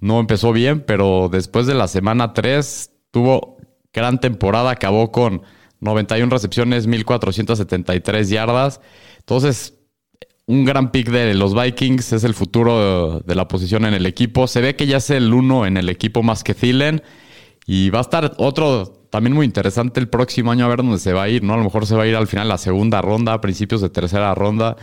no 0.00 0.20
empezó 0.20 0.52
bien, 0.52 0.84
pero 0.86 1.28
después 1.30 1.66
de 1.66 1.74
la 1.74 1.88
semana 1.88 2.32
3 2.32 2.90
tuvo 3.10 3.56
gran 3.92 4.20
temporada, 4.20 4.70
acabó 4.70 5.10
con 5.10 5.42
91 5.80 6.30
recepciones, 6.30 6.86
1473 6.86 8.28
yardas. 8.28 8.80
Entonces, 9.18 9.74
un 10.46 10.64
gran 10.64 10.92
pick 10.92 11.10
de 11.10 11.34
los 11.34 11.60
Vikings, 11.60 12.12
es 12.12 12.24
el 12.24 12.34
futuro 12.34 13.20
de, 13.20 13.34
la 13.34 13.48
posición 13.48 13.84
en 13.84 13.94
el 13.94 14.06
equipo. 14.06 14.46
Se 14.46 14.60
ve 14.60 14.76
que 14.76 14.86
ya 14.86 14.98
es 14.98 15.10
el 15.10 15.32
uno 15.32 15.66
en 15.66 15.76
el 15.76 15.88
equipo 15.88 16.22
más 16.22 16.44
que 16.44 16.54
Thielen. 16.54 17.02
Y 17.66 17.90
va 17.90 17.98
a 17.98 18.02
estar 18.02 18.34
otro 18.38 18.86
también 19.10 19.34
muy 19.34 19.44
interesante 19.44 19.98
el 19.98 20.08
próximo 20.08 20.52
año 20.52 20.64
a 20.64 20.68
ver 20.68 20.78
dónde 20.78 20.98
se 20.98 21.12
va 21.12 21.24
a 21.24 21.28
ir, 21.28 21.42
¿no? 21.42 21.54
A 21.54 21.56
lo 21.56 21.64
mejor 21.64 21.84
se 21.84 21.96
va 21.96 22.04
a 22.04 22.06
ir 22.06 22.14
al 22.14 22.28
final 22.28 22.48
la 22.48 22.58
segunda 22.58 23.02
ronda, 23.02 23.32
a 23.32 23.40
principios 23.40 23.80
de 23.80 23.88
tercera 23.88 24.32
ronda. 24.36 24.76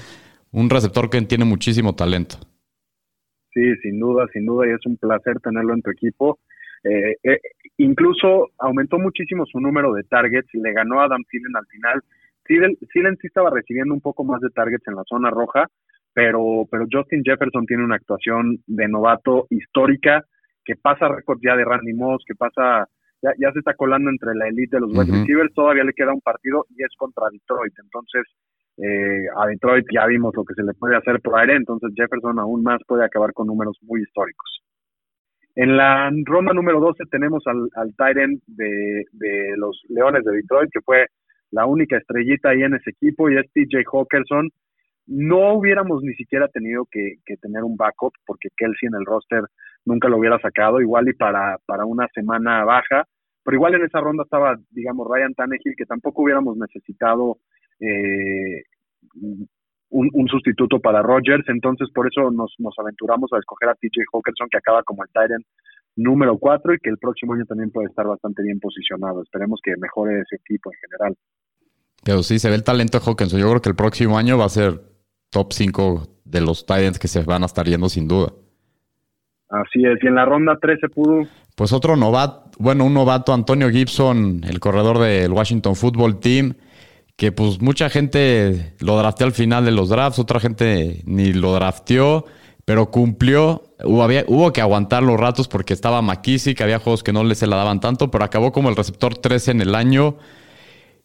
Un 0.52 0.70
receptor 0.70 1.10
que 1.10 1.22
tiene 1.22 1.46
muchísimo 1.46 1.96
talento. 1.96 2.38
Sí, 3.54 3.76
sin 3.82 4.00
duda, 4.00 4.28
sin 4.34 4.46
duda, 4.46 4.68
y 4.68 4.72
es 4.72 4.86
un 4.86 4.98
placer 4.98 5.40
tenerlo 5.40 5.74
en 5.74 5.82
tu 5.82 5.92
equipo. 5.92 6.40
Eh, 6.84 7.16
eh, 7.24 7.40
incluso 7.78 8.50
aumentó 8.60 9.00
muchísimo 9.00 9.46
su 9.46 9.60
número 9.60 9.94
de 9.94 10.04
targets 10.04 10.50
le 10.54 10.74
ganó 10.74 11.00
a 11.00 11.06
Adam 11.06 11.24
Thielen 11.30 11.56
al 11.56 11.66
final. 11.68 12.02
Thielen, 12.46 12.78
sí 13.22 13.28
estaba 13.28 13.50
recibiendo 13.52 13.94
un 13.94 14.02
poco 14.02 14.24
más 14.26 14.42
de 14.42 14.50
targets 14.50 14.88
en 14.88 14.96
la 14.96 15.04
zona 15.08 15.30
roja, 15.30 15.68
pero, 16.14 16.68
pero 16.70 16.86
Justin 16.92 17.24
Jefferson 17.24 17.66
tiene 17.66 17.86
una 17.86 17.96
actuación 17.96 18.58
de 18.68 18.88
novato 18.88 19.48
histórica 19.50 20.26
que 20.66 20.76
pasa 20.76 21.08
récord 21.08 21.40
ya 21.42 21.56
de 21.56 21.64
Randy 21.64 21.94
Moss, 21.94 22.24
que 22.26 22.36
pasa, 22.36 22.88
ya, 23.22 23.32
ya 23.40 23.52
se 23.54 23.60
está 23.60 23.76
colando 23.76 24.10
entre 24.10 24.36
la 24.36 24.48
elite 24.48 24.78
de 24.78 24.82
los 24.82 24.92
wide 24.92 25.20
receivers, 25.20 25.54
todavía 25.54 25.84
le 25.84 25.94
queda 25.94 26.14
un 26.14 26.22
partido 26.22 26.66
y 26.70 26.84
es 26.84 26.94
contra 26.98 27.30
Detroit, 27.32 27.74
entonces 27.82 28.24
eh, 28.78 29.26
a 29.36 29.48
Detroit 29.48 29.86
ya 29.94 30.08
vimos 30.08 30.34
lo 30.36 30.44
que 30.44 30.56
se 30.56 30.64
le 30.64 30.74
puede 30.74 30.96
hacer 30.96 31.22
por 31.22 31.40
aire, 31.40 31.56
entonces 31.56 31.92
Jefferson 31.96 32.40
aún 32.40 32.64
más 32.64 32.80
puede 32.88 33.06
acabar 33.06 33.34
con 33.34 33.48
números 33.48 33.78
muy 33.82 34.02
históricos. 34.02 34.64
En 35.56 35.78
la 35.78 36.12
ronda 36.26 36.54
número 36.54 36.80
12 36.80 37.04
tenemos 37.12 37.44
al, 37.46 37.70
al 37.76 37.96
Tyrant 37.96 38.42
de, 38.48 39.06
los 39.58 39.80
Leones 39.90 40.24
de 40.24 40.34
Detroit, 40.34 40.72
que 40.72 40.82
fue 40.82 41.06
la 41.52 41.68
única 41.68 41.98
estrellita 41.98 42.50
ahí 42.50 42.64
en 42.64 42.74
ese 42.74 42.90
equipo 42.90 43.30
y 43.30 43.38
es 43.38 43.46
TJ 43.54 43.84
Hawkerson. 43.92 44.50
No 45.06 45.54
hubiéramos 45.54 46.02
ni 46.02 46.16
siquiera 46.16 46.48
tenido 46.48 46.88
que, 46.90 47.18
tener 47.40 47.64
un 47.64 47.78
backup 47.78 48.14
porque 48.26 48.50
Kelsey 48.58 48.88
en 48.88 48.96
el 48.96 49.06
roster 49.06 49.44
nunca 49.86 50.08
lo 50.08 50.18
hubiera 50.18 50.40
sacado, 50.40 50.82
igual 50.82 51.08
y 51.10 51.14
para, 51.14 51.58
para 51.68 51.86
una 51.86 52.08
semana 52.16 52.64
baja, 52.64 53.06
pero 53.44 53.56
igual 53.56 53.76
en 53.76 53.84
esa 53.84 54.00
ronda 54.00 54.24
estaba, 54.24 54.58
digamos, 54.72 55.08
Ryan 55.08 55.36
Tannehill, 55.36 55.76
que 55.78 55.86
tampoco 55.86 56.24
hubiéramos 56.24 56.58
necesitado 56.58 57.38
eh, 57.84 58.64
un, 59.90 60.28
sustituto 60.28 60.80
para 60.80 61.02
Rogers, 61.02 61.48
entonces 61.50 61.90
por 61.94 62.08
eso 62.08 62.32
nos, 62.32 62.54
nos 62.58 62.74
aventuramos 62.80 63.32
a 63.34 63.38
escoger 63.38 63.70
a 63.70 63.76
TJ 63.76 64.06
Hawkerson, 64.12 64.48
que 64.50 64.58
acaba 64.58 64.84
como 64.84 65.04
el 65.04 65.10
Tyrant 65.12 65.46
número 65.96 66.38
4 66.38 66.74
y 66.74 66.80
que 66.80 66.90
el 66.90 66.98
próximo 66.98 67.34
año 67.34 67.46
también 67.46 67.70
puede 67.72 67.88
estar 67.88 68.08
bastante 68.08 68.42
bien 68.42 68.60
posicionado. 68.60 69.22
Esperemos 69.22 69.60
que 69.64 69.76
mejore 69.78 70.22
ese 70.22 70.38
equipo 70.38 70.72
en 70.72 70.78
general. 70.90 71.18
Pero 72.04 72.24
sí, 72.24 72.40
se 72.40 72.50
ve 72.50 72.56
el 72.56 72.64
talento 72.64 73.00
de 73.00 73.06
Hawkinson. 73.06 73.40
Yo 73.40 73.50
creo 73.50 73.62
que 73.62 73.70
el 73.70 73.76
próximo 73.76 74.18
año 74.18 74.38
va 74.38 74.46
a 74.46 74.50
ser 74.50 74.82
top 75.30 75.54
5 75.54 76.08
de 76.26 76.42
los 76.42 76.66
Titans 76.66 77.00
que 77.00 77.08
se 77.08 77.24
van 77.24 77.44
a 77.44 77.46
estar 77.46 77.66
yendo 77.66 77.90
sin 77.90 78.08
duda. 78.08 78.34
Así 79.50 79.86
es, 79.86 80.04
y 80.04 80.08
en 80.08 80.16
la 80.16 80.26
ronda 80.26 80.58
13 80.60 80.90
pudo. 80.90 81.28
Pues 81.56 81.72
otro 81.74 81.96
novato, 81.96 82.50
bueno, 82.58 82.86
un 82.86 82.94
novato, 82.96 83.34
Antonio 83.34 83.70
Gibson, 83.70 84.42
el 84.44 84.60
corredor 84.60 84.98
del 84.98 85.32
Washington 85.32 85.76
Football 85.76 86.20
Team, 86.20 86.56
que 87.16 87.32
pues 87.32 87.62
mucha 87.62 87.90
gente 87.90 88.76
lo 88.80 88.98
drafteó 88.98 89.28
al 89.28 89.34
final 89.34 89.66
de 89.66 89.72
los 89.72 89.90
drafts, 89.90 90.20
otra 90.20 90.40
gente 90.40 91.02
ni 91.06 91.34
lo 91.34 91.54
drafteó, 91.54 92.26
pero 92.66 92.90
cumplió. 92.92 93.64
Hubo, 93.84 94.06
hubo 94.28 94.54
que 94.54 94.62
aguantar 94.62 95.04
los 95.04 95.20
ratos 95.20 95.48
porque 95.48 95.74
estaba 95.74 96.02
McKissick, 96.02 96.60
había 96.62 96.80
juegos 96.80 97.04
que 97.04 97.14
no 97.14 97.24
le 97.24 97.36
se 97.36 97.48
la 97.48 97.58
daban 97.58 97.80
tanto, 97.80 98.10
pero 98.10 98.24
acabó 98.24 98.52
como 98.52 98.70
el 98.70 98.76
receptor 98.76 99.18
13 99.18 99.52
en 99.52 99.62
el 99.62 99.76
año 99.76 100.18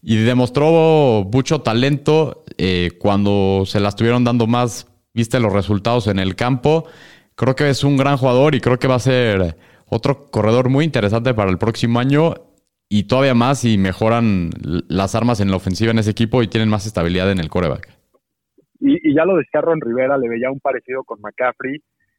y 0.02 0.16
demostró 0.16 1.28
mucho 1.32 1.60
talento 1.60 2.44
eh, 2.56 2.90
cuando 2.98 3.64
se 3.66 3.80
la 3.80 3.88
estuvieron 3.88 4.24
dando 4.24 4.46
más, 4.46 4.86
viste 5.12 5.40
los 5.40 5.52
resultados 5.52 6.06
en 6.06 6.18
el 6.18 6.36
campo. 6.36 6.84
Creo 7.34 7.54
que 7.54 7.68
es 7.68 7.84
un 7.84 7.96
gran 7.96 8.16
jugador 8.16 8.54
y 8.54 8.60
creo 8.60 8.78
que 8.78 8.88
va 8.88 8.96
a 8.96 9.00
ser 9.00 9.56
otro 9.86 10.26
corredor 10.26 10.68
muy 10.68 10.84
interesante 10.84 11.34
para 11.34 11.50
el 11.50 11.58
próximo 11.58 11.98
año 11.98 12.34
y 12.88 13.06
todavía 13.06 13.34
más 13.34 13.60
si 13.60 13.78
mejoran 13.78 14.50
las 14.88 15.14
armas 15.14 15.40
en 15.40 15.50
la 15.50 15.56
ofensiva 15.56 15.90
en 15.90 15.98
ese 15.98 16.10
equipo 16.10 16.42
y 16.42 16.48
tienen 16.48 16.68
más 16.68 16.86
estabilidad 16.86 17.30
en 17.30 17.38
el 17.38 17.48
coreback. 17.48 17.88
Y, 18.80 19.14
ya 19.14 19.24
lo 19.24 19.36
decía 19.36 19.60
Ron 19.60 19.80
Rivera, 19.80 20.16
le 20.16 20.28
veía 20.28 20.50
un 20.50 20.60
parecido 20.60 21.04
con 21.04 21.20
McCaffrey, 21.20 21.76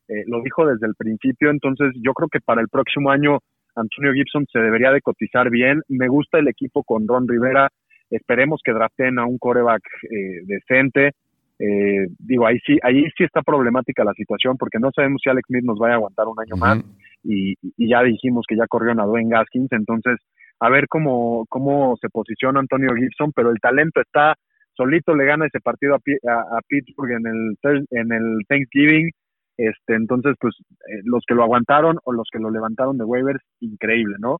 eh, 0.08 0.24
lo 0.28 0.42
dijo 0.42 0.66
desde 0.66 0.88
el 0.88 0.96
principio, 0.96 1.50
entonces 1.50 1.92
yo 2.02 2.14
creo 2.14 2.30
que 2.30 2.42
para 2.42 2.62
el 2.62 2.68
próximo 2.68 3.12
año 3.12 3.40
Antonio 3.76 4.14
Gibson 4.14 4.46
se 4.52 4.60
debería 4.60 4.92
de 4.92 5.02
cotizar 5.02 5.50
bien. 5.50 5.82
Me 5.88 6.08
gusta 6.08 6.40
el 6.40 6.48
equipo 6.48 6.84
con 6.84 7.08
Ron 7.08 7.28
Rivera. 7.28 7.70
Esperemos 8.10 8.62
que 8.64 8.74
draften 8.74 9.20
a 9.20 9.26
un 9.26 9.38
coreback 9.38 9.82
eh, 10.04 10.42
decente. 10.44 11.14
Eh, 11.60 12.08
digo, 12.20 12.48
ahí 12.48 12.58
sí, 12.66 12.78
ahí 12.84 13.04
sí 13.18 13.24
está 13.24 13.42
problemática 13.42 14.04
la 14.04 14.14
situación 14.14 14.58
porque 14.58 14.80
no 14.80 14.92
sabemos 14.96 15.22
si 15.24 15.30
Alex 15.30 15.46
Smith 15.48 15.64
nos 15.64 15.78
vaya 15.78 15.94
a 15.94 15.98
aguantar 15.98 16.28
un 16.28 16.40
año 16.40 16.56
más 16.56 16.80
y, 17.22 17.56
ya 17.78 18.02
dijimos 18.02 18.46
que 18.48 18.56
ya 18.56 18.66
corrió 18.66 18.92
a 18.92 19.06
Dwayne 19.06 19.30
Gaskins, 19.30 19.70
entonces 19.74 20.16
a 20.60 20.70
ver 20.70 20.88
cómo, 20.88 21.46
cómo 21.50 21.96
se 22.02 22.10
posiciona 22.10 22.60
Antonio 22.60 22.94
Gibson, 22.96 23.32
pero 23.34 23.50
el 23.50 23.60
talento 23.60 24.02
está, 24.02 24.36
solito 24.74 25.16
le 25.16 25.26
gana 25.26 25.46
ese 25.46 25.60
partido 25.60 25.96
a, 25.96 25.98
a, 25.98 26.62
Pittsburgh 26.68 27.12
en 27.12 27.28
el, 27.28 27.88
en 27.92 28.12
el 28.12 28.46
Thanksgiving, 28.48 29.10
Este, 29.58 29.96
entonces, 29.96 30.36
pues 30.40 30.56
eh, 30.88 31.02
los 31.04 31.24
que 31.28 31.36
lo 31.36 31.44
aguantaron 31.44 31.98
o 32.04 32.14
los 32.14 32.28
que 32.32 32.40
lo 32.40 32.50
levantaron 32.50 32.98
de 32.98 33.04
waivers, 33.04 33.44
increíble, 33.60 34.16
¿no? 34.20 34.38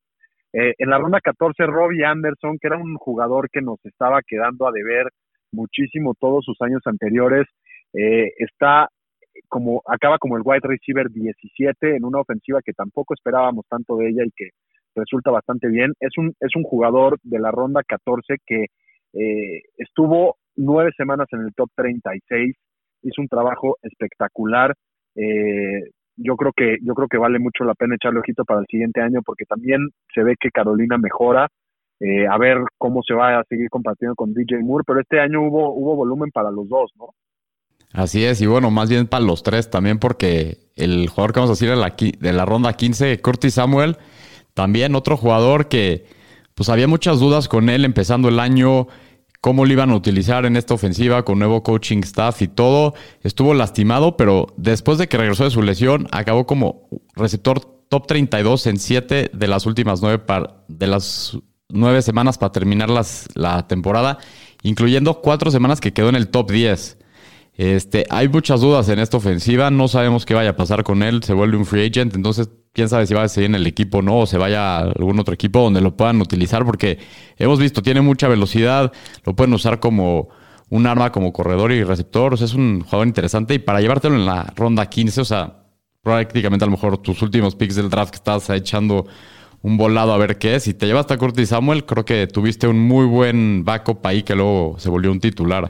Eh, 0.54 0.74
en 0.78 0.90
la 0.90 0.98
ronda 0.98 1.20
14, 1.22 1.66
Robbie 1.68 2.06
Anderson, 2.06 2.58
que 2.60 2.68
era 2.68 2.78
un 2.78 2.96
jugador 2.96 3.50
que 3.52 3.62
nos 3.62 3.84
estaba 3.86 4.22
quedando 4.26 4.68
a 4.68 4.72
deber 4.72 5.10
muchísimo 5.52 6.16
todos 6.20 6.46
sus 6.46 6.60
años 6.62 6.82
anteriores, 6.86 7.46
eh, 7.94 8.32
está 8.38 8.88
como 9.48 9.82
acaba 9.88 10.18
como 10.18 10.38
el 10.38 10.44
wide 10.46 10.62
receiver 10.64 11.10
17 11.10 11.96
en 11.96 12.04
una 12.04 12.20
ofensiva 12.20 12.62
que 12.64 12.74
tampoco 12.74 13.14
esperábamos 13.14 13.66
tanto 13.70 13.96
de 13.98 14.10
ella 14.10 14.24
y 14.26 14.32
que 14.36 14.50
resulta 15.00 15.32
bastante 15.32 15.68
bien. 15.68 15.94
Es 16.00 16.12
un, 16.18 16.34
es 16.40 16.56
un 16.56 16.64
jugador 16.64 17.18
de 17.24 17.40
la 17.40 17.52
ronda 17.52 17.82
14 17.84 18.36
que 18.46 18.66
eh, 19.14 19.62
estuvo 19.78 20.38
nueve 20.56 20.92
semanas 20.96 21.28
en 21.32 21.42
el 21.42 21.54
top 21.56 21.70
36, 21.76 22.56
hizo 23.04 23.22
un 23.22 23.28
trabajo 23.28 23.78
espectacular. 23.82 24.74
Eh, 25.16 25.90
yo 26.18 26.36
creo 26.36 26.52
que 26.56 26.78
yo 26.84 26.94
creo 26.94 27.08
que 27.08 27.18
vale 27.18 27.40
mucho 27.40 27.64
la 27.64 27.74
pena 27.74 27.96
echarle 27.96 28.20
ojito 28.20 28.44
para 28.44 28.60
el 28.60 28.68
siguiente 28.68 29.02
año 29.02 29.22
porque 29.26 29.46
también 29.46 29.80
se 30.14 30.24
ve 30.24 30.36
que 30.40 30.52
Carolina 30.52 30.98
mejora. 30.98 31.48
Eh, 32.02 32.26
a 32.28 32.38
ver 32.38 32.60
cómo 32.78 33.02
se 33.06 33.14
va 33.14 33.40
a 33.40 33.44
seguir 33.50 33.70
compartiendo 33.70 34.16
con 34.16 34.34
DJ 34.34 34.60
Moore, 34.64 34.86
pero 34.88 35.02
este 35.02 35.20
año 35.20 35.42
hubo 35.42 35.74
hubo 35.74 35.96
volumen 35.98 36.30
para 36.32 36.50
los 36.50 36.70
dos, 36.70 36.92
¿no? 36.98 37.10
Así 37.92 38.24
es, 38.24 38.40
y 38.42 38.46
bueno, 38.46 38.70
más 38.70 38.90
bien 38.90 39.08
para 39.08 39.26
los 39.26 39.42
tres 39.42 39.70
también, 39.70 39.98
porque 40.00 40.58
el 40.76 41.10
jugador 41.10 41.34
que 41.34 41.40
vamos 41.40 41.50
a 41.50 41.54
decir 41.54 41.70
de 41.70 41.76
la, 41.76 41.96
de 41.98 42.34
la 42.34 42.46
ronda 42.46 42.74
15, 42.74 43.20
Curtis 43.20 43.56
Samuel, 43.56 43.98
también 44.60 44.94
otro 44.94 45.16
jugador 45.16 45.70
que 45.70 46.06
pues 46.54 46.68
había 46.68 46.86
muchas 46.86 47.22
dudas 47.22 47.48
con 47.48 47.70
él 47.70 47.86
empezando 47.86 48.28
el 48.28 48.42
año, 48.42 48.88
cómo 49.40 49.64
lo 49.64 49.72
iban 49.72 49.90
a 49.90 49.96
utilizar 49.96 50.46
en 50.46 50.58
esta 50.58 50.74
ofensiva 50.74 51.24
con 51.24 51.40
nuevo 51.40 51.64
coaching 51.64 52.00
staff 52.00 52.42
y 52.42 52.50
todo. 52.50 52.94
Estuvo 53.24 53.54
lastimado, 53.54 54.18
pero 54.18 54.48
después 54.58 54.98
de 54.98 55.08
que 55.08 55.16
regresó 55.16 55.46
de 55.46 55.52
su 55.52 55.62
lesión, 55.62 56.10
acabó 56.12 56.46
como 56.46 56.90
receptor 57.16 57.62
top 57.88 58.06
32 58.06 58.68
en 58.68 58.80
7 58.80 59.32
de 59.34 59.48
las 59.48 59.66
últimas 59.66 60.02
9 60.02 60.24
de 60.68 60.88
las 60.88 61.38
nueve 61.70 62.02
semanas 62.02 62.38
para 62.38 62.52
terminar 62.52 62.90
las, 62.90 63.30
la 63.36 63.66
temporada, 63.66 64.18
incluyendo 64.62 65.22
cuatro 65.22 65.52
semanas 65.52 65.80
que 65.80 65.94
quedó 65.94 66.10
en 66.10 66.16
el 66.16 66.28
top 66.28 66.52
10. 66.52 66.98
Este, 67.60 68.06
hay 68.10 68.30
muchas 68.30 68.62
dudas 68.62 68.88
en 68.88 69.00
esta 69.00 69.18
ofensiva, 69.18 69.70
no 69.70 69.90
sabemos 69.90 70.26
qué 70.26 70.34
vaya 70.34 70.52
a 70.52 70.56
pasar 70.56 70.86
con 70.86 71.04
él, 71.04 71.22
se 71.24 71.34
vuelve 71.34 71.58
un 71.58 71.66
free 71.66 71.88
agent, 71.88 72.16
entonces 72.16 72.50
quién 72.72 72.88
sabe 72.88 73.06
si 73.06 73.14
va 73.14 73.24
a 73.24 73.28
seguir 73.28 73.50
en 73.50 73.56
el 73.56 73.68
equipo 73.68 73.98
o 73.98 74.02
no, 74.02 74.20
o 74.20 74.26
se 74.26 74.38
vaya 74.38 74.78
a 74.78 74.82
algún 74.84 75.20
otro 75.20 75.34
equipo 75.34 75.60
donde 75.60 75.82
lo 75.82 75.98
puedan 75.98 76.22
utilizar, 76.22 76.64
porque 76.64 77.00
hemos 77.36 77.60
visto, 77.60 77.82
tiene 77.82 78.00
mucha 78.00 78.30
velocidad, 78.30 78.94
lo 79.26 79.36
pueden 79.36 79.54
usar 79.54 79.82
como 79.82 80.30
un 80.70 80.88
arma 80.88 81.12
como 81.12 81.34
corredor 81.34 81.74
y 81.74 81.84
receptor, 81.84 82.34
o 82.34 82.38
sea, 82.38 82.46
es 82.46 82.54
un 82.54 82.80
jugador 82.80 83.08
interesante 83.08 83.56
y 83.56 83.60
para 83.60 83.82
llevártelo 83.82 84.16
en 84.16 84.26
la 84.26 84.54
ronda 84.56 84.86
15, 84.86 85.20
o 85.20 85.26
sea, 85.26 85.66
prácticamente 86.02 86.64
a 86.64 86.68
lo 86.68 86.72
mejor 86.72 87.00
tus 87.00 87.22
últimos 87.22 87.58
picks 87.58 87.76
del 87.76 87.90
draft 87.90 88.12
que 88.12 88.20
estás 88.20 88.50
echando 88.52 89.06
un 89.62 89.76
volado 89.76 90.14
a 90.14 90.18
ver 90.18 90.38
qué 90.38 90.56
es, 90.56 90.64
si 90.64 90.74
te 90.74 90.86
llevaste 90.86 91.14
a 91.14 91.18
Curtis 91.18 91.50
Samuel, 91.50 91.86
creo 91.86 92.06
que 92.06 92.26
tuviste 92.26 92.70
un 92.70 92.80
muy 92.80 93.06
buen 93.06 93.66
backup 93.66 94.08
ahí 94.08 94.24
que 94.24 94.34
luego 94.34 94.76
se 94.80 94.90
volvió 94.90 95.12
un 95.12 95.20
titular. 95.20 95.70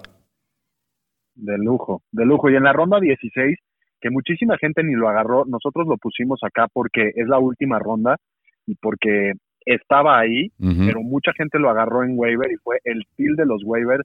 De 1.41 1.57
lujo, 1.57 2.01
de 2.11 2.25
lujo. 2.25 2.49
Y 2.49 2.55
en 2.55 2.63
la 2.63 2.73
ronda 2.73 2.99
16, 2.99 3.57
que 4.01 4.09
muchísima 4.09 4.57
gente 4.57 4.83
ni 4.83 4.93
lo 4.93 5.09
agarró, 5.09 5.45
nosotros 5.45 5.87
lo 5.87 5.97
pusimos 5.97 6.39
acá 6.43 6.67
porque 6.71 7.11
es 7.15 7.27
la 7.27 7.39
última 7.39 7.79
ronda 7.79 8.17
y 8.65 8.75
porque 8.75 9.33
estaba 9.65 10.19
ahí, 10.19 10.51
pero 10.57 11.01
mucha 11.01 11.31
gente 11.33 11.59
lo 11.59 11.69
agarró 11.69 12.03
en 12.03 12.17
waiver 12.17 12.51
y 12.51 12.55
fue 12.63 12.79
el 12.83 13.03
feel 13.15 13.35
de 13.35 13.45
los 13.45 13.61
waivers 13.63 14.03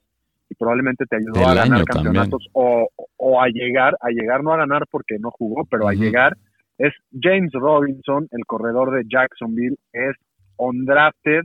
y 0.49 0.55
probablemente 0.55 1.05
te 1.05 1.15
ayudó 1.15 1.47
a 1.47 1.55
ganar 1.55 1.83
campeonatos 1.85 2.47
o, 2.53 2.87
o, 3.17 3.41
a 3.41 3.47
llegar, 3.47 3.95
a 3.99 4.09
llegar 4.09 4.43
no 4.43 4.53
a 4.53 4.57
ganar 4.57 4.83
porque 4.91 5.17
no 5.19 5.31
jugó, 5.31 5.65
pero 5.65 5.87
a 5.87 5.93
llegar. 5.93 6.35
Es 6.77 6.93
James 7.19 7.51
Robinson, 7.53 8.27
el 8.31 8.45
corredor 8.45 8.91
de 8.91 9.03
Jacksonville, 9.07 9.77
es 9.93 10.15
undrafted, 10.57 11.43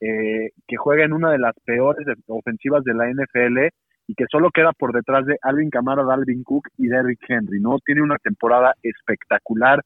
eh, 0.00 0.50
que 0.66 0.76
juega 0.76 1.04
en 1.04 1.12
una 1.12 1.30
de 1.30 1.38
las 1.38 1.54
peores 1.64 2.06
ofensivas 2.26 2.82
de 2.84 2.94
la 2.94 3.08
NFL 3.08 3.58
y 4.06 4.14
que 4.14 4.24
solo 4.30 4.50
queda 4.50 4.72
por 4.72 4.92
detrás 4.92 5.26
de 5.26 5.36
Alvin 5.42 5.70
Kamara, 5.70 6.04
Dalvin 6.04 6.42
Cook 6.42 6.68
y 6.78 6.88
Derrick 6.88 7.20
Henry, 7.28 7.60
¿no? 7.60 7.78
Tiene 7.84 8.02
una 8.02 8.18
temporada 8.18 8.74
espectacular. 8.82 9.82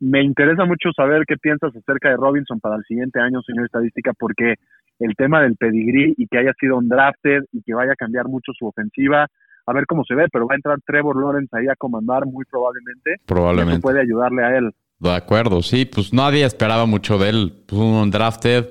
Me 0.00 0.22
interesa 0.22 0.64
mucho 0.64 0.90
saber 0.94 1.24
qué 1.26 1.36
piensas 1.36 1.74
acerca 1.74 2.10
de 2.10 2.16
Robinson 2.16 2.60
para 2.60 2.76
el 2.76 2.84
siguiente 2.84 3.20
año, 3.20 3.40
señor 3.42 3.66
estadística, 3.66 4.12
porque 4.18 4.56
el 4.98 5.14
tema 5.16 5.42
del 5.42 5.56
pedigrí 5.56 6.14
y 6.16 6.26
que 6.26 6.38
haya 6.38 6.52
sido 6.58 6.76
un 6.76 6.88
drafted 6.88 7.44
y 7.52 7.62
que 7.62 7.74
vaya 7.74 7.92
a 7.92 7.96
cambiar 7.96 8.26
mucho 8.26 8.52
su 8.52 8.66
ofensiva, 8.66 9.26
a 9.66 9.72
ver 9.72 9.86
cómo 9.86 10.04
se 10.04 10.14
ve, 10.14 10.26
pero 10.32 10.46
va 10.46 10.54
a 10.54 10.56
entrar 10.56 10.78
Trevor 10.84 11.20
Lawrence 11.20 11.56
ahí 11.56 11.68
a 11.68 11.76
comandar 11.76 12.26
muy 12.26 12.44
probablemente. 12.44 13.16
Probablemente. 13.26 13.74
Eso 13.74 13.82
puede 13.82 14.00
ayudarle 14.00 14.44
a 14.44 14.58
él. 14.58 14.70
De 14.98 15.14
acuerdo, 15.14 15.62
sí, 15.62 15.84
pues 15.84 16.12
nadie 16.12 16.44
esperaba 16.44 16.86
mucho 16.86 17.18
de 17.18 17.28
él. 17.28 17.52
Pues 17.66 17.80
un 17.80 18.10
drafted 18.10 18.66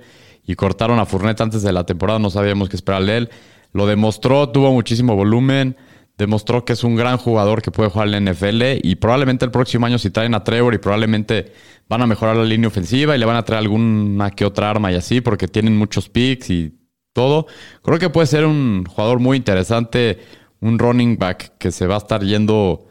y 0.46 0.56
cortaron 0.56 1.00
a 1.00 1.06
Fournette 1.06 1.42
antes 1.42 1.62
de 1.62 1.72
la 1.72 1.86
temporada, 1.86 2.20
no 2.20 2.30
sabíamos 2.30 2.70
qué 2.70 2.76
esperar 2.76 3.04
de 3.04 3.18
él. 3.18 3.30
Lo 3.74 3.86
demostró, 3.86 4.50
tuvo 4.50 4.72
muchísimo 4.72 5.16
volumen, 5.16 5.78
demostró 6.18 6.66
que 6.66 6.74
es 6.74 6.84
un 6.84 6.96
gran 6.96 7.18
jugador 7.18 7.62
que 7.62 7.72
puede 7.72 7.90
jugar 7.90 8.10
en 8.10 8.26
la 8.26 8.32
NFL 8.32 8.80
y 8.84 8.96
probablemente 8.96 9.46
el 9.46 9.52
próximo 9.52 9.86
año 9.86 9.98
si 9.98 10.10
traen 10.10 10.36
a 10.36 10.44
Trevor 10.44 10.74
y 10.74 10.78
probablemente 10.78 11.54
van 11.88 12.02
a 12.02 12.08
mejorar 12.08 12.36
la 12.36 12.44
línea 12.44 12.68
ofensiva 12.68 13.16
y 13.16 13.20
le 13.20 13.26
van 13.26 13.38
a 13.38 13.44
traer 13.44 13.60
alguna 13.60 14.32
que 14.32 14.46
otra 14.46 14.70
arma 14.70 14.92
y 14.92 14.96
así 14.96 15.22
porque 15.22 15.48
tienen 15.48 15.78
muchos 15.78 16.10
picks 16.10 16.50
y 16.50 16.78
todo. 17.14 17.48
Creo 17.82 18.00
que 18.00 18.10
puede 18.10 18.28
ser 18.28 18.46
un 18.46 18.86
jugador 18.86 19.20
muy 19.20 19.38
interesante, 19.38 20.20
un 20.60 20.78
running 20.78 21.18
back 21.18 21.58
que 21.58 21.72
se 21.72 21.88
va 21.88 21.96
a 21.96 22.00
estar 22.00 22.24
yendo 22.24 22.88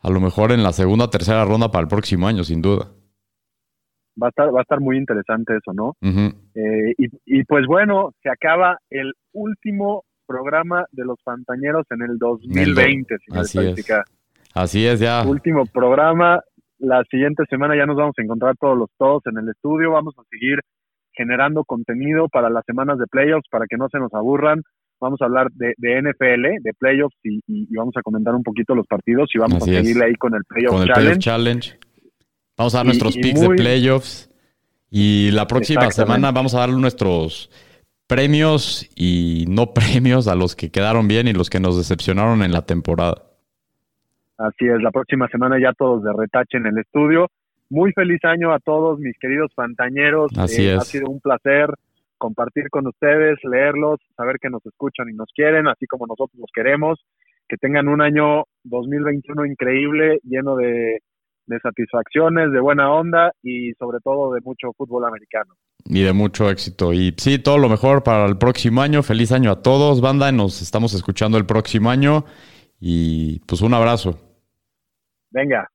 a 0.00 0.10
lo 0.10 0.20
mejor 0.20 0.52
en 0.52 0.62
la 0.62 0.72
segunda 0.72 1.06
o 1.06 1.10
tercera 1.10 1.44
ronda 1.44 1.70
para 1.70 1.82
el 1.82 1.88
próximo 1.88 2.26
año, 2.26 2.44
sin 2.44 2.62
duda 2.62 2.92
va 4.20 4.28
a 4.28 4.30
estar, 4.30 4.54
va 4.54 4.60
a 4.60 4.62
estar 4.62 4.80
muy 4.80 4.96
interesante 4.96 5.56
eso, 5.56 5.72
¿no? 5.72 5.96
Eh, 6.02 6.94
y, 6.98 7.06
y, 7.26 7.44
pues 7.44 7.66
bueno, 7.66 8.12
se 8.22 8.30
acaba 8.30 8.78
el 8.90 9.12
último 9.32 10.04
programa 10.26 10.86
de 10.92 11.04
los 11.04 11.18
Fantañeros 11.24 11.86
en 11.90 12.02
el 12.02 12.18
2020, 12.18 13.16
Así 13.32 13.58
es. 13.58 13.90
Así 14.54 14.86
es, 14.86 15.00
ya. 15.00 15.22
Último 15.26 15.66
programa. 15.66 16.40
La 16.78 17.02
siguiente 17.10 17.44
semana 17.48 17.76
ya 17.76 17.86
nos 17.86 17.96
vamos 17.96 18.14
a 18.16 18.22
encontrar 18.22 18.56
todos 18.56 18.76
los 18.76 18.88
todos 18.96 19.22
en 19.26 19.38
el 19.38 19.48
estudio. 19.48 19.92
Vamos 19.92 20.14
a 20.18 20.22
seguir 20.30 20.60
generando 21.12 21.64
contenido 21.64 22.28
para 22.28 22.48
las 22.48 22.64
semanas 22.64 22.98
de 22.98 23.06
playoffs 23.06 23.48
para 23.50 23.66
que 23.68 23.76
no 23.76 23.88
se 23.90 23.98
nos 23.98 24.12
aburran. 24.14 24.62
Vamos 25.00 25.20
a 25.20 25.24
hablar 25.24 25.48
de, 25.52 25.74
de 25.78 26.02
NFL, 26.02 26.62
de 26.62 26.72
playoffs 26.78 27.16
y, 27.22 27.40
y, 27.46 27.74
vamos 27.74 27.94
a 27.96 28.02
comentar 28.02 28.34
un 28.34 28.42
poquito 28.42 28.74
los 28.74 28.86
partidos 28.86 29.30
y 29.34 29.38
vamos 29.38 29.62
a 29.62 29.66
seguirle 29.66 30.04
ahí 30.04 30.14
con 30.14 30.34
el 30.34 30.44
Playoff 30.44 30.72
con 30.72 30.82
el 30.82 30.88
Challenge. 30.88 31.18
Challenge. 31.18 31.78
Vamos 32.60 32.74
a 32.74 32.78
dar 32.80 32.84
nuestros 32.84 33.16
picks 33.16 33.40
de 33.40 33.48
playoffs. 33.48 34.30
Y 34.90 35.30
la 35.30 35.46
próxima 35.46 35.90
semana 35.90 36.30
vamos 36.30 36.54
a 36.54 36.58
dar 36.58 36.68
nuestros 36.68 37.50
premios 38.06 38.86
y 38.94 39.46
no 39.48 39.72
premios 39.74 40.28
a 40.28 40.34
los 40.34 40.54
que 40.54 40.70
quedaron 40.70 41.08
bien 41.08 41.26
y 41.26 41.32
los 41.32 41.48
que 41.48 41.58
nos 41.58 41.78
decepcionaron 41.78 42.42
en 42.42 42.52
la 42.52 42.66
temporada. 42.66 43.14
Así 44.36 44.66
es, 44.66 44.82
la 44.82 44.90
próxima 44.90 45.26
semana 45.28 45.58
ya 45.58 45.72
todos 45.72 46.04
de 46.04 46.12
retache 46.12 46.58
en 46.58 46.66
el 46.66 46.76
estudio. 46.76 47.28
Muy 47.70 47.92
feliz 47.94 48.22
año 48.24 48.52
a 48.52 48.58
todos 48.58 48.98
mis 48.98 49.18
queridos 49.18 49.50
fantañeros. 49.54 50.30
Así 50.36 50.66
eh, 50.66 50.74
es. 50.74 50.80
Ha 50.80 50.84
sido 50.84 51.08
un 51.08 51.20
placer 51.20 51.70
compartir 52.18 52.68
con 52.68 52.86
ustedes, 52.86 53.38
leerlos, 53.42 54.00
saber 54.18 54.36
que 54.38 54.50
nos 54.50 54.66
escuchan 54.66 55.08
y 55.08 55.14
nos 55.14 55.30
quieren, 55.34 55.66
así 55.66 55.86
como 55.86 56.06
nosotros 56.06 56.38
los 56.38 56.50
queremos. 56.54 57.00
Que 57.48 57.56
tengan 57.56 57.88
un 57.88 58.02
año 58.02 58.44
2021 58.64 59.46
increíble, 59.46 60.20
lleno 60.24 60.56
de 60.56 61.00
de 61.50 61.58
satisfacciones, 61.60 62.52
de 62.52 62.60
buena 62.60 62.92
onda 62.92 63.32
y 63.42 63.72
sobre 63.74 63.98
todo 64.00 64.32
de 64.32 64.40
mucho 64.42 64.72
fútbol 64.76 65.04
americano. 65.04 65.54
Y 65.84 66.02
de 66.02 66.12
mucho 66.12 66.48
éxito. 66.48 66.92
Y 66.92 67.14
sí, 67.18 67.38
todo 67.38 67.58
lo 67.58 67.68
mejor 67.68 68.02
para 68.02 68.26
el 68.26 68.38
próximo 68.38 68.82
año. 68.82 69.02
Feliz 69.02 69.32
año 69.32 69.50
a 69.50 69.60
todos, 69.60 70.00
banda. 70.00 70.30
Nos 70.30 70.62
estamos 70.62 70.94
escuchando 70.94 71.38
el 71.38 71.46
próximo 71.46 71.90
año. 71.90 72.24
Y 72.78 73.40
pues 73.40 73.60
un 73.62 73.74
abrazo. 73.74 74.18
Venga. 75.30 75.68